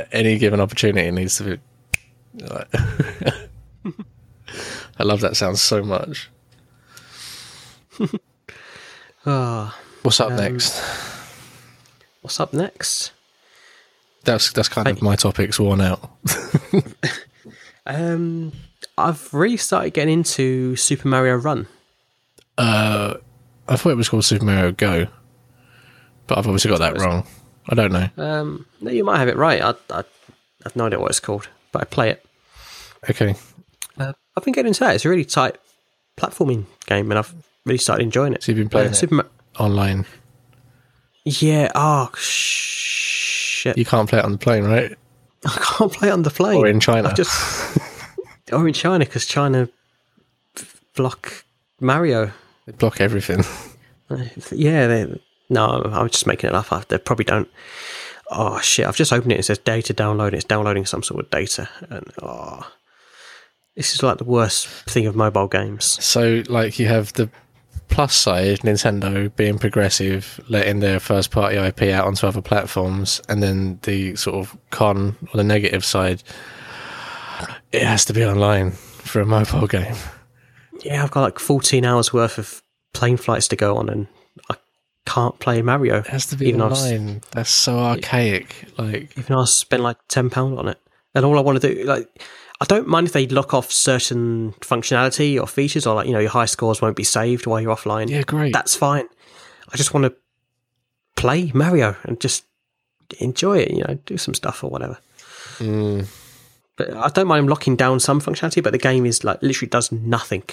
any 0.11 0.37
given 0.37 0.59
opportunity, 0.59 1.09
needs 1.09 1.37
to 1.37 1.43
be. 1.43 1.59
Like, 2.43 2.67
I 4.99 5.03
love 5.03 5.21
that 5.21 5.35
sound 5.35 5.57
so 5.57 5.83
much. 5.83 6.29
Ah, 9.27 9.75
What's 10.03 10.19
up 10.19 10.29
Um, 10.29 10.35
next? 10.37 10.79
What's 12.25 12.39
up 12.39 12.53
next? 12.53 13.11
That's 14.23 14.51
that's 14.51 14.67
kind 14.67 14.87
of 14.87 14.99
my 15.03 15.15
topics 15.15 15.59
worn 15.59 15.79
out. 15.79 16.09
Um, 17.87 18.51
I've 18.97 19.31
really 19.31 19.57
started 19.57 19.93
getting 19.93 20.11
into 20.15 20.75
Super 20.75 21.07
Mario 21.07 21.35
Run. 21.35 21.67
Uh, 22.57 23.13
I 23.67 23.75
thought 23.75 23.91
it 23.91 23.95
was 23.95 24.09
called 24.09 24.25
Super 24.25 24.43
Mario 24.43 24.71
Go, 24.71 25.05
but 26.25 26.39
I've 26.39 26.47
obviously 26.47 26.71
got 26.71 26.79
that 26.79 26.99
wrong. 26.99 27.27
I 27.69 27.75
don't 27.75 27.91
know. 27.91 28.09
Um, 28.17 28.65
no, 28.81 28.89
you 28.89 29.03
might 29.03 29.19
have 29.19 29.27
it 29.27 29.35
right. 29.37 29.61
I, 29.61 29.69
I, 29.91 29.99
I 29.99 30.03
have 30.63 30.75
no 30.75 30.87
idea 30.87 30.99
what 30.99 31.11
it's 31.11 31.19
called, 31.19 31.47
but 31.71 31.83
I 31.83 31.85
play 31.85 32.09
it. 32.09 32.25
Okay. 33.07 33.35
Uh, 33.99 34.13
I've 34.35 34.43
been 34.43 34.53
getting 34.53 34.69
into 34.69 34.79
that. 34.79 34.95
It's 34.95 35.05
a 35.05 35.09
really 35.09 35.23
tight 35.23 35.57
platforming 36.17 36.65
game, 36.87 37.11
and 37.11 37.19
I've 37.19 37.35
really 37.65 37.77
started 37.77 38.01
enjoying 38.01 38.33
it. 38.33 38.41
So 38.41 38.51
you've 38.51 38.57
been 38.57 38.69
playing 38.69 38.87
Uh, 38.87 38.91
it 38.93 38.95
Super 38.95 39.13
Ma- 39.13 39.23
online. 39.59 40.07
Yeah. 41.25 41.71
Oh 41.75 42.09
shit! 42.17 43.77
You 43.77 43.85
can't 43.85 44.07
play 44.09 44.19
it 44.19 44.25
on 44.25 44.31
the 44.31 44.37
plane, 44.37 44.63
right? 44.63 44.95
I 45.45 45.57
can't 45.77 45.91
play 45.91 46.07
it 46.07 46.11
on 46.11 46.23
the 46.23 46.29
plane. 46.29 46.57
Or 46.57 46.67
in 46.67 46.79
China. 46.79 47.09
I've 47.09 47.15
just 47.15 47.77
or 48.51 48.67
in 48.67 48.73
China 48.73 49.05
because 49.05 49.25
China 49.25 49.67
block 50.95 51.43
Mario. 51.79 52.31
They 52.65 52.71
block 52.73 53.01
everything. 53.01 53.43
Yeah, 54.51 54.85
they, 54.85 55.19
no, 55.49 55.81
I'm 55.83 56.09
just 56.09 56.27
making 56.27 56.49
it 56.51 56.55
up. 56.55 56.71
I- 56.71 56.83
They 56.87 56.99
probably 56.99 57.25
don't. 57.25 57.49
Oh 58.29 58.59
shit! 58.59 58.85
I've 58.85 58.95
just 58.95 59.11
opened 59.11 59.31
it. 59.31 59.39
It 59.39 59.43
says 59.45 59.57
data 59.57 59.95
download. 59.95 60.33
It's 60.33 60.43
downloading 60.45 60.85
some 60.85 61.01
sort 61.01 61.25
of 61.25 61.31
data, 61.31 61.67
and 61.89 62.05
oh, 62.21 62.71
this 63.75 63.95
is 63.95 64.03
like 64.03 64.19
the 64.19 64.23
worst 64.23 64.67
thing 64.67 65.07
of 65.07 65.15
mobile 65.15 65.47
games. 65.47 65.85
So, 66.05 66.43
like, 66.49 66.77
you 66.77 66.85
have 66.85 67.13
the 67.13 67.31
plus 67.89 68.15
side, 68.15 68.59
Nintendo 68.59 69.33
being 69.35 69.57
progressive, 69.57 70.39
letting 70.49 70.79
their 70.79 70.99
first 70.99 71.31
party 71.31 71.57
IP 71.57 71.83
out 71.83 72.05
onto 72.05 72.27
other 72.27 72.41
platforms, 72.41 73.21
and 73.29 73.41
then 73.41 73.79
the 73.83 74.15
sort 74.15 74.35
of 74.35 74.57
con 74.69 75.15
or 75.33 75.37
the 75.37 75.43
negative 75.43 75.85
side, 75.85 76.23
it 77.71 77.83
has 77.83 78.05
to 78.05 78.13
be 78.13 78.25
online 78.25 78.71
for 78.71 79.21
a 79.21 79.25
mobile 79.25 79.67
game. 79.67 79.95
Yeah, 80.83 81.03
I've 81.03 81.11
got 81.11 81.21
like 81.21 81.39
14 81.39 81.85
hours 81.85 82.13
worth 82.13 82.37
of 82.37 82.61
plane 82.93 83.17
flights 83.17 83.47
to 83.49 83.55
go 83.55 83.77
on, 83.77 83.89
and 83.89 84.07
I 84.49 84.55
can't 85.05 85.37
play 85.39 85.61
Mario. 85.61 85.99
It 85.99 86.07
has 86.07 86.25
to 86.27 86.35
be 86.35 86.47
Even 86.47 86.61
online. 86.61 87.21
That's 87.31 87.49
so 87.49 87.79
archaic. 87.79 88.65
Like, 88.77 89.17
even 89.17 89.35
I 89.35 89.45
spent 89.45 89.83
like 89.83 89.97
ten 90.07 90.29
pound 90.29 90.57
on 90.59 90.67
it, 90.67 90.79
and 91.13 91.25
all 91.25 91.37
I 91.37 91.41
want 91.41 91.61
to 91.61 91.73
do, 91.73 91.83
like, 91.83 92.07
I 92.61 92.65
don't 92.65 92.87
mind 92.87 93.07
if 93.07 93.13
they 93.13 93.27
lock 93.27 93.53
off 93.53 93.71
certain 93.71 94.53
functionality 94.61 95.39
or 95.39 95.45
features, 95.47 95.85
or 95.85 95.95
like 95.95 96.07
you 96.07 96.13
know 96.13 96.19
your 96.19 96.29
high 96.29 96.45
scores 96.45 96.81
won't 96.81 96.95
be 96.95 97.03
saved 97.03 97.45
while 97.47 97.59
you're 97.59 97.75
offline. 97.75 98.09
yeah, 98.09 98.21
great. 98.23 98.53
That's 98.53 98.75
fine. 98.75 99.05
I 99.73 99.77
just 99.77 99.93
want 99.93 100.05
to 100.05 100.15
play 101.15 101.51
Mario 101.53 101.95
and 102.03 102.19
just 102.19 102.45
enjoy 103.19 103.57
it. 103.59 103.71
You 103.71 103.83
know, 103.83 103.99
do 104.05 104.17
some 104.17 104.33
stuff 104.33 104.63
or 104.63 104.69
whatever. 104.69 104.97
Mm, 105.59 106.07
But 106.77 106.93
I 106.93 107.09
don't 107.09 107.27
mind 107.27 107.49
locking 107.49 107.75
down 107.75 107.99
some 107.99 108.21
functionality, 108.21 108.63
but 108.63 108.71
the 108.71 108.77
game 108.79 109.05
is 109.05 109.23
like 109.23 109.41
literally 109.41 109.69
does 109.69 109.91
nothing 109.91 110.43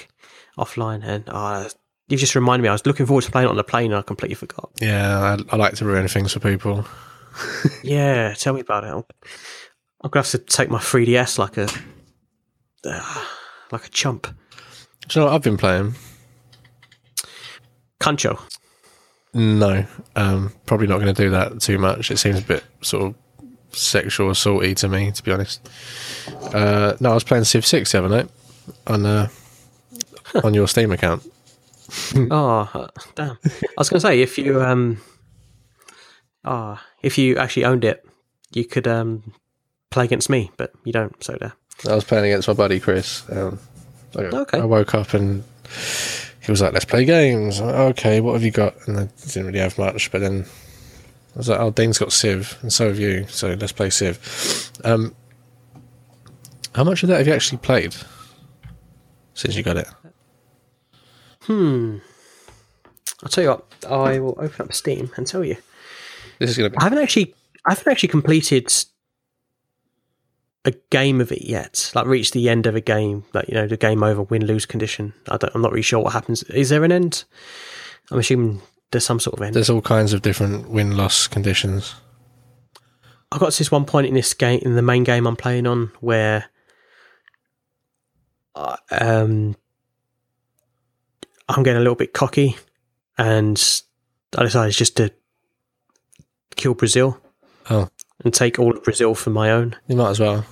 offline, 0.58 1.02
and 1.04 1.24
uh, 1.28 1.68
you 2.08 2.16
just 2.16 2.34
reminded 2.34 2.62
me. 2.64 2.68
I 2.68 2.72
was 2.72 2.84
looking 2.86 3.06
forward 3.06 3.22
to 3.24 3.30
playing 3.30 3.46
it 3.46 3.50
on 3.50 3.56
the 3.56 3.64
plane, 3.64 3.92
and 3.92 3.98
I 3.98 4.02
completely 4.02 4.34
forgot. 4.34 4.70
yeah, 4.80 5.36
I, 5.50 5.54
I 5.54 5.56
like 5.56 5.74
to 5.76 5.84
ruin 5.84 6.08
things 6.08 6.32
for 6.32 6.40
people. 6.40 6.84
Yeah, 7.82 8.34
tell 8.34 8.52
me 8.52 8.60
about 8.60 8.84
it. 8.84 8.88
I'm, 8.88 9.04
I'm 10.04 10.10
gonna 10.10 10.22
have 10.22 10.30
to 10.32 10.38
take 10.38 10.68
my 10.68 10.78
3ds 10.78 11.38
like 11.38 11.56
a 11.56 11.66
uh, 12.86 13.24
like 13.72 13.86
a 13.86 13.90
chump. 13.90 14.26
Do 15.08 15.18
you 15.18 15.20
know 15.20 15.26
what 15.26 15.34
I've 15.34 15.42
been 15.42 15.56
playing? 15.56 15.94
Kancho. 18.00 18.40
No, 19.34 19.86
um, 20.16 20.52
probably 20.66 20.86
not 20.86 21.00
going 21.00 21.14
to 21.14 21.22
do 21.22 21.30
that 21.30 21.60
too 21.60 21.78
much. 21.78 22.10
It 22.10 22.18
seems 22.18 22.38
a 22.38 22.42
bit 22.42 22.64
sort 22.82 23.04
of 23.04 23.14
sexual 23.72 24.30
assaulty 24.30 24.76
to 24.76 24.88
me, 24.88 25.10
to 25.10 25.22
be 25.22 25.32
honest. 25.32 25.66
Uh, 26.52 26.96
no, 27.00 27.12
I 27.12 27.14
was 27.14 27.24
playing 27.24 27.44
Civ 27.44 27.64
Six 27.64 27.92
the 27.92 27.98
other 27.98 28.08
night 28.08 28.28
on 28.86 29.06
uh, 29.06 29.28
on 30.44 30.54
your 30.54 30.68
Steam 30.68 30.92
account. 30.92 31.22
Oh, 32.30 32.88
damn! 33.14 33.38
I 33.44 33.50
was 33.78 33.88
gonna 33.88 34.00
say 34.00 34.20
if 34.20 34.36
you 34.36 34.62
um, 34.62 35.00
ah, 36.44 36.84
if 37.02 37.16
you 37.16 37.38
actually 37.38 37.64
owned 37.64 37.84
it, 37.84 38.04
you 38.52 38.64
could 38.64 38.86
um 38.86 39.32
play 39.90 40.04
against 40.04 40.28
me, 40.28 40.50
but 40.56 40.72
you 40.84 40.92
don't. 40.92 41.22
So 41.22 41.36
there. 41.40 41.54
I 41.88 41.94
was 41.94 42.04
playing 42.04 42.26
against 42.26 42.48
my 42.48 42.54
buddy 42.54 42.78
Chris. 42.80 43.24
Um, 43.30 43.58
I, 44.16 44.20
Okay. 44.22 44.58
I 44.60 44.64
woke 44.64 44.94
up 44.94 45.14
and 45.14 45.42
he 46.40 46.50
was 46.50 46.60
like, 46.60 46.72
"Let's 46.72 46.84
play 46.84 47.04
games." 47.04 47.60
Like, 47.60 47.74
okay, 47.74 48.20
what 48.20 48.34
have 48.34 48.42
you 48.42 48.50
got? 48.50 48.74
And 48.86 48.98
I 48.98 49.08
didn't 49.26 49.46
really 49.46 49.58
have 49.58 49.78
much, 49.78 50.10
but 50.10 50.20
then 50.20 50.44
I 51.34 51.38
was 51.38 51.48
like, 51.48 51.60
"Oh, 51.60 51.70
Dean's 51.70 51.98
got 51.98 52.12
Civ, 52.12 52.58
and 52.62 52.72
so 52.72 52.88
have 52.88 52.98
you. 52.98 53.26
So 53.28 53.54
let's 53.54 53.72
play 53.72 53.90
Civ." 53.90 54.70
Um, 54.84 55.14
how 56.74 56.84
much 56.84 57.02
of 57.02 57.08
that 57.08 57.18
have 57.18 57.26
you 57.26 57.32
actually 57.32 57.58
played 57.58 57.94
since 59.34 59.56
you 59.56 59.62
got 59.62 59.76
it? 59.76 59.88
Hmm. 61.42 61.98
I'll 63.22 63.28
tell 63.28 63.44
you 63.44 63.50
what. 63.50 63.64
I 63.88 64.20
will 64.20 64.36
open 64.38 64.66
up 64.66 64.72
Steam 64.72 65.10
and 65.16 65.26
tell 65.26 65.44
you. 65.44 65.56
This 66.38 66.50
is 66.50 66.56
going 66.58 66.70
to 66.70 66.76
be 66.76 66.80
I 66.80 66.84
haven't 66.84 66.98
actually, 66.98 67.34
I 67.66 67.70
haven't 67.72 67.88
actually 67.90 68.08
completed 68.08 68.72
a 70.64 70.72
game 70.90 71.20
of 71.20 71.32
it 71.32 71.42
yet. 71.42 71.90
Like 71.94 72.06
reach 72.06 72.30
the 72.30 72.48
end 72.48 72.66
of 72.66 72.74
a 72.76 72.80
game, 72.80 73.24
like 73.32 73.48
you 73.48 73.54
know, 73.54 73.66
the 73.66 73.76
game 73.76 74.02
over, 74.02 74.22
win 74.22 74.46
lose 74.46 74.64
condition. 74.66 75.12
I 75.28 75.36
don't, 75.36 75.54
I'm 75.54 75.62
not 75.62 75.72
really 75.72 75.82
sure 75.82 76.00
what 76.00 76.12
happens. 76.12 76.42
Is 76.44 76.68
there 76.68 76.84
an 76.84 76.92
end? 76.92 77.24
I'm 78.10 78.18
assuming 78.18 78.62
there's 78.90 79.04
some 79.04 79.20
sort 79.20 79.36
of 79.36 79.42
end. 79.42 79.54
There's 79.54 79.70
all 79.70 79.82
kinds 79.82 80.12
of 80.12 80.22
different 80.22 80.68
win 80.68 80.96
loss 80.96 81.26
conditions. 81.26 81.94
I 83.32 83.38
got 83.38 83.52
to 83.52 83.58
this 83.58 83.70
one 83.72 83.86
point 83.86 84.06
in 84.06 84.14
this 84.14 84.34
game, 84.34 84.60
in 84.62 84.74
the 84.76 84.82
main 84.82 85.04
game 85.04 85.26
I'm 85.26 85.36
playing 85.36 85.66
on, 85.66 85.90
where 86.00 86.46
I- 88.54 88.76
um, 88.90 89.56
I'm 91.48 91.62
getting 91.62 91.78
a 91.78 91.80
little 91.80 91.94
bit 91.94 92.12
cocky, 92.12 92.56
and 93.18 93.82
I 94.36 94.42
decided 94.44 94.74
just 94.74 94.96
to 94.98 95.10
kill 96.56 96.74
Brazil 96.74 97.18
Oh, 97.70 97.88
and 98.24 98.32
take 98.32 98.58
all 98.58 98.76
of 98.76 98.82
Brazil 98.82 99.14
for 99.14 99.30
my 99.30 99.50
own. 99.50 99.76
you 99.88 99.96
might 99.96 100.10
as 100.10 100.20
well. 100.20 100.44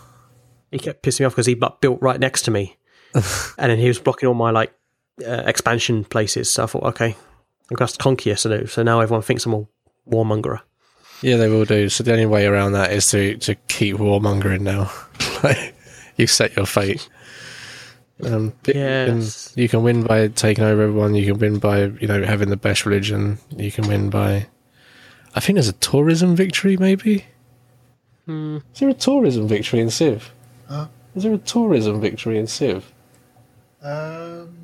He 0.71 0.79
kept 0.79 1.03
pissing 1.03 1.21
me 1.21 1.27
off 1.27 1.33
because 1.33 1.47
he 1.47 1.55
built 1.55 2.01
right 2.01 2.21
next 2.21 2.43
to 2.43 2.51
me, 2.51 2.77
and 3.15 3.71
then 3.71 3.79
he 3.79 3.89
was 3.89 3.99
blocking 3.99 4.29
all 4.29 4.35
my 4.35 4.51
like 4.51 4.73
uh, 5.27 5.43
expansion 5.47 6.05
places. 6.05 6.51
So 6.51 6.65
I 6.65 6.67
thought, 6.67 6.85
okay, 6.85 7.17
I'm 7.71 7.79
have 7.79 7.93
to 7.93 7.99
conquer. 7.99 8.37
So, 8.37 8.65
so 8.67 8.83
now 8.83 9.01
everyone 9.01 9.23
thinks 9.23 9.47
I'm 9.47 9.55
a 9.55 9.67
warmongerer. 10.09 10.61
Yeah, 11.23 11.37
they 11.37 11.49
will 11.49 11.65
do. 11.65 11.89
So 11.89 12.03
the 12.03 12.13
only 12.13 12.27
way 12.27 12.47
around 12.47 12.73
that 12.73 12.93
is 12.93 13.11
to 13.11 13.37
to 13.39 13.55
keep 13.69 13.97
warmongering 13.97 14.61
now. 14.61 14.91
Like, 15.43 15.75
you 16.19 16.27
set 16.27 16.55
your 16.55 16.67
fate. 16.67 17.09
Um, 18.23 18.53
but 18.63 18.75
you, 18.75 19.27
you 19.55 19.69
can 19.71 19.83
win 19.83 20.03
by 20.03 20.29
taking 20.29 20.65
over 20.65 20.83
everyone. 20.83 21.15
You 21.15 21.33
can 21.33 21.41
win 21.41 21.59
by 21.59 21.85
you 21.85 22.07
know 22.07 22.23
having 22.23 22.51
the 22.51 22.59
best 22.59 22.85
religion. 22.85 23.39
You 23.57 23.73
can 23.73 23.89
win 23.89 24.11
by. 24.11 24.49
I 25.35 25.41
think 25.41 25.57
there's 25.57 25.69
a 25.69 25.73
tourism 25.75 26.37
victory. 26.37 26.77
Maybe. 26.77 27.25
Hmm. 28.31 28.59
Is 28.73 28.79
there 28.79 28.89
a 28.89 28.95
tourism 28.95 29.49
victory 29.49 29.81
in 29.81 29.91
Civ? 29.91 30.31
Huh? 30.69 30.87
Is 31.17 31.25
there 31.25 31.35
a 31.35 31.39
tourism 31.39 32.01
victory 32.01 32.39
in 32.39 32.47
Civ? 32.47 32.93
Um, 33.83 34.57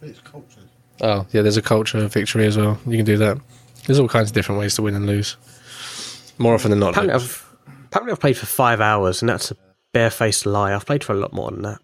it's 0.00 0.20
culture. 0.20 0.62
Oh 1.02 1.26
yeah, 1.32 1.42
there's 1.42 1.58
a 1.58 1.62
culture 1.62 2.06
victory 2.08 2.46
as 2.46 2.56
well. 2.56 2.78
You 2.86 2.96
can 2.96 3.04
do 3.04 3.18
that. 3.18 3.36
There's 3.86 3.98
all 3.98 4.08
kinds 4.08 4.30
of 4.30 4.34
different 4.34 4.58
ways 4.58 4.74
to 4.76 4.82
win 4.82 4.94
and 4.94 5.04
lose. 5.04 5.36
More 6.38 6.54
often 6.54 6.70
than 6.70 6.80
not. 6.80 6.90
Apparently, 6.90 7.14
I've 7.14 7.56
apparently 7.84 8.12
I've 8.12 8.20
played 8.20 8.38
for 8.38 8.46
five 8.46 8.80
hours, 8.80 9.20
and 9.20 9.28
that's 9.28 9.50
a 9.50 9.56
barefaced 9.92 10.46
lie. 10.46 10.74
I've 10.74 10.86
played 10.86 11.04
for 11.04 11.12
a 11.12 11.16
lot 11.16 11.34
more 11.34 11.50
than 11.50 11.60
that. 11.62 11.80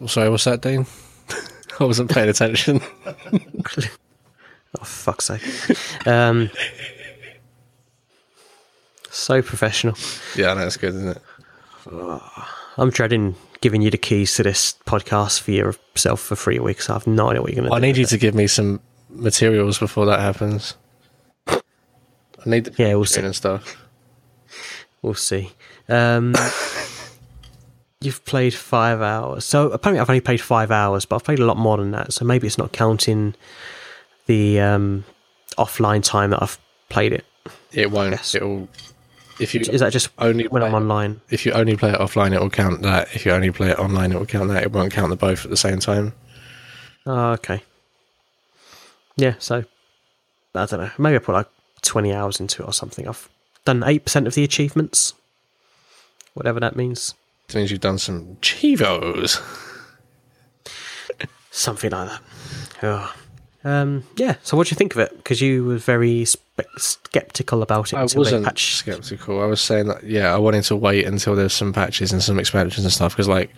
Oh, 0.00 0.06
Sorry, 0.06 0.30
what's 0.30 0.44
that, 0.44 0.62
Dean? 0.62 0.86
I 1.80 1.84
wasn't 1.84 2.10
paying 2.10 2.30
attention. 2.30 2.80
Oh 4.78 4.84
fuck's 4.84 5.24
sake! 5.26 5.42
Um, 6.06 6.50
so 9.16 9.42
professional. 9.42 9.94
yeah, 10.36 10.54
that's 10.54 10.76
good, 10.76 10.94
isn't 10.94 11.08
it? 11.16 11.22
I'm 12.78 12.90
dreading 12.90 13.34
giving 13.60 13.80
you 13.80 13.90
the 13.90 13.98
keys 13.98 14.34
to 14.36 14.42
this 14.42 14.74
podcast 14.86 15.40
for 15.40 15.50
yourself 15.52 16.20
for 16.20 16.36
three 16.36 16.58
weeks. 16.58 16.90
I 16.90 16.94
have 16.94 17.06
no 17.06 17.30
idea 17.30 17.40
what 17.42 17.52
you're 17.52 17.62
going 17.62 17.70
to 17.70 17.74
I 17.74 17.80
do. 17.80 17.86
need 17.86 17.96
you 17.96 18.06
to 18.06 18.18
give 18.18 18.34
me 18.34 18.46
some 18.46 18.80
materials 19.08 19.78
before 19.78 20.04
that 20.06 20.20
happens. 20.20 20.74
I 21.48 21.60
need 22.44 22.64
the 22.64 22.74
Yeah, 22.82 22.94
we'll 22.94 23.04
see. 23.06 23.20
and 23.22 23.34
stuff. 23.34 23.76
We'll 25.02 25.14
see. 25.14 25.52
Um, 25.88 26.34
you've 28.00 28.24
played 28.24 28.54
five 28.54 29.00
hours. 29.00 29.44
So 29.44 29.70
apparently 29.70 30.00
I've 30.00 30.10
only 30.10 30.20
played 30.20 30.40
five 30.40 30.70
hours, 30.70 31.04
but 31.06 31.16
I've 31.16 31.24
played 31.24 31.38
a 31.38 31.46
lot 31.46 31.56
more 31.56 31.76
than 31.78 31.92
that. 31.92 32.12
So 32.12 32.24
maybe 32.24 32.46
it's 32.46 32.58
not 32.58 32.72
counting 32.72 33.34
the 34.26 34.60
um, 34.60 35.04
offline 35.56 36.02
time 36.02 36.30
that 36.30 36.42
I've 36.42 36.58
played 36.88 37.12
it. 37.12 37.24
It 37.72 37.90
won't. 37.90 38.34
It'll. 38.34 38.68
If 39.38 39.54
you 39.54 39.60
Is 39.60 39.80
that 39.80 39.92
just 39.92 40.08
only 40.18 40.48
when 40.48 40.62
I'm 40.62 40.74
online? 40.74 41.20
if 41.30 41.44
you 41.44 41.52
only 41.52 41.76
play 41.76 41.90
it 41.90 41.98
offline, 41.98 42.32
it 42.34 42.40
will 42.40 42.50
count 42.50 42.82
that. 42.82 43.14
If 43.14 43.26
you 43.26 43.32
only 43.32 43.50
play 43.50 43.70
it 43.70 43.78
online, 43.78 44.12
it 44.12 44.18
will 44.18 44.26
count 44.26 44.48
that. 44.48 44.62
It 44.62 44.72
won't 44.72 44.92
count 44.92 45.10
the 45.10 45.16
both 45.16 45.44
at 45.44 45.50
the 45.50 45.56
same 45.56 45.78
time. 45.78 46.14
Oh, 47.04 47.32
okay. 47.32 47.62
Yeah, 49.16 49.34
so 49.38 49.64
I 50.54 50.66
don't 50.66 50.80
know. 50.80 50.90
Maybe 50.98 51.16
I 51.16 51.18
put 51.18 51.32
like 51.34 51.48
20 51.82 52.12
hours 52.14 52.40
into 52.40 52.62
it 52.62 52.66
or 52.66 52.72
something. 52.72 53.06
I've 53.06 53.28
done 53.64 53.80
8% 53.80 54.26
of 54.26 54.34
the 54.34 54.44
achievements, 54.44 55.12
whatever 56.34 56.60
that 56.60 56.76
means. 56.76 57.14
It 57.48 57.54
means 57.54 57.70
you've 57.70 57.80
done 57.80 57.98
some 57.98 58.36
chivos. 58.42 59.40
Something 61.50 61.90
like 61.90 62.08
that. 62.10 62.22
Oh. 62.82 63.14
Um, 63.64 64.04
yeah. 64.16 64.36
So 64.42 64.56
what 64.56 64.66
do 64.66 64.72
you 64.72 64.76
think 64.76 64.94
of 64.94 65.00
it? 65.00 65.16
Because 65.16 65.40
you 65.40 65.64
were 65.64 65.78
very 65.78 66.24
skeptical 66.78 67.62
about 67.62 67.92
it. 67.92 67.96
I 67.96 68.02
wasn't 68.02 68.58
skeptical. 68.58 69.42
I 69.42 69.46
was 69.46 69.60
saying 69.60 69.88
that 69.88 70.04
yeah, 70.04 70.34
I 70.34 70.38
wanted 70.38 70.64
to 70.64 70.76
wait 70.76 71.06
until 71.06 71.34
there's 71.34 71.52
some 71.52 71.72
patches 71.72 72.12
and 72.12 72.22
some 72.22 72.38
expansions 72.38 72.84
and 72.84 72.92
stuff 72.92 73.12
because 73.12 73.28
like 73.28 73.50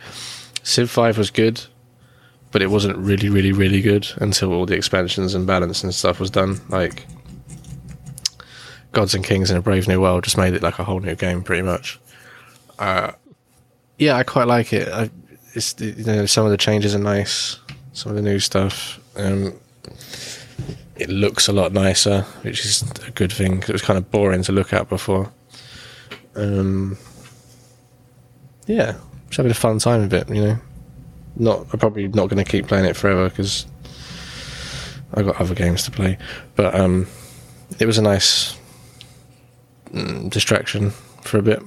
Civ 0.62 0.90
Five 0.90 1.16
was 1.16 1.30
good, 1.30 1.60
but 2.50 2.62
it 2.62 2.68
wasn't 2.68 2.96
really, 2.96 3.28
really, 3.28 3.52
really 3.52 3.80
good 3.80 4.08
until 4.16 4.52
all 4.52 4.66
the 4.66 4.74
expansions 4.74 5.34
and 5.34 5.46
balance 5.46 5.82
and 5.82 5.94
stuff 5.94 6.18
was 6.20 6.30
done. 6.30 6.60
Like 6.68 7.06
Gods 8.92 9.14
and 9.14 9.24
Kings 9.24 9.50
in 9.50 9.56
a 9.56 9.62
Brave 9.62 9.86
New 9.86 10.00
World 10.00 10.24
just 10.24 10.36
made 10.36 10.54
it 10.54 10.62
like 10.62 10.78
a 10.78 10.84
whole 10.84 11.00
new 11.00 11.14
game, 11.14 11.42
pretty 11.42 11.62
much. 11.62 12.00
Uh, 12.78 13.12
yeah, 13.98 14.16
I 14.16 14.22
quite 14.22 14.46
like 14.46 14.72
it. 14.72 14.88
I, 14.88 15.10
it's 15.54 15.80
you 15.80 16.04
know 16.04 16.26
some 16.26 16.44
of 16.44 16.50
the 16.50 16.56
changes 16.56 16.94
are 16.94 17.00
nice, 17.00 17.58
some 17.92 18.10
of 18.10 18.16
the 18.16 18.22
new 18.22 18.38
stuff. 18.38 19.00
Um, 19.16 19.58
it 20.98 21.08
looks 21.08 21.48
a 21.48 21.52
lot 21.52 21.72
nicer, 21.72 22.22
which 22.42 22.64
is 22.64 22.82
a 23.06 23.10
good 23.12 23.32
thing 23.32 23.58
it 23.60 23.68
was 23.68 23.82
kind 23.82 23.96
of 23.96 24.10
boring 24.10 24.42
to 24.42 24.52
look 24.52 24.72
at 24.72 24.88
before. 24.88 25.32
Um, 26.34 26.98
yeah, 28.66 28.96
just 29.26 29.36
having 29.36 29.50
a 29.50 29.54
fun 29.54 29.78
time 29.78 30.02
with 30.02 30.12
it, 30.12 30.28
you 30.28 30.42
know. 30.42 30.58
Not, 31.36 31.66
I'm 31.72 31.78
probably 31.78 32.08
not 32.08 32.28
going 32.28 32.44
to 32.44 32.50
keep 32.50 32.66
playing 32.66 32.84
it 32.84 32.96
forever 32.96 33.28
because 33.28 33.66
I've 35.14 35.26
got 35.26 35.40
other 35.40 35.54
games 35.54 35.84
to 35.84 35.90
play. 35.90 36.18
But 36.56 36.74
um, 36.74 37.06
it 37.78 37.86
was 37.86 37.98
a 37.98 38.02
nice 38.02 38.58
mm, 39.90 40.30
distraction 40.30 40.90
for 41.22 41.38
a 41.38 41.42
bit. 41.42 41.62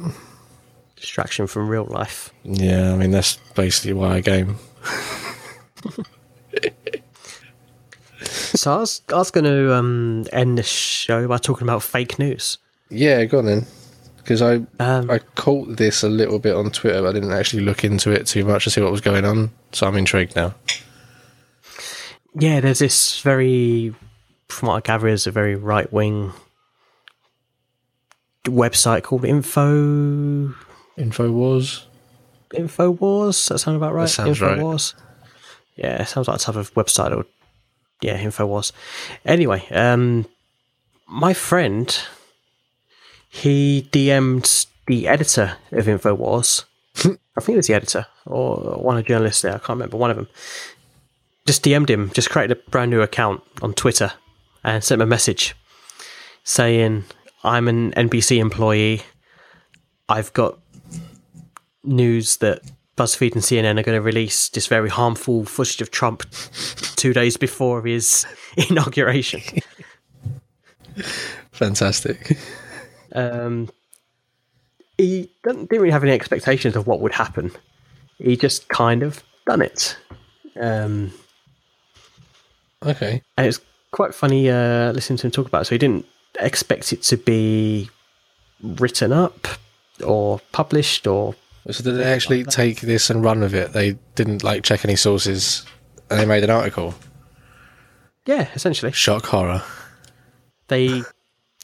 distraction 0.98 1.48
from 1.48 1.70
real 1.70 1.86
life. 1.86 2.34
Yeah, 2.44 2.94
I 2.94 2.98
mean 2.98 3.12
that's 3.12 3.38
basically 3.56 3.94
why 3.94 4.16
I 4.16 4.22
game. 4.22 4.58
so 8.62 8.76
I 8.76 8.78
was, 8.78 9.02
I 9.10 9.16
was 9.16 9.32
going 9.32 9.46
to 9.46 9.74
um, 9.74 10.28
end 10.32 10.60
this 10.60 10.68
show 10.68 11.28
by 11.28 11.40
talking 11.40 11.64
about 11.64 11.82
fake 11.82 12.20
news. 12.20 12.60
Yeah, 12.92 13.26
go 13.26 13.40
on 13.40 13.46
then. 13.46 13.66
Because 14.18 14.44
I 14.44 14.62
Um, 14.80 15.10
I 15.10 15.18
caught 15.34 15.78
this 15.78 16.04
a 16.04 16.10
little 16.10 16.38
bit 16.38 16.56
on 16.56 16.70
Twitter, 16.70 17.02
but 17.02 17.10
I 17.10 17.14
didn't 17.14 17.32
actually 17.32 17.64
look 17.64 17.84
into 17.84 18.12
it 18.12 18.28
too 18.28 18.46
much 18.46 18.66
to 18.66 18.70
see 18.70 18.80
what 18.80 18.92
was 18.92 19.02
going 19.02 19.26
on. 19.26 19.50
So 19.72 19.88
I'm 19.88 19.98
intrigued 19.98 20.36
now. 20.36 20.54
yeah, 22.36 22.60
there's 22.60 22.78
this 22.78 23.20
very, 23.22 23.96
from 24.50 24.68
what 24.68 24.76
I 24.76 24.82
gather, 24.82 25.08
is 25.08 25.26
a 25.26 25.32
very 25.32 25.56
right 25.56 25.92
wing 25.92 26.32
website 28.46 29.02
called 29.02 29.26
Info 29.26 30.54
Infowars. 31.00 31.86
Infowars. 32.54 33.50
That 33.50 33.58
sound 33.58 33.78
about 33.78 33.96
right? 33.96 34.08
sounds 34.08 34.40
right. 34.40 34.60
Infowars. 34.60 34.94
Yeah, 35.76 36.04
it 36.04 36.08
sounds 36.10 36.28
like 36.28 36.38
a 36.38 36.40
type 36.40 36.58
of 36.58 36.72
website. 36.76 37.18
Or 37.18 37.26
yeah, 38.02 38.22
Infowars. 38.22 38.72
Anyway, 39.26 39.68
um, 39.72 40.26
my 41.08 41.34
friend, 41.34 41.98
he 43.30 43.88
DM'd 43.92 44.68
the 44.88 45.08
editor 45.08 45.58
of 45.72 45.86
Infowars. 45.86 46.66
I 46.98 47.42
think 47.42 47.56
it 47.56 47.58
was 47.58 47.68
the 47.68 47.74
editor 47.74 48.08
or 48.26 48.58
one 48.82 48.98
of 48.98 49.04
the 49.04 49.08
journalists 49.08 49.42
there. 49.42 49.54
I 49.54 49.60
can't 49.60 49.70
remember. 49.70 49.98
One 49.98 50.12
of 50.12 50.18
them 50.18 50.28
just 51.46 51.64
DM'd 51.64 51.90
him. 51.90 52.12
Just 52.14 52.30
created 52.30 52.58
a 52.58 52.70
brand 52.70 52.92
new 52.92 53.02
account 53.02 53.42
on 53.62 53.74
Twitter 53.74 54.14
and 54.64 54.84
sent 54.84 55.02
him 55.02 55.08
a 55.08 55.10
message 55.10 55.56
saying, 56.44 57.06
"I'm 57.44 57.68
an 57.68 57.94
NBC 57.94 58.40
employee. 58.40 59.04
I've 60.10 60.34
got 60.34 60.60
news 61.84 62.38
that 62.38 62.62
BuzzFeed 63.02 63.34
and 63.34 63.42
CNN 63.42 63.80
are 63.80 63.84
going 63.84 63.98
to 63.98 64.02
release 64.02 64.50
this 64.50 64.68
very 64.68 64.88
harmful 64.90 65.44
footage 65.44 65.82
of 65.82 65.90
Trump 65.90 66.24
two 66.98 67.14
days 67.14 67.36
before 67.36 67.82
his 67.82 68.28
inauguration. 68.70 69.42
Fantastic. 71.52 72.38
Um, 73.14 73.70
he 75.00 75.32
didn't, 75.44 75.70
didn't 75.72 75.82
really 75.82 75.90
have 75.92 76.04
any 76.04 76.12
expectations 76.12 76.76
of 76.76 76.86
what 76.86 77.00
would 77.00 77.14
happen. 77.14 77.50
He 78.20 78.38
just 78.38 78.70
kind 78.70 79.02
of 79.02 79.24
done 79.48 79.64
it. 79.64 79.98
Um, 80.60 81.12
Okay. 82.84 83.22
and 83.38 83.48
it's 83.48 83.62
quite 83.92 84.14
funny 84.14 84.48
uh, 84.50 84.92
listening 84.92 85.18
to 85.18 85.28
him 85.28 85.32
talk 85.32 85.48
about 85.48 85.64
it. 85.64 85.66
So 85.66 85.76
he 85.76 85.80
didn't 85.80 86.06
expect 86.40 86.94
it 86.94 87.02
to 87.04 87.18
be 87.18 87.90
written 88.62 89.12
up 89.12 89.48
or 90.06 90.40
published 90.52 91.08
or 91.08 91.34
So 91.70 91.84
did 91.84 91.94
they 91.98 92.12
actually 92.12 92.44
take 92.44 92.82
this 92.82 93.10
and 93.10 93.24
run 93.24 93.42
with 93.42 93.54
it? 93.54 93.74
They 93.74 93.98
didn't 94.16 94.44
like 94.44 94.64
check 94.64 94.84
any 94.84 94.96
sources, 94.96 95.66
and 96.10 96.20
they 96.20 96.26
made 96.26 96.44
an 96.44 96.50
article. 96.50 96.96
yeah, 98.26 98.50
essentially. 98.56 98.92
Shock 98.92 99.28
horror. 99.28 99.62
they 100.70 101.04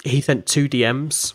he 0.03 0.21
sent 0.21 0.45
two 0.45 0.69
DMs. 0.69 1.33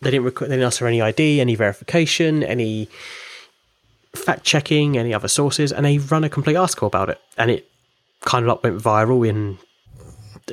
They 0.00 0.12
didn't 0.12 0.30
requ- 0.30 0.40
they 0.40 0.54
didn't 0.54 0.62
ask 0.62 0.78
for 0.78 0.86
any 0.86 1.02
ID, 1.02 1.40
any 1.40 1.56
verification, 1.56 2.44
any 2.44 2.88
fact 4.14 4.44
checking, 4.44 4.96
any 4.96 5.12
other 5.12 5.28
sources, 5.28 5.72
and 5.72 5.84
they 5.84 5.98
run 5.98 6.22
a 6.22 6.28
complete 6.28 6.56
article 6.56 6.86
about 6.86 7.10
it, 7.10 7.20
and 7.36 7.50
it 7.50 7.68
kind 8.24 8.44
of 8.44 8.48
like 8.48 8.62
went 8.62 8.80
viral 8.80 9.28
in 9.28 9.58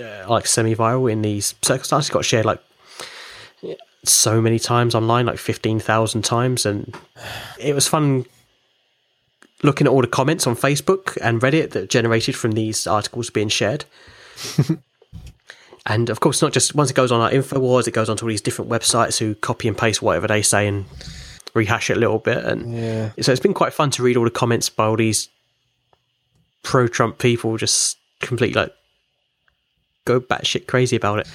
uh, 0.04 0.26
like 0.28 0.48
semi 0.48 0.74
viral 0.76 1.12
in 1.12 1.22
these 1.22 1.54
circumstances. 1.62 2.10
It 2.10 2.14
got 2.14 2.26
shared 2.26 2.46
like 2.48 2.62
so 4.08 4.42
many 4.42 4.60
times 4.60 4.96
online, 4.96 5.26
like 5.26 5.38
fifteen 5.40 5.80
thousand 5.80 6.24
times, 6.24 6.66
and 6.66 6.96
it 7.60 7.74
was 7.76 7.88
fun 7.88 8.26
looking 9.64 9.88
at 9.88 9.92
all 9.94 10.02
the 10.02 10.08
comments 10.08 10.46
on 10.46 10.56
Facebook 10.56 11.18
and 11.22 11.42
Reddit 11.42 11.72
that 11.72 11.90
generated 11.90 12.36
from 12.36 12.52
these 12.54 12.86
articles 12.88 13.30
being 13.30 13.50
shared. 13.50 13.86
And 15.88 16.10
of 16.10 16.20
course, 16.20 16.42
not 16.42 16.52
just 16.52 16.74
once 16.74 16.90
it 16.90 16.96
goes 16.96 17.12
on 17.12 17.22
our 17.22 17.30
Infowars, 17.30 17.88
it 17.88 17.92
goes 17.94 18.10
on 18.10 18.18
to 18.18 18.26
all 18.26 18.30
these 18.30 18.42
different 18.42 18.72
websites 18.72 19.20
who 19.20 19.36
copy 19.36 19.68
and 19.68 19.78
paste 19.78 20.02
whatever 20.02 20.26
they 20.28 20.42
say 20.42 20.68
and 20.68 20.86
rehash 21.54 21.92
it 21.92 21.98
a 21.98 22.00
little 22.00 22.18
bit. 22.18 22.44
And 22.44 22.74
Yeah. 22.76 23.12
so 23.22 23.32
it's 23.32 23.40
been 23.40 23.54
quite 23.54 23.72
fun 23.72 23.92
to 23.92 24.02
read 24.02 24.18
all 24.18 24.24
the 24.24 24.32
comments 24.32 24.68
by 24.68 24.86
all 24.88 24.96
these 24.96 25.30
pro 26.64 26.88
Trump 26.88 27.20
people 27.20 27.56
just 27.58 27.98
completely 28.20 28.60
like 28.60 28.74
go 30.06 30.20
batshit 30.20 30.66
crazy 30.66 30.96
about 30.96 31.20
it. 31.20 31.28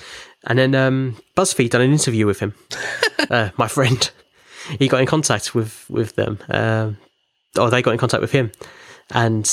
And 0.45 0.59
then 0.59 0.75
um, 0.75 1.17
BuzzFeed 1.37 1.71
done 1.71 1.83
an 1.83 1.93
interview 1.93 2.27
with 2.27 2.41
him, 2.41 2.55
uh, 3.31 3.51
my 3.57 3.69
friend. 3.69 4.11
He 4.79 4.89
got 4.89 5.01
in 5.01 5.07
contact 5.07 5.55
with 5.55 5.85
with 5.91 6.15
them, 6.17 6.39
um, 6.49 6.97
or 7.59 7.71
they 7.71 7.83
got 7.83 7.93
in 7.93 7.99
contact 7.99 8.21
with 8.23 8.33
him, 8.33 8.53
and 9.13 9.47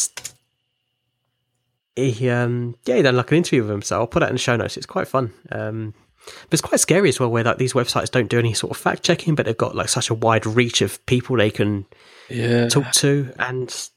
he 1.95 2.29
um, 2.29 2.75
yeah 2.85 2.95
he 2.95 3.01
done 3.01 3.15
like 3.17 3.31
an 3.31 3.37
interview 3.37 3.63
with 3.63 3.71
him. 3.71 3.81
So 3.81 3.99
I'll 3.99 4.07
put 4.07 4.19
that 4.19 4.29
in 4.29 4.35
the 4.35 4.39
show 4.39 4.55
notes. 4.55 4.77
It's 4.77 4.85
quite 4.85 5.07
fun. 5.07 5.33
Um, 5.51 5.93
but 6.25 6.53
it's 6.53 6.61
quite 6.61 6.79
scary 6.79 7.09
as 7.09 7.19
well, 7.19 7.29
where 7.31 7.43
like 7.43 7.57
these 7.57 7.73
websites 7.73 8.11
don't 8.11 8.29
do 8.29 8.37
any 8.39 8.53
sort 8.53 8.71
of 8.71 8.77
fact 8.77 9.03
checking, 9.03 9.33
but 9.35 9.45
they've 9.45 9.57
got 9.57 9.75
like 9.75 9.89
such 9.89 10.09
a 10.09 10.13
wide 10.13 10.45
reach 10.45 10.81
of 10.81 11.03
people 11.05 11.37
they 11.37 11.49
can 11.51 11.85
Yeah. 12.29 12.67
talk 12.67 12.91
to, 12.93 13.33
and 13.39 13.89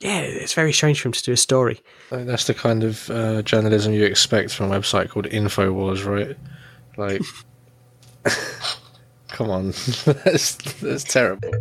yeah, 0.00 0.20
it's 0.20 0.54
very 0.54 0.72
strange 0.72 1.00
for 1.00 1.08
him 1.08 1.12
to 1.12 1.22
do 1.22 1.32
a 1.32 1.36
story. 1.36 1.80
Like, 2.10 2.26
that's 2.26 2.46
the 2.46 2.54
kind 2.54 2.84
of 2.84 3.10
uh, 3.10 3.42
journalism 3.42 3.92
you 3.92 4.04
expect 4.04 4.52
from 4.52 4.70
a 4.70 4.78
website 4.78 5.08
called 5.08 5.26
Infowars, 5.26 6.04
right? 6.04 6.36
Like, 6.96 7.22
come 9.28 9.50
on, 9.50 9.66
that's 10.04 10.56
that's 10.80 11.04
terrible. 11.04 11.52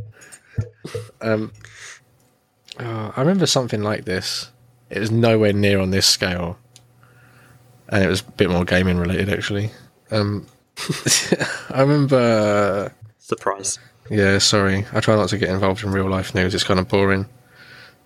Um, 1.21 1.51
uh, 2.79 3.11
I 3.15 3.21
remember 3.21 3.45
something 3.45 3.81
like 3.83 4.05
this. 4.05 4.51
It 4.89 4.99
was 4.99 5.11
nowhere 5.11 5.53
near 5.53 5.79
on 5.79 5.91
this 5.91 6.05
scale, 6.05 6.57
and 7.89 8.03
it 8.03 8.07
was 8.07 8.21
a 8.21 8.31
bit 8.31 8.49
more 8.49 8.65
gaming 8.65 8.97
related, 8.97 9.29
actually. 9.29 9.71
Um, 10.11 10.47
I 11.69 11.81
remember. 11.81 12.93
Surprise. 13.19 13.79
Yeah, 14.09 14.37
sorry. 14.39 14.85
I 14.91 14.99
try 14.99 15.15
not 15.15 15.29
to 15.29 15.37
get 15.37 15.49
involved 15.49 15.83
in 15.83 15.91
real 15.91 16.09
life 16.09 16.35
news. 16.35 16.53
It's 16.53 16.63
kind 16.63 16.79
of 16.79 16.87
boring. 16.89 17.27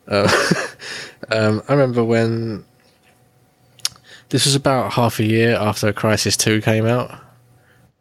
Uh, 0.08 0.30
um, 1.30 1.62
I 1.68 1.74
remember 1.74 2.04
when 2.04 2.66
this 4.30 4.46
was 4.46 4.56
about 4.56 4.94
half 4.94 5.20
a 5.20 5.24
year 5.24 5.56
after 5.56 5.92
Crysis 5.94 6.38
Two 6.38 6.62
came 6.62 6.86
out. 6.86 7.20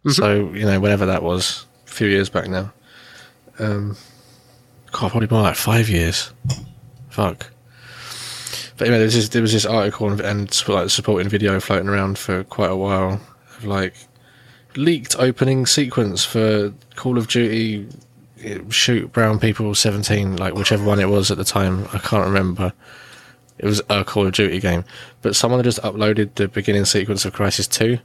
So 0.09 0.51
you 0.53 0.65
know, 0.65 0.79
whenever 0.81 1.07
that 1.07 1.23
was, 1.23 1.67
a 1.87 1.91
few 1.91 2.09
years 2.09 2.29
back 2.29 2.49
now. 2.49 2.73
Um, 3.59 3.97
God, 4.93 5.11
probably 5.11 5.29
more 5.29 5.43
like 5.43 5.57
five 5.57 5.89
years. 5.89 6.33
Fuck. 7.11 7.51
But 8.77 8.89
anyway, 8.89 8.99
there 8.99 9.07
was 9.07 9.15
this, 9.15 9.29
there 9.31 9.43
was 9.43 9.53
this 9.53 9.67
article 9.67 10.11
and, 10.11 10.21
and 10.21 10.69
like 10.69 10.91
supporting 10.91 11.29
video 11.29 11.59
floating 11.61 11.89
around 11.89 12.19
for 12.19 12.45
quite 12.45 12.71
a 12.71 12.77
while 12.77 13.21
of 13.57 13.65
like 13.65 13.95
leaked 14.77 15.17
opening 15.19 15.65
sequence 15.67 16.25
for 16.25 16.75
Call 16.95 17.17
of 17.17 17.29
Duty 17.29 17.89
shoot 18.71 19.13
brown 19.13 19.39
people 19.39 19.75
17 19.75 20.37
like 20.37 20.55
whichever 20.55 20.85
one 20.85 21.01
it 21.01 21.09
was 21.09 21.31
at 21.31 21.39
the 21.39 21.45
time 21.45 21.87
i 21.93 21.99
can't 21.99 22.27
remember. 22.27 22.73
It 23.59 23.65
was 23.65 23.81
a 23.89 24.05
call 24.05 24.27
of 24.27 24.35
duty 24.35 24.61
game. 24.61 24.85
But 25.23 25.35
someone 25.35 25.61
had 25.61 25.65
just 25.65 25.81
uploaded 25.81 26.35
the 26.35 26.47
beginning 26.47 26.85
sequence 26.85 27.25
of 27.25 27.33
Crysis 27.35 27.67
2 27.71 27.99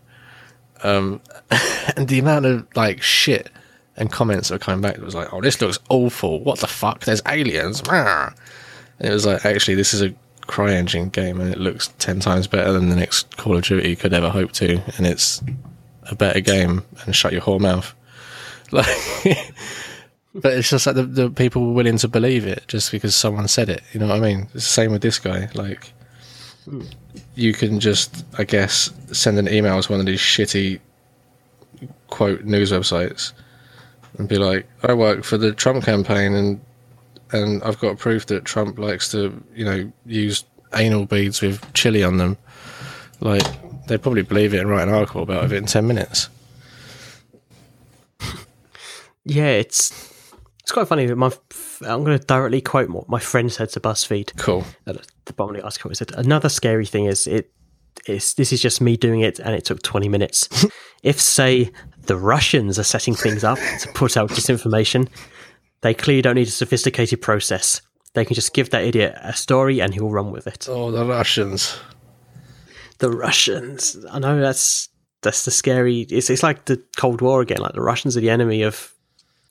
um, 0.84 1.19
and 1.97 2.07
the 2.07 2.19
amount 2.19 2.45
of 2.45 2.65
like 2.75 3.01
shit 3.01 3.49
and 3.97 4.09
comments 4.09 4.47
that 4.47 4.55
were 4.55 4.59
coming 4.59 4.82
back 4.82 4.97
was 4.97 5.13
like 5.13 5.32
oh 5.34 5.41
this 5.41 5.61
looks 5.61 5.79
awful. 5.89 6.39
What 6.41 6.59
the 6.59 6.67
fuck? 6.67 7.03
There's 7.03 7.21
aliens. 7.27 7.84
And 8.99 9.09
it 9.09 9.13
was 9.13 9.25
like 9.25 9.43
actually 9.45 9.73
this 9.75 9.95
is 9.95 10.03
a 10.03 10.13
CryEngine 10.43 11.11
game 11.11 11.41
and 11.41 11.51
it 11.51 11.57
looks 11.59 11.88
10 11.99 12.19
times 12.19 12.45
better 12.45 12.71
than 12.71 12.89
the 12.89 12.95
next 12.95 13.36
Call 13.38 13.57
of 13.57 13.63
Duty 13.63 13.95
could 13.95 14.13
ever 14.13 14.29
hope 14.29 14.51
to, 14.53 14.79
and 14.97 15.07
it's 15.07 15.41
a 16.03 16.15
better 16.15 16.39
game, 16.39 16.84
and 17.05 17.15
shut 17.15 17.34
your 17.34 17.41
whore 17.41 17.59
mouth. 17.59 17.93
Like, 18.73 18.86
but 20.34 20.53
it's 20.53 20.69
just 20.69 20.86
like 20.86 20.95
the, 20.95 21.03
the 21.03 21.29
people 21.29 21.67
were 21.67 21.73
willing 21.73 21.97
to 21.97 22.07
believe 22.07 22.45
it 22.45 22.63
just 22.67 22.91
because 22.91 23.15
someone 23.15 23.47
said 23.47 23.69
it. 23.69 23.82
You 23.93 23.99
know 23.99 24.07
what 24.07 24.17
I 24.17 24.19
mean? 24.19 24.41
It's 24.53 24.53
the 24.53 24.61
same 24.61 24.91
with 24.91 25.01
this 25.01 25.19
guy. 25.19 25.49
Like, 25.55 25.91
hmm. 26.65 26.84
you 27.36 27.53
can 27.53 27.79
just, 27.79 28.25
I 28.38 28.43
guess, 28.43 28.91
send 29.11 29.38
an 29.38 29.49
email 29.49 29.82
to 29.82 29.91
one 29.91 29.99
of 29.99 30.05
these 30.05 30.21
shitty 30.21 30.79
quote 32.07 32.43
news 32.43 32.71
websites 32.71 33.34
and 34.17 34.29
be 34.29 34.38
like, 34.38 34.67
I 34.84 34.93
work 34.93 35.23
for 35.23 35.38
the 35.38 35.51
Trump 35.51 35.84
campaign 35.84 36.34
and 36.34 36.61
and 37.34 37.63
I've 37.63 37.79
got 37.79 37.97
proof 37.97 38.25
that 38.25 38.43
Trump 38.43 38.77
likes 38.77 39.09
to, 39.11 39.41
you 39.55 39.63
know, 39.63 39.91
use 40.05 40.43
anal 40.73 41.05
beads 41.05 41.41
with 41.41 41.73
chili 41.73 42.03
on 42.03 42.17
them. 42.17 42.38
Like, 43.21 43.43
they'd 43.88 44.01
probably 44.01 44.23
believe 44.23 44.53
it 44.53 44.59
and 44.59 44.69
write 44.69 44.88
an 44.88 44.93
article 44.93 45.23
about 45.23 45.45
it 45.45 45.53
in 45.53 45.65
10 45.65 45.88
minutes. 45.88 46.29
Yeah, 49.23 49.49
it's 49.49 50.11
it's 50.72 50.74
quite 50.74 50.88
funny. 50.88 51.05
that 51.05 51.17
My 51.17 51.30
I'm 51.82 52.05
going 52.05 52.17
to 52.17 52.26
directly 52.26 52.61
quote 52.61 52.89
what 52.89 53.09
my 53.09 53.19
friend 53.19 53.51
said 53.51 53.69
to 53.72 53.82
BuzzFeed. 53.82 54.38
Cool. 54.38 54.63
at 54.88 55.05
the 55.26 55.34
bottom 55.34 55.55
of 55.55 55.61
the 55.61 55.65
article. 55.65 55.91
It 55.91 55.95
said 55.95 56.13
another 56.15 56.47
scary 56.47 56.86
thing 56.86 57.05
is 57.05 57.28
it 57.28 57.51
is 58.07 58.36
this 58.36 58.53
is 58.53 58.61
just 58.61 58.80
me 58.80 58.95
doing 58.95 59.19
it, 59.19 59.38
and 59.39 59.53
it 59.53 59.65
took 59.65 59.82
20 59.82 60.07
minutes. 60.07 60.65
if 61.03 61.19
say 61.19 61.72
the 62.03 62.15
Russians 62.15 62.80
are 62.80 62.84
setting 62.84 63.15
things 63.15 63.43
up 63.43 63.59
to 63.82 63.89
put 63.93 64.15
out 64.15 64.30
disinformation, 64.30 65.09
they 65.82 65.93
clearly 65.93 66.22
don't 66.22 66.36
need 66.36 66.47
a 66.47 66.51
sophisticated 66.51 67.22
process. 67.22 67.82
They 68.13 68.24
can 68.24 68.36
just 68.36 68.53
give 68.53 68.69
that 68.69 68.86
idiot 68.86 69.15
a 69.22 69.34
story, 69.34 69.82
and 69.82 69.93
he'll 69.93 70.09
run 70.09 70.32
with 70.32 70.47
it. 70.47 70.67
Oh, 70.69 70.89
the 70.89 71.05
Russians. 71.05 71.78
The 72.99 73.11
Russians. 73.11 73.97
I 74.09 74.19
know 74.19 74.39
that's 74.39 74.88
that's 75.22 75.43
the 75.43 75.51
scary. 75.51 76.07
It's 76.09 76.30
it's 76.30 76.43
like 76.43 76.63
the 76.63 76.82
Cold 76.95 77.19
War 77.19 77.41
again. 77.41 77.59
Like 77.59 77.74
the 77.74 77.82
Russians 77.82 78.15
are 78.15 78.22
the 78.22 78.30
enemy 78.30 78.61
of 78.61 78.93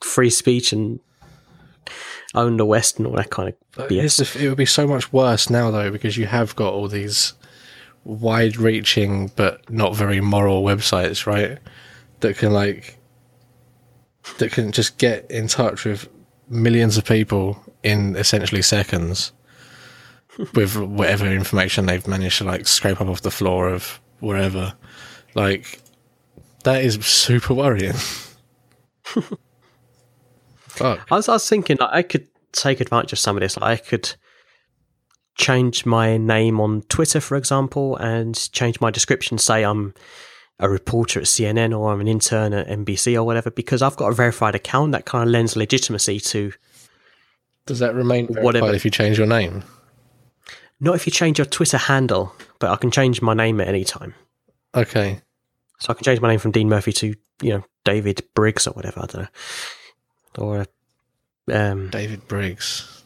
free 0.02 0.30
speech 0.30 0.72
and 0.72 0.98
own 2.34 2.56
the 2.56 2.64
West 2.66 2.98
and 2.98 3.06
all 3.06 3.14
that 3.14 3.30
kind 3.30 3.48
of 3.76 3.84
uh, 3.84 3.88
BS. 3.88 4.20
it's- 4.20 4.36
It 4.36 4.48
would 4.48 4.58
be 4.58 4.66
so 4.66 4.86
much 4.86 5.12
worse 5.12 5.50
now, 5.50 5.70
though, 5.70 5.90
because 5.90 6.16
you 6.16 6.26
have 6.26 6.54
got 6.56 6.72
all 6.72 6.88
these 6.88 7.32
wide 8.04 8.56
reaching 8.56 9.30
but 9.36 9.68
not 9.70 9.94
very 9.96 10.20
moral 10.20 10.62
websites, 10.62 11.26
right? 11.26 11.58
That 12.20 12.36
can, 12.38 12.52
like, 12.52 12.98
that 14.38 14.52
can 14.52 14.72
just 14.72 14.98
get 14.98 15.30
in 15.30 15.48
touch 15.48 15.84
with 15.84 16.08
millions 16.48 16.96
of 16.96 17.04
people 17.04 17.62
in 17.82 18.14
essentially 18.16 18.62
seconds 18.62 19.32
with 20.54 20.76
whatever 20.76 21.26
information 21.26 21.86
they've 21.86 22.06
managed 22.06 22.38
to, 22.38 22.44
like, 22.44 22.66
scrape 22.66 23.00
up 23.00 23.08
off 23.08 23.22
the 23.22 23.30
floor 23.30 23.68
of 23.68 24.00
wherever. 24.20 24.74
Like, 25.34 25.80
that 26.64 26.84
is 26.84 27.04
super 27.04 27.54
worrying. 27.54 27.94
Fuck. 30.80 31.06
I 31.10 31.16
was, 31.16 31.28
I 31.28 31.34
was 31.34 31.48
thinking 31.48 31.76
like, 31.78 31.90
I 31.92 32.02
could 32.02 32.26
take 32.52 32.80
advantage 32.80 33.12
of 33.12 33.18
some 33.18 33.36
of 33.36 33.42
this. 33.42 33.56
Like 33.56 33.80
I 33.80 33.82
could 33.82 34.14
change 35.36 35.86
my 35.86 36.16
name 36.16 36.60
on 36.60 36.82
Twitter, 36.82 37.20
for 37.20 37.36
example, 37.36 37.96
and 37.96 38.34
change 38.52 38.80
my 38.80 38.90
description. 38.90 39.38
Say 39.38 39.62
I'm 39.62 39.94
a 40.58 40.68
reporter 40.68 41.20
at 41.20 41.26
CNN 41.26 41.78
or 41.78 41.92
I'm 41.92 42.00
an 42.00 42.08
intern 42.08 42.52
at 42.52 42.68
NBC 42.68 43.14
or 43.14 43.24
whatever, 43.24 43.50
because 43.50 43.82
I've 43.82 43.96
got 43.96 44.08
a 44.08 44.14
verified 44.14 44.54
account 44.54 44.92
that 44.92 45.04
kind 45.04 45.28
of 45.28 45.32
lends 45.32 45.56
legitimacy 45.56 46.20
to. 46.20 46.52
Does 47.66 47.78
that 47.78 47.94
remain 47.94 48.26
verified 48.26 48.44
Whatever. 48.44 48.74
if 48.74 48.84
you 48.84 48.90
change 48.90 49.18
your 49.18 49.26
name? 49.26 49.62
Not 50.80 50.96
if 50.96 51.06
you 51.06 51.12
change 51.12 51.38
your 51.38 51.46
Twitter 51.46 51.76
handle, 51.76 52.34
but 52.58 52.70
I 52.70 52.76
can 52.76 52.90
change 52.90 53.20
my 53.20 53.34
name 53.34 53.60
at 53.60 53.68
any 53.68 53.84
time. 53.84 54.14
Okay. 54.74 55.20
So 55.78 55.90
I 55.90 55.94
can 55.94 56.04
change 56.04 56.20
my 56.20 56.28
name 56.28 56.38
from 56.38 56.52
Dean 56.52 56.68
Murphy 56.68 56.92
to 56.92 57.14
you 57.42 57.50
know 57.50 57.64
David 57.84 58.22
Briggs 58.34 58.66
or 58.66 58.72
whatever. 58.72 59.00
I 59.00 59.06
don't 59.06 59.22
know. 59.22 59.28
Or 60.38 60.66
um, 61.52 61.90
David 61.90 62.26
Briggs. 62.28 63.04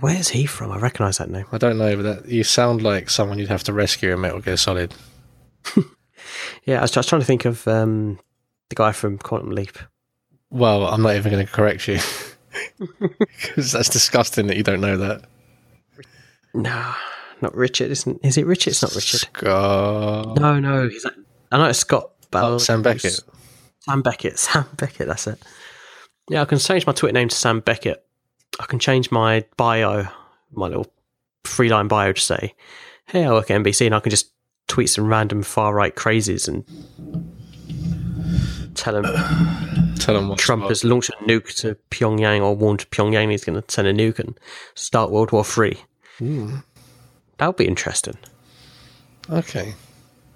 where's 0.00 0.28
he 0.28 0.46
from? 0.46 0.72
I 0.72 0.78
recognise 0.78 1.18
that 1.18 1.30
name. 1.30 1.46
I 1.52 1.58
don't 1.58 1.78
know, 1.78 1.96
but 1.96 2.02
that 2.02 2.28
you 2.28 2.44
sound 2.44 2.82
like 2.82 3.10
someone 3.10 3.38
you'd 3.38 3.48
have 3.48 3.64
to 3.64 3.72
rescue 3.72 4.12
in 4.12 4.20
Metal 4.20 4.40
Gear 4.40 4.56
Solid. 4.56 4.94
Yeah, 6.64 6.78
I 6.78 6.82
was, 6.82 6.96
I 6.96 7.00
was 7.00 7.06
trying 7.06 7.20
to 7.20 7.26
think 7.26 7.44
of 7.44 7.66
um, 7.68 8.18
the 8.68 8.74
guy 8.74 8.92
from 8.92 9.18
Quantum 9.18 9.50
Leap. 9.50 9.78
Well, 10.50 10.86
I'm 10.86 11.02
not 11.02 11.14
even 11.14 11.32
going 11.32 11.46
to 11.46 11.52
correct 11.52 11.86
you 11.86 11.98
because 12.88 13.72
that's 13.72 13.88
disgusting 13.88 14.46
that 14.48 14.56
you 14.56 14.62
don't 14.62 14.80
know 14.80 14.96
that. 14.96 15.24
No, 16.54 16.94
not 17.40 17.54
Richard. 17.54 17.90
Isn't 17.90 18.24
is 18.24 18.36
it 18.36 18.46
Richard? 18.46 18.70
It's 18.70 18.82
not 18.82 18.94
Richard. 18.94 19.20
Scott. 19.20 20.36
No, 20.38 20.58
no. 20.58 20.88
He's 20.88 21.04
like, 21.04 21.14
I 21.52 21.58
know 21.58 21.66
it's 21.66 21.78
Scott. 21.78 22.10
Oh, 22.32 22.58
Sam 22.58 22.82
Beckett. 22.82 23.20
Sam 23.80 24.02
Beckett. 24.02 24.38
Sam 24.38 24.66
Beckett. 24.76 25.06
That's 25.08 25.26
it. 25.26 25.38
Yeah, 26.28 26.42
I 26.42 26.44
can 26.44 26.58
change 26.58 26.86
my 26.86 26.92
Twitter 26.92 27.12
name 27.12 27.28
to 27.28 27.36
Sam 27.36 27.60
Beckett. 27.60 28.04
I 28.58 28.66
can 28.66 28.78
change 28.78 29.10
my 29.10 29.44
bio, 29.56 30.06
my 30.52 30.66
little 30.68 30.92
three 31.44 31.68
line 31.68 31.88
bio 31.88 32.12
to 32.12 32.20
say, 32.20 32.54
"Hey, 33.06 33.24
I 33.24 33.30
work 33.32 33.50
at 33.50 33.60
NBC," 33.60 33.86
and 33.86 33.94
I 33.94 34.00
can 34.00 34.10
just 34.10 34.32
tweet 34.66 34.88
some 34.90 35.06
random 35.06 35.42
far 35.42 35.72
right 35.74 35.94
crazies 35.94 36.48
and 36.48 36.64
tell 38.74 39.00
them 39.00 39.04
Tell 39.98 40.14
them 40.14 40.36
Trump 40.36 40.64
has 40.68 40.84
launched 40.84 41.10
a 41.10 41.24
nuke 41.24 41.54
to 41.62 41.76
Pyongyang 41.90 42.40
or 42.42 42.54
warned 42.54 42.88
Pyongyang 42.90 43.30
he's 43.30 43.44
going 43.44 43.60
to 43.60 43.64
send 43.72 43.88
a 43.88 43.94
nuke 43.94 44.18
and 44.20 44.38
start 44.74 45.10
World 45.10 45.32
War 45.32 45.42
Three. 45.44 45.78
Hmm. 46.18 46.56
That 47.38 47.46
would 47.48 47.56
be 47.56 47.66
interesting. 47.66 48.16
Okay. 49.30 49.74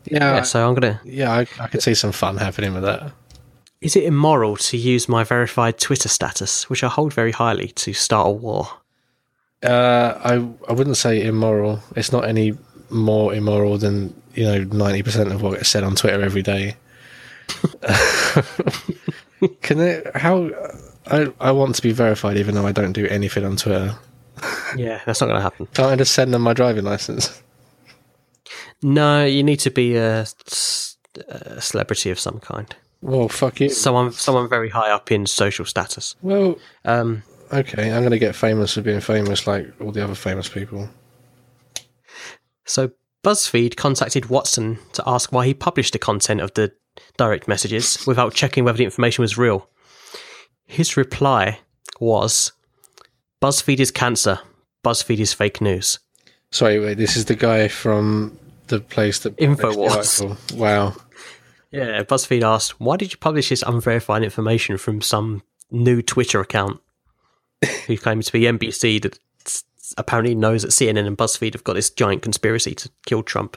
Yeah, 0.06 0.36
Yeah. 0.36 0.42
so 0.42 0.66
I'm 0.66 0.74
gonna. 0.74 1.00
Yeah, 1.04 1.32
I, 1.32 1.40
I 1.60 1.66
could 1.68 1.82
see 1.82 1.94
some 1.94 2.10
fun 2.12 2.36
happening 2.38 2.74
with 2.74 2.82
that. 2.84 3.12
Is 3.80 3.96
it 3.96 4.04
immoral 4.04 4.56
to 4.56 4.76
use 4.76 5.08
my 5.08 5.24
verified 5.24 5.78
Twitter 5.78 6.08
status, 6.08 6.68
which 6.68 6.84
I 6.84 6.88
hold 6.88 7.14
very 7.14 7.32
highly, 7.32 7.68
to 7.68 7.94
start 7.94 8.28
a 8.28 8.30
war? 8.30 8.68
Uh, 9.62 10.18
I 10.22 10.34
I 10.68 10.72
wouldn't 10.72 10.96
say 10.96 11.24
immoral. 11.24 11.80
It's 11.96 12.12
not 12.12 12.26
any 12.26 12.56
more 12.90 13.34
immoral 13.34 13.78
than 13.78 14.14
you 14.34 14.44
know 14.44 14.64
ninety 14.64 15.02
percent 15.02 15.32
of 15.32 15.42
what 15.42 15.54
gets 15.54 15.68
said 15.68 15.84
on 15.84 15.96
Twitter 15.96 16.20
every 16.20 16.42
day. 16.42 16.76
Can 19.62 19.80
it? 19.80 20.14
How? 20.14 20.50
I 21.06 21.32
I 21.40 21.52
want 21.52 21.74
to 21.76 21.82
be 21.82 21.92
verified, 21.92 22.36
even 22.36 22.54
though 22.54 22.66
I 22.66 22.72
don't 22.72 22.92
do 22.92 23.06
anything 23.06 23.44
on 23.44 23.56
Twitter. 23.56 23.96
Yeah, 24.76 25.00
that's 25.04 25.20
not 25.20 25.26
going 25.26 25.38
to 25.38 25.42
happen. 25.42 25.66
Can't 25.74 25.90
I 25.90 25.96
just 25.96 26.12
send 26.12 26.32
them 26.32 26.42
my 26.42 26.52
driving 26.52 26.84
license? 26.84 27.42
No, 28.82 29.24
you 29.24 29.42
need 29.42 29.58
to 29.60 29.70
be 29.70 29.96
a 29.96 30.26
celebrity 31.58 32.10
of 32.10 32.20
some 32.20 32.38
kind. 32.38 32.72
Well, 33.02 33.28
fuck 33.28 33.60
you. 33.60 33.68
Someone, 33.70 34.12
someone 34.12 34.48
very 34.48 34.68
high 34.68 34.90
up 34.90 35.10
in 35.10 35.26
social 35.26 35.64
status. 35.64 36.14
Well, 36.22 36.58
Um, 36.84 37.22
okay, 37.52 37.90
I'm 37.92 38.00
going 38.02 38.10
to 38.10 38.18
get 38.18 38.34
famous 38.36 38.74
for 38.74 38.82
being 38.82 39.00
famous, 39.00 39.46
like 39.46 39.68
all 39.80 39.90
the 39.92 40.04
other 40.04 40.14
famous 40.14 40.48
people. 40.48 40.88
so 42.66 42.90
BuzzFeed 43.24 43.76
contacted 43.76 44.26
Watson 44.30 44.78
to 44.92 45.02
ask 45.06 45.32
why 45.32 45.46
he 45.46 45.54
published 45.54 45.92
the 45.92 45.98
content 45.98 46.40
of 46.40 46.52
the 46.54 46.72
direct 47.16 47.48
messages 47.48 48.06
without 48.06 48.34
checking 48.34 48.64
whether 48.64 48.78
the 48.78 48.84
information 48.84 49.22
was 49.22 49.36
real. 49.38 49.68
His 50.66 50.96
reply 50.96 51.60
was, 52.00 52.52
"BuzzFeed 53.42 53.80
is 53.80 53.90
cancer. 53.90 54.38
BuzzFeed 54.84 55.18
is 55.18 55.32
fake 55.32 55.60
news." 55.60 55.98
Sorry, 56.52 56.78
wait. 56.80 56.96
This 56.98 57.16
is 57.16 57.26
the 57.26 57.34
guy 57.34 57.68
from 57.68 58.38
the 58.68 58.80
place 58.80 59.18
that 59.20 59.36
Infowars. 59.36 60.54
Wow. 60.54 60.94
Yeah, 61.70 62.02
BuzzFeed 62.02 62.42
asked, 62.42 62.80
why 62.80 62.96
did 62.96 63.12
you 63.12 63.18
publish 63.18 63.48
this 63.50 63.62
unverified 63.66 64.22
information 64.22 64.76
from 64.76 65.00
some 65.00 65.42
new 65.70 66.02
Twitter 66.02 66.40
account 66.40 66.80
who 67.86 67.96
claims 67.96 68.26
to 68.26 68.32
be 68.32 68.42
NBC 68.42 69.02
that 69.02 69.18
apparently 69.96 70.34
knows 70.34 70.62
that 70.62 70.70
CNN 70.70 71.06
and 71.06 71.16
BuzzFeed 71.16 71.52
have 71.54 71.64
got 71.64 71.74
this 71.74 71.90
giant 71.90 72.22
conspiracy 72.22 72.74
to 72.74 72.90
kill 73.06 73.22
Trump? 73.22 73.56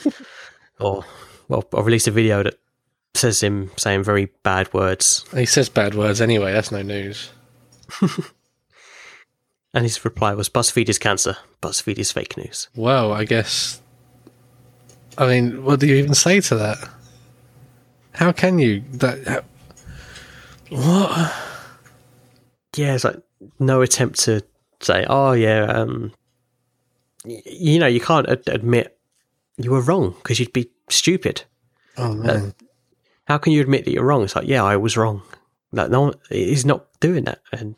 or, 0.80 1.04
well, 1.48 1.64
or 1.72 1.84
released 1.84 2.08
a 2.08 2.12
video 2.12 2.42
that 2.42 2.58
says 3.14 3.42
him 3.42 3.70
saying 3.76 4.02
very 4.02 4.26
bad 4.42 4.72
words. 4.74 5.24
He 5.34 5.46
says 5.46 5.68
bad 5.68 5.94
words 5.94 6.20
anyway. 6.20 6.52
That's 6.52 6.72
no 6.72 6.82
news. 6.82 7.30
And 9.74 9.84
his 9.84 10.04
reply 10.04 10.34
was, 10.34 10.48
BuzzFeed 10.48 10.88
is 10.88 10.98
cancer. 10.98 11.36
BuzzFeed 11.62 11.98
is 11.98 12.10
fake 12.10 12.36
news. 12.36 12.68
Well, 12.74 13.12
I 13.12 13.24
guess. 13.24 13.80
I 15.16 15.26
mean, 15.26 15.62
what 15.62 15.80
do 15.80 15.86
you 15.86 15.96
even 15.96 16.14
say 16.14 16.40
to 16.40 16.56
that? 16.56 16.78
How 18.18 18.32
can 18.32 18.58
you? 18.58 18.82
That 18.94 19.26
how- 19.26 19.44
what? 20.70 21.32
Yeah, 22.76 22.94
it's 22.94 23.04
like 23.04 23.16
no 23.60 23.80
attempt 23.80 24.18
to 24.24 24.42
say, 24.80 25.06
oh, 25.08 25.32
yeah, 25.32 25.64
um, 25.64 26.12
y- 27.24 27.42
you 27.46 27.78
know, 27.78 27.86
you 27.86 28.00
can't 28.00 28.28
ad- 28.28 28.48
admit 28.48 28.98
you 29.56 29.70
were 29.70 29.80
wrong 29.80 30.14
because 30.22 30.38
you'd 30.40 30.52
be 30.52 30.68
stupid. 30.90 31.44
Oh 31.96 32.12
man, 32.14 32.54
how 33.26 33.38
can 33.38 33.52
you 33.52 33.60
admit 33.60 33.84
that 33.84 33.92
you're 33.92 34.04
wrong? 34.04 34.22
It's 34.24 34.36
like, 34.36 34.46
yeah, 34.48 34.62
I 34.64 34.76
was 34.76 34.96
wrong. 34.96 35.22
Like, 35.72 35.90
no, 35.90 36.00
one, 36.02 36.14
he's 36.28 36.64
not 36.66 36.86
doing 37.00 37.24
that, 37.24 37.40
and 37.52 37.74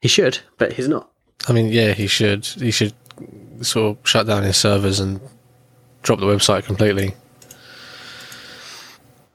he 0.00 0.08
should, 0.08 0.38
but 0.58 0.72
he's 0.74 0.88
not. 0.88 1.10
I 1.48 1.52
mean, 1.52 1.68
yeah, 1.68 1.92
he 1.92 2.06
should. 2.06 2.44
He 2.46 2.70
should 2.70 2.94
sort 3.62 3.98
of 3.98 4.08
shut 4.08 4.26
down 4.26 4.42
his 4.42 4.56
servers 4.56 5.00
and 5.00 5.20
drop 6.02 6.18
the 6.20 6.26
website 6.26 6.64
completely. 6.64 7.14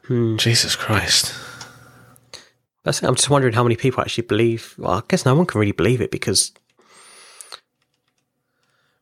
Hmm. 0.08 0.38
Jesus 0.38 0.76
Christ. 0.76 1.34
That's, 2.84 3.02
I'm 3.02 3.16
just 3.16 3.30
wondering 3.30 3.54
how 3.54 3.64
many 3.64 3.76
people 3.76 4.02
actually 4.02 4.28
believe. 4.28 4.76
Well, 4.78 4.92
I 4.92 5.02
guess 5.08 5.26
no 5.26 5.34
one 5.36 5.46
can 5.48 5.60
really 5.60 5.72
believe 5.72 6.02
it 6.02 6.12
because 6.12 6.52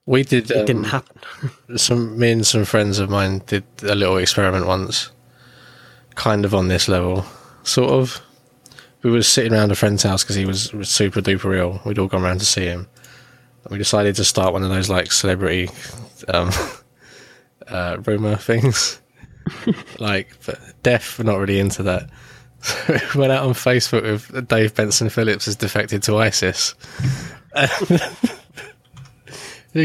We 0.06 0.24
did. 0.24 0.50
it 0.52 0.58
um, 0.58 0.66
didn't 0.66 0.84
happen. 0.86 1.20
some 1.78 2.18
me 2.18 2.32
and 2.32 2.46
some 2.48 2.64
friends 2.66 3.00
of 3.00 3.10
mine 3.10 3.42
did 3.46 3.66
a 3.82 3.96
little 3.96 4.18
experiment 4.18 4.68
once, 4.68 5.12
kind 6.16 6.46
of 6.46 6.56
on 6.56 6.70
this 6.70 6.88
level, 6.88 7.26
sort 7.64 7.92
of. 7.92 8.22
We 9.02 9.12
were 9.12 9.22
sitting 9.22 9.52
around 9.52 9.70
a 9.72 9.76
friend's 9.76 10.04
house 10.04 10.24
because 10.24 10.38
he 10.38 10.46
was, 10.46 10.72
was 10.72 10.90
super 10.90 11.20
duper 11.20 11.58
ill. 11.58 11.82
We'd 11.86 12.00
all 12.00 12.08
gone 12.08 12.24
around 12.24 12.40
to 12.40 12.46
see 12.46 12.64
him. 12.64 12.88
And 13.66 13.72
we 13.72 13.78
decided 13.78 14.16
to 14.16 14.24
start 14.24 14.54
one 14.54 14.64
of 14.64 14.70
those 14.70 14.90
like 14.90 15.12
celebrity 15.12 15.70
um, 16.30 16.52
uh, 17.68 17.98
rumor 18.06 18.38
things, 18.38 19.02
like 20.00 20.38
but 20.46 20.60
deaf. 20.84 21.20
Not 21.20 21.38
really 21.38 21.60
into 21.60 21.84
that. 21.84 22.10
So 22.62 22.98
went 23.16 23.32
out 23.32 23.46
on 23.46 23.54
Facebook 23.54 24.04
with 24.04 24.48
Dave 24.48 24.74
Benson 24.76 25.10
Phillips 25.10 25.46
has 25.46 25.56
defected 25.56 26.04
to 26.04 26.18
ISIS. 26.18 26.76
a 27.56 27.68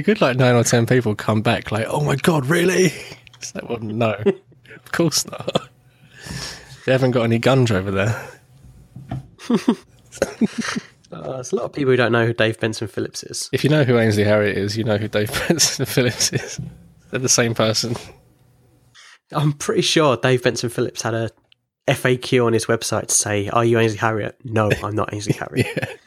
good 0.00 0.20
like 0.20 0.36
nine 0.36 0.54
or 0.54 0.64
ten 0.64 0.86
people 0.86 1.14
come 1.14 1.42
back 1.42 1.72
like, 1.72 1.86
"Oh 1.88 2.04
my 2.04 2.16
god, 2.16 2.46
really?" 2.46 2.92
It's 3.36 3.54
like, 3.54 3.68
well, 3.68 3.78
no, 3.80 4.14
of 4.14 4.92
course 4.92 5.26
not. 5.26 5.68
They 6.86 6.92
haven't 6.92 7.10
got 7.12 7.24
any 7.24 7.38
guns 7.38 7.70
over 7.70 7.90
there. 7.90 8.28
Uh, 11.10 11.36
there's 11.36 11.52
a 11.52 11.56
lot 11.56 11.64
of 11.64 11.72
people 11.72 11.90
who 11.90 11.96
don't 11.96 12.12
know 12.12 12.26
who 12.26 12.34
Dave 12.34 12.60
Benson 12.60 12.86
Phillips 12.86 13.22
is. 13.22 13.48
If 13.50 13.64
you 13.64 13.70
know 13.70 13.82
who 13.82 13.98
Ainsley 13.98 14.24
Harriott 14.24 14.58
is, 14.58 14.76
you 14.76 14.84
know 14.84 14.98
who 14.98 15.08
Dave 15.08 15.30
Benson 15.48 15.86
Phillips 15.86 16.34
is. 16.34 16.60
They're 17.10 17.20
the 17.20 17.30
same 17.30 17.54
person. 17.54 17.96
I'm 19.32 19.52
pretty 19.52 19.82
sure 19.82 20.16
Dave 20.16 20.42
Benson 20.42 20.70
Phillips 20.70 21.02
had 21.02 21.14
a 21.14 21.30
FAQ 21.86 22.44
on 22.46 22.52
his 22.52 22.66
website 22.66 23.08
to 23.08 23.14
say, 23.14 23.48
"Are 23.48 23.64
you 23.64 23.78
Ainsley 23.78 23.98
Harriott?" 23.98 24.36
No, 24.44 24.70
I'm 24.82 24.94
not 24.94 25.12
Ainsley 25.12 25.32
Harriott. 25.38 26.00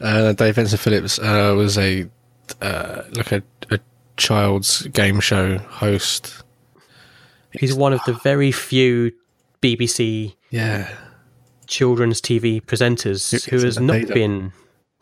Uh, 0.00 0.32
Dave 0.32 0.56
Benson 0.56 0.78
Phillips 0.78 1.18
uh, 1.18 1.54
was 1.56 1.76
a 1.78 2.08
uh, 2.62 3.02
like 3.12 3.32
a, 3.32 3.42
a 3.70 3.78
child's 4.16 4.82
game 4.88 5.20
show 5.20 5.58
host. 5.58 6.42
He's 7.52 7.74
one 7.74 7.92
of 7.92 8.00
the 8.04 8.12
very 8.12 8.52
few 8.52 9.12
BBC 9.62 10.34
Yeah, 10.50 10.88
children's 11.66 12.20
TV 12.20 12.62
presenters 12.62 13.44
Who 13.50 13.58
who, 13.58 13.64
has 13.64 13.80
not 13.80 14.06
been, 14.08 14.52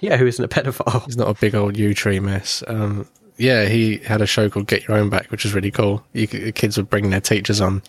yeah, 0.01 0.16
who 0.16 0.26
isn't 0.26 0.45
a 0.45 0.49
pedophile. 0.49 1.05
he's 1.05 1.16
not 1.16 1.28
a 1.28 1.34
big 1.34 1.55
old 1.55 1.76
U 1.76 1.93
tree 1.95 2.20
mess. 2.20 2.62
Um, 2.66 3.07
yeah, 3.37 3.66
he 3.66 3.99
had 3.99 4.20
a 4.22 4.26
show 4.26 4.49
called 4.49 4.66
Get 4.66 4.87
Your 4.89 4.97
Own 4.97 5.11
Back, 5.11 5.30
which 5.30 5.45
was 5.45 5.55
really 5.55 5.70
cool. 5.70 6.05
You, 6.12 6.26
the 6.26 6.53
kids 6.53 6.76
would 6.76 6.91
bring 6.91 7.11
their 7.11 7.20
teachers 7.20 7.61
on 7.61 7.82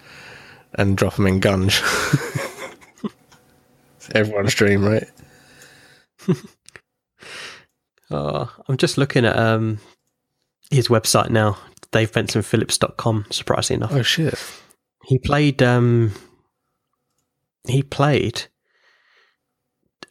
and 0.73 0.97
drop 0.97 1.15
them 1.15 1.27
in 1.27 1.39
Gunge. 1.39 1.81
Everyone's 4.13 4.53
dream, 4.53 4.85
right? 4.85 5.07
Uh, 8.09 8.45
I'm 8.67 8.77
just 8.77 8.97
looking 8.97 9.25
at 9.25 9.37
um, 9.37 9.79
his 10.71 10.87
website 10.87 11.29
now, 11.29 11.57
davebensonphillips.com. 11.91 13.25
Surprisingly 13.31 13.77
enough, 13.77 13.93
Oh 13.93 14.03
shit! 14.03 14.35
he 15.05 15.17
played. 15.17 15.61
Um, 15.61 16.13
he 17.67 17.83
played. 17.83 18.43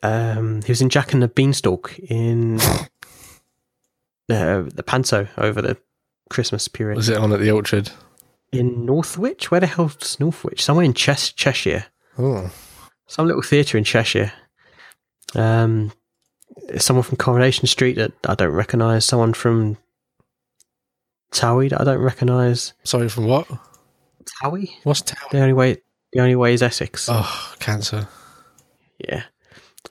Um, 0.02 0.62
he 0.62 0.70
was 0.70 0.82
in 0.82 0.90
Jack 0.90 1.12
and 1.14 1.22
the 1.22 1.28
Beanstalk 1.28 1.98
in 1.98 2.58
uh, 4.30 4.62
the 4.74 4.82
Panto 4.84 5.28
over 5.38 5.60
the 5.62 5.76
Christmas 6.30 6.68
period 6.68 6.96
Was 6.96 7.08
it 7.08 7.18
on 7.18 7.32
at 7.32 7.40
the 7.40 7.50
Orchard? 7.50 7.90
in 8.52 8.84
Northwich. 8.86 9.50
Where 9.50 9.60
the 9.60 9.66
hell's 9.66 10.18
Northwich? 10.20 10.62
Somewhere 10.62 10.84
in 10.84 10.94
Ches- 10.94 11.32
Cheshire. 11.32 11.86
Oh, 12.18 12.50
some 13.06 13.26
little 13.26 13.42
theatre 13.42 13.76
in 13.78 13.84
Cheshire. 13.84 14.32
Um, 15.34 15.92
someone 16.78 17.02
from 17.02 17.16
Coronation 17.18 17.66
Street 17.66 17.96
that 17.96 18.12
I 18.26 18.34
don't 18.34 18.52
recognise. 18.52 19.04
Someone 19.04 19.34
from 19.34 19.76
Towie 21.32 21.70
that 21.70 21.80
I 21.80 21.84
don't 21.84 22.00
recognise. 22.00 22.72
sorry, 22.84 23.08
from 23.08 23.26
what? 23.26 23.46
Towie. 24.42 24.70
What's 24.84 25.02
town? 25.02 25.28
The 25.30 25.40
only 25.40 25.52
way, 25.52 25.76
the 26.12 26.20
only 26.20 26.36
way 26.36 26.54
is 26.54 26.62
Essex. 26.62 27.08
Oh, 27.10 27.54
cancer. 27.58 28.08
Yeah, 28.98 29.24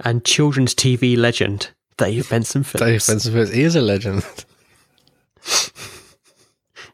and 0.03 0.25
children's 0.25 0.73
TV 0.73 1.15
legend 1.17 1.69
Dave 1.97 2.29
Benson 2.29 2.61
Dave 2.61 2.67
Phillips. 2.71 3.07
Benson 3.07 3.33
Phillips. 3.33 3.51
He 3.51 3.63
is 3.63 3.75
a 3.75 3.81
legend. 3.81 4.23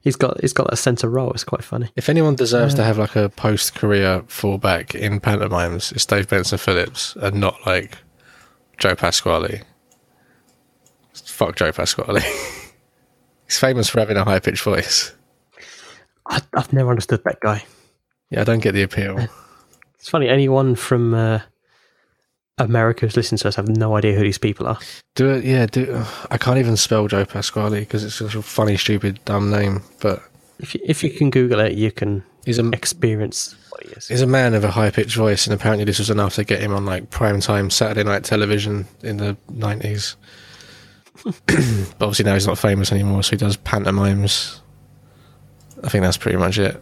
He's 0.04 0.16
got 0.16 0.42
he's 0.42 0.54
got 0.54 0.74
a 0.74 0.76
centre 0.76 1.08
role. 1.08 1.32
It's 1.32 1.44
quite 1.44 1.64
funny. 1.64 1.92
If 1.96 2.10
anyone 2.10 2.36
deserves 2.36 2.74
to 2.74 2.84
have 2.84 2.98
like 2.98 3.16
a 3.16 3.30
post 3.30 3.76
career 3.76 4.22
fallback 4.24 4.96
in 4.96 5.20
pantomimes, 5.20 5.92
it's 5.92 6.08
Dave 6.08 6.28
Benson 6.28 6.58
Phillips 6.58 7.16
and 7.18 7.40
not 7.40 7.56
like 7.68 8.00
Joe 8.80 8.96
Pasquale. 8.96 9.62
Fuck 11.14 11.56
Joe 11.56 11.72
Pasquale. 11.72 12.22
He's 13.46 13.60
famous 13.60 13.90
for 13.90 14.00
having 14.00 14.18
a 14.18 14.24
high 14.24 14.40
pitched 14.40 14.64
voice. 14.64 15.14
I, 16.28 16.42
I've 16.56 16.74
never 16.74 16.90
understood 16.90 17.24
that 17.26 17.40
guy. 17.40 17.64
Yeah, 18.32 18.42
I 18.42 18.44
don't 18.44 18.60
get 18.60 18.74
the 18.74 18.84
appeal. 18.84 19.28
It's 20.00 20.10
funny. 20.10 20.28
Anyone 20.30 20.74
from 20.74 21.14
uh, 21.14 21.42
America 22.58 23.06
who's 23.06 23.18
listening 23.18 23.40
to 23.40 23.48
us 23.48 23.56
have 23.56 23.68
no 23.68 23.96
idea 23.96 24.14
who 24.14 24.24
these 24.24 24.38
people 24.38 24.68
are. 24.68 24.80
Do 25.16 25.32
it, 25.32 25.44
yeah. 25.44 25.66
Do 25.66 26.04
I 26.30 26.38
can't 26.38 26.58
even 26.58 26.78
spell 26.78 27.08
Joe 27.08 27.26
Pasquale 27.26 27.80
because 27.80 28.04
it's 28.04 28.16
such 28.16 28.36
a 28.36 28.42
funny, 28.42 28.78
stupid, 28.78 29.20
dumb 29.26 29.50
name. 29.50 29.82
But 30.00 30.22
If 30.60 30.76
you, 30.76 30.82
if 30.84 31.04
you 31.04 31.10
can 31.10 31.30
Google 31.30 31.60
it, 31.60 31.74
you 31.74 31.92
can 31.92 32.24
he's 32.46 32.60
a 32.60 32.70
experience 32.70 33.56
what 33.70 33.84
he 33.84 33.90
is. 33.92 34.08
he's 34.08 34.22
a 34.22 34.28
man 34.28 34.54
of 34.54 34.64
a 34.64 34.72
high 34.72 34.92
pitched 34.92 35.16
voice, 35.16 35.48
and 35.48 35.54
apparently 35.54 35.86
this 35.86 36.00
was 36.00 36.10
enough 36.10 36.36
to 36.36 36.44
get 36.44 36.62
him 36.62 36.74
on 36.74 36.86
like 36.86 37.10
prime 37.10 37.40
time 37.40 37.70
Saturday 37.70 38.04
night 38.04 38.24
television 38.24 38.86
in 39.02 39.18
the 39.18 39.38
nineties. 39.50 40.16
but 41.24 41.36
obviously 42.00 42.26
now 42.26 42.34
he's 42.34 42.48
not 42.48 42.58
famous 42.58 42.92
anymore, 42.92 43.24
so 43.24 43.32
he 43.32 43.38
does 43.38 43.58
pantomimes. 43.58 44.62
I 45.84 45.90
think 45.90 46.04
that's 46.04 46.18
pretty 46.18 46.38
much 46.38 46.58
it. 46.60 46.82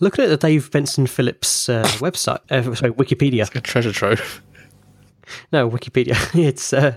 Looking 0.00 0.24
at 0.24 0.28
the 0.28 0.36
Dave 0.38 0.70
Benson 0.70 1.06
Phillips 1.06 1.68
uh, 1.68 1.84
website, 1.98 2.38
uh, 2.50 2.74
sorry, 2.74 2.92
Wikipedia. 2.92 3.54
A 3.54 3.60
treasure 3.60 3.92
trove. 3.92 4.42
No, 5.52 5.68
Wikipedia. 5.70 6.16
It's 6.38 6.72
uh, 6.72 6.96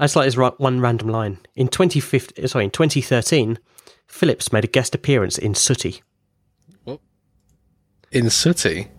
I 0.00 0.04
just 0.04 0.16
like 0.16 0.26
this 0.26 0.36
one 0.36 0.80
random 0.80 1.08
line. 1.08 1.38
In 1.54 1.68
2015, 1.68 2.48
sorry, 2.48 2.64
in 2.64 2.70
2013, 2.72 3.58
Phillips 4.08 4.52
made 4.52 4.64
a 4.64 4.68
guest 4.68 4.94
appearance 4.94 5.38
in 5.38 5.54
Sooty. 5.54 6.02
In 8.12 8.30
Sooty? 8.30 8.88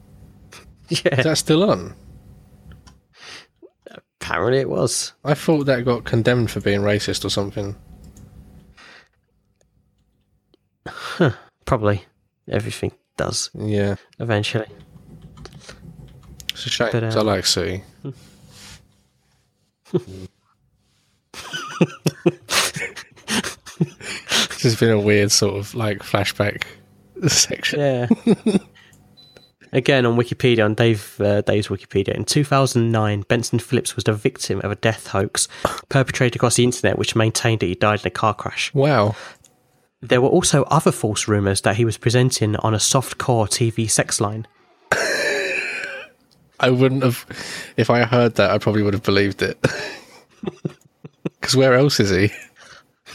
Yeah, 0.89 1.15
Is 1.19 1.23
that 1.23 1.38
still 1.39 1.69
on? 1.69 1.95
apparently 4.21 4.59
it 4.59 4.69
was. 4.69 5.13
I 5.23 5.33
thought 5.33 5.65
that 5.65 5.83
got 5.83 6.03
condemned 6.03 6.51
for 6.51 6.59
being 6.59 6.81
racist 6.81 7.25
or 7.25 7.29
something. 7.29 7.75
Probably 11.65 12.05
everything 12.49 12.91
does 13.18 13.49
Yeah. 13.53 13.95
eventually. 14.20 14.68
It's 16.51 16.66
a 16.66 16.70
shame. 16.70 16.89
But, 16.91 17.01
'cause 17.03 17.16
I 17.18 17.20
um, 17.22 17.26
like 17.28 17.45
Sooty. 17.45 17.84
this 23.80 24.63
has 24.63 24.76
been 24.80 24.91
a 24.91 24.99
weird 24.99 25.32
sort 25.32 25.55
of 25.55 25.74
like 25.76 25.99
flashback 25.99 26.63
section. 27.28 27.80
Yeah. 27.80 28.07
Again, 29.74 30.05
on 30.05 30.16
Wikipedia, 30.16 30.63
on 30.63 30.74
Dave 30.74 31.20
uh, 31.20 31.41
Dave's 31.41 31.68
Wikipedia, 31.68 32.13
in 32.13 32.24
2009, 32.24 33.22
Benson 33.28 33.59
Phillips 33.59 33.95
was 33.95 34.05
the 34.05 34.13
victim 34.13 34.61
of 34.63 34.72
a 34.72 34.76
death 34.76 35.07
hoax 35.07 35.49
perpetrated 35.89 36.38
across 36.38 36.55
the 36.55 36.63
internet, 36.63 36.97
which 36.97 37.13
maintained 37.16 37.59
that 37.59 37.66
he 37.66 37.76
died 37.76 37.99
in 38.01 38.07
a 38.07 38.11
car 38.11 38.34
crash. 38.34 38.74
Wow. 38.74 39.16
There 40.08 40.22
were 40.22 40.30
also 40.30 40.64
other 40.64 40.91
false 40.91 41.28
rumours 41.28 41.62
that 41.62 41.76
he 41.76 41.86
was 41.86 41.97
presenting 41.97 42.56
on 42.58 42.74
a 42.74 42.80
soft-core 42.80 43.47
TV 43.47 43.89
sex 43.89 44.20
line. 44.22 44.47
I 46.60 46.70
wouldn't 46.70 47.03
have, 47.03 47.26
if 47.78 47.89
I 47.89 48.03
heard 48.06 48.36
that, 48.36 48.49
I 48.51 48.58
probably 48.58 48.82
would 48.82 48.93
have 48.93 49.03
believed 49.03 49.41
it. 49.41 49.58
Because 51.41 51.56
where 51.56 51.74
else 51.76 51.99
is 51.99 52.10
he? 52.10 52.32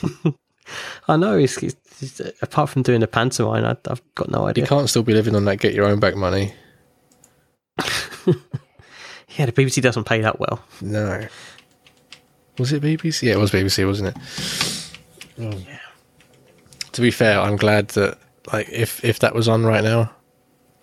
I 1.09 1.16
know, 1.16 1.36
he's, 1.36 1.57
he's, 1.59 1.74
he's- 1.99 2.32
apart 2.43 2.70
from 2.70 2.82
doing 2.82 3.01
the 3.01 3.09
pantomime, 3.09 3.64
I, 3.64 3.76
I've 3.91 4.03
got 4.14 4.30
no 4.30 4.47
idea. 4.47 4.62
You 4.64 4.68
can't 4.68 4.88
still 4.88 5.03
be 5.03 5.14
living 5.14 5.34
on 5.34 5.45
that 5.47 5.57
get 5.57 5.74
your 5.74 5.86
own 5.86 5.99
back 5.99 6.14
money. 6.16 6.55
Yeah, 9.36 9.47
the 9.47 9.53
BBC 9.53 9.80
doesn't 9.80 10.05
pay 10.05 10.20
that 10.22 10.41
well. 10.41 10.61
No. 10.80 11.26
Was 12.59 12.72
it 12.72 12.82
BBC? 12.82 13.22
Yeah, 13.28 13.34
it 13.34 13.38
was 13.38 13.53
BBC, 13.53 13.86
wasn't 13.86 14.09
it? 14.09 14.14
Mm. 15.38 15.64
To 16.93 17.01
be 17.01 17.11
fair, 17.11 17.38
I'm 17.41 17.57
glad 17.57 17.88
that 17.88 18.18
like 18.53 18.68
if 18.68 19.05
if 19.05 19.18
that 19.20 19.34
was 19.34 19.49
on 19.49 19.64
right 19.64 19.84
now, 19.84 20.11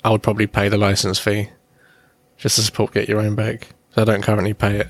I 0.03 0.09
would 0.09 0.23
probably 0.23 0.47
pay 0.47 0.69
the 0.69 0.77
license 0.77 1.19
fee 1.19 1.49
just 2.37 2.55
to 2.55 2.61
support 2.61 2.93
Get 2.93 3.09
Your 3.09 3.19
Own 3.19 3.35
Back. 3.35 3.69
So 3.93 4.01
I 4.01 4.05
don't 4.05 4.21
currently 4.21 4.53
pay 4.53 4.79
it, 4.79 4.87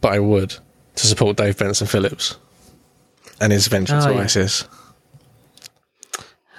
but 0.00 0.12
I 0.12 0.18
would. 0.18 0.56
to 0.96 1.06
support 1.06 1.36
Dave 1.36 1.56
Benson 1.56 1.86
Phillips 1.86 2.36
and 3.40 3.52
his 3.52 3.66
venture 3.68 3.98
Oh, 4.02 4.10
yeah. 4.10 4.20
ISIS. 4.20 4.64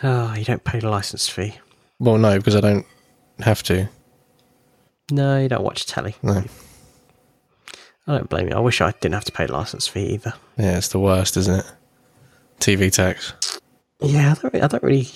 Oh, 0.05 0.31
ah, 0.31 0.35
you 0.35 0.43
don't 0.43 0.63
pay 0.63 0.79
the 0.79 0.89
license 0.89 1.29
fee. 1.29 1.55
Well, 1.99 2.17
no, 2.17 2.37
because 2.37 2.55
I 2.55 2.61
don't 2.61 2.85
have 3.39 3.61
to. 3.63 3.87
No, 5.11 5.39
you 5.39 5.47
don't 5.49 5.63
watch 5.63 5.85
telly. 5.85 6.15
No. 6.23 6.43
I 8.07 8.17
don't 8.17 8.29
blame 8.29 8.49
you. 8.49 8.55
I 8.55 8.59
wish 8.59 8.81
I 8.81 8.91
didn't 8.99 9.13
have 9.13 9.23
to 9.25 9.31
pay 9.31 9.45
the 9.45 9.53
license 9.53 9.87
fee 9.87 10.13
either. 10.13 10.33
Yeah, 10.57 10.77
it's 10.77 10.89
the 10.89 10.99
worst, 10.99 11.37
isn't 11.37 11.59
it? 11.59 11.65
TV 12.63 12.91
tax. 12.91 13.33
Yeah, 14.01 14.31
I 14.31 14.41
don't, 14.41 14.53
re- 14.53 14.61
I 14.61 14.67
don't 14.67 14.83
really 14.83 15.09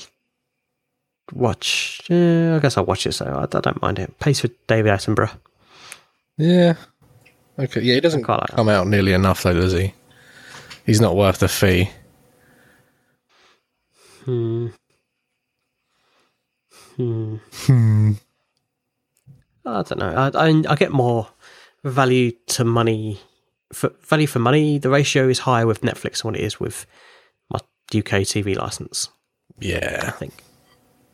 watch. 1.33 2.01
Uh, 2.09 2.55
I 2.55 2.59
guess 2.59 2.77
I'll 2.77 2.85
watch 2.85 3.05
it, 3.05 3.13
so 3.13 3.25
I, 3.25 3.43
I 3.43 3.61
don't 3.61 3.81
mind 3.81 3.99
it. 3.99 4.17
Pays 4.19 4.39
for 4.41 4.49
David 4.67 4.91
Attenborough. 4.91 5.35
Yeah. 6.37 6.75
Okay. 7.59 7.81
Yeah, 7.81 7.95
he 7.95 8.01
doesn't 8.01 8.23
quite 8.23 8.39
like 8.39 8.47
that. 8.49 8.55
come 8.55 8.69
out 8.69 8.87
nearly 8.87 9.13
enough, 9.13 9.43
though, 9.43 9.53
does 9.53 9.73
he? 9.73 9.93
He's 10.85 11.01
not 11.01 11.15
worth 11.15 11.39
the 11.39 11.47
fee. 11.47 11.89
Hmm. 14.25 14.67
Hmm. 16.95 17.35
Hmm. 17.51 18.11
I 19.65 19.83
don't 19.83 19.99
know. 19.99 20.31
I, 20.33 20.47
I 20.47 20.63
I 20.69 20.75
get 20.75 20.91
more 20.91 21.27
value 21.83 22.31
to 22.47 22.63
money 22.63 23.19
for 23.73 23.91
value 24.01 24.27
for 24.27 24.39
money. 24.39 24.77
The 24.77 24.89
ratio 24.89 25.27
is 25.27 25.39
higher 25.39 25.67
with 25.67 25.81
Netflix 25.81 26.21
than 26.21 26.31
what 26.31 26.39
it 26.39 26.43
is 26.43 26.59
with 26.59 26.85
UK 27.93 28.23
TV 28.23 28.55
license. 28.55 29.09
Yeah, 29.59 30.03
I 30.07 30.11
think. 30.11 30.33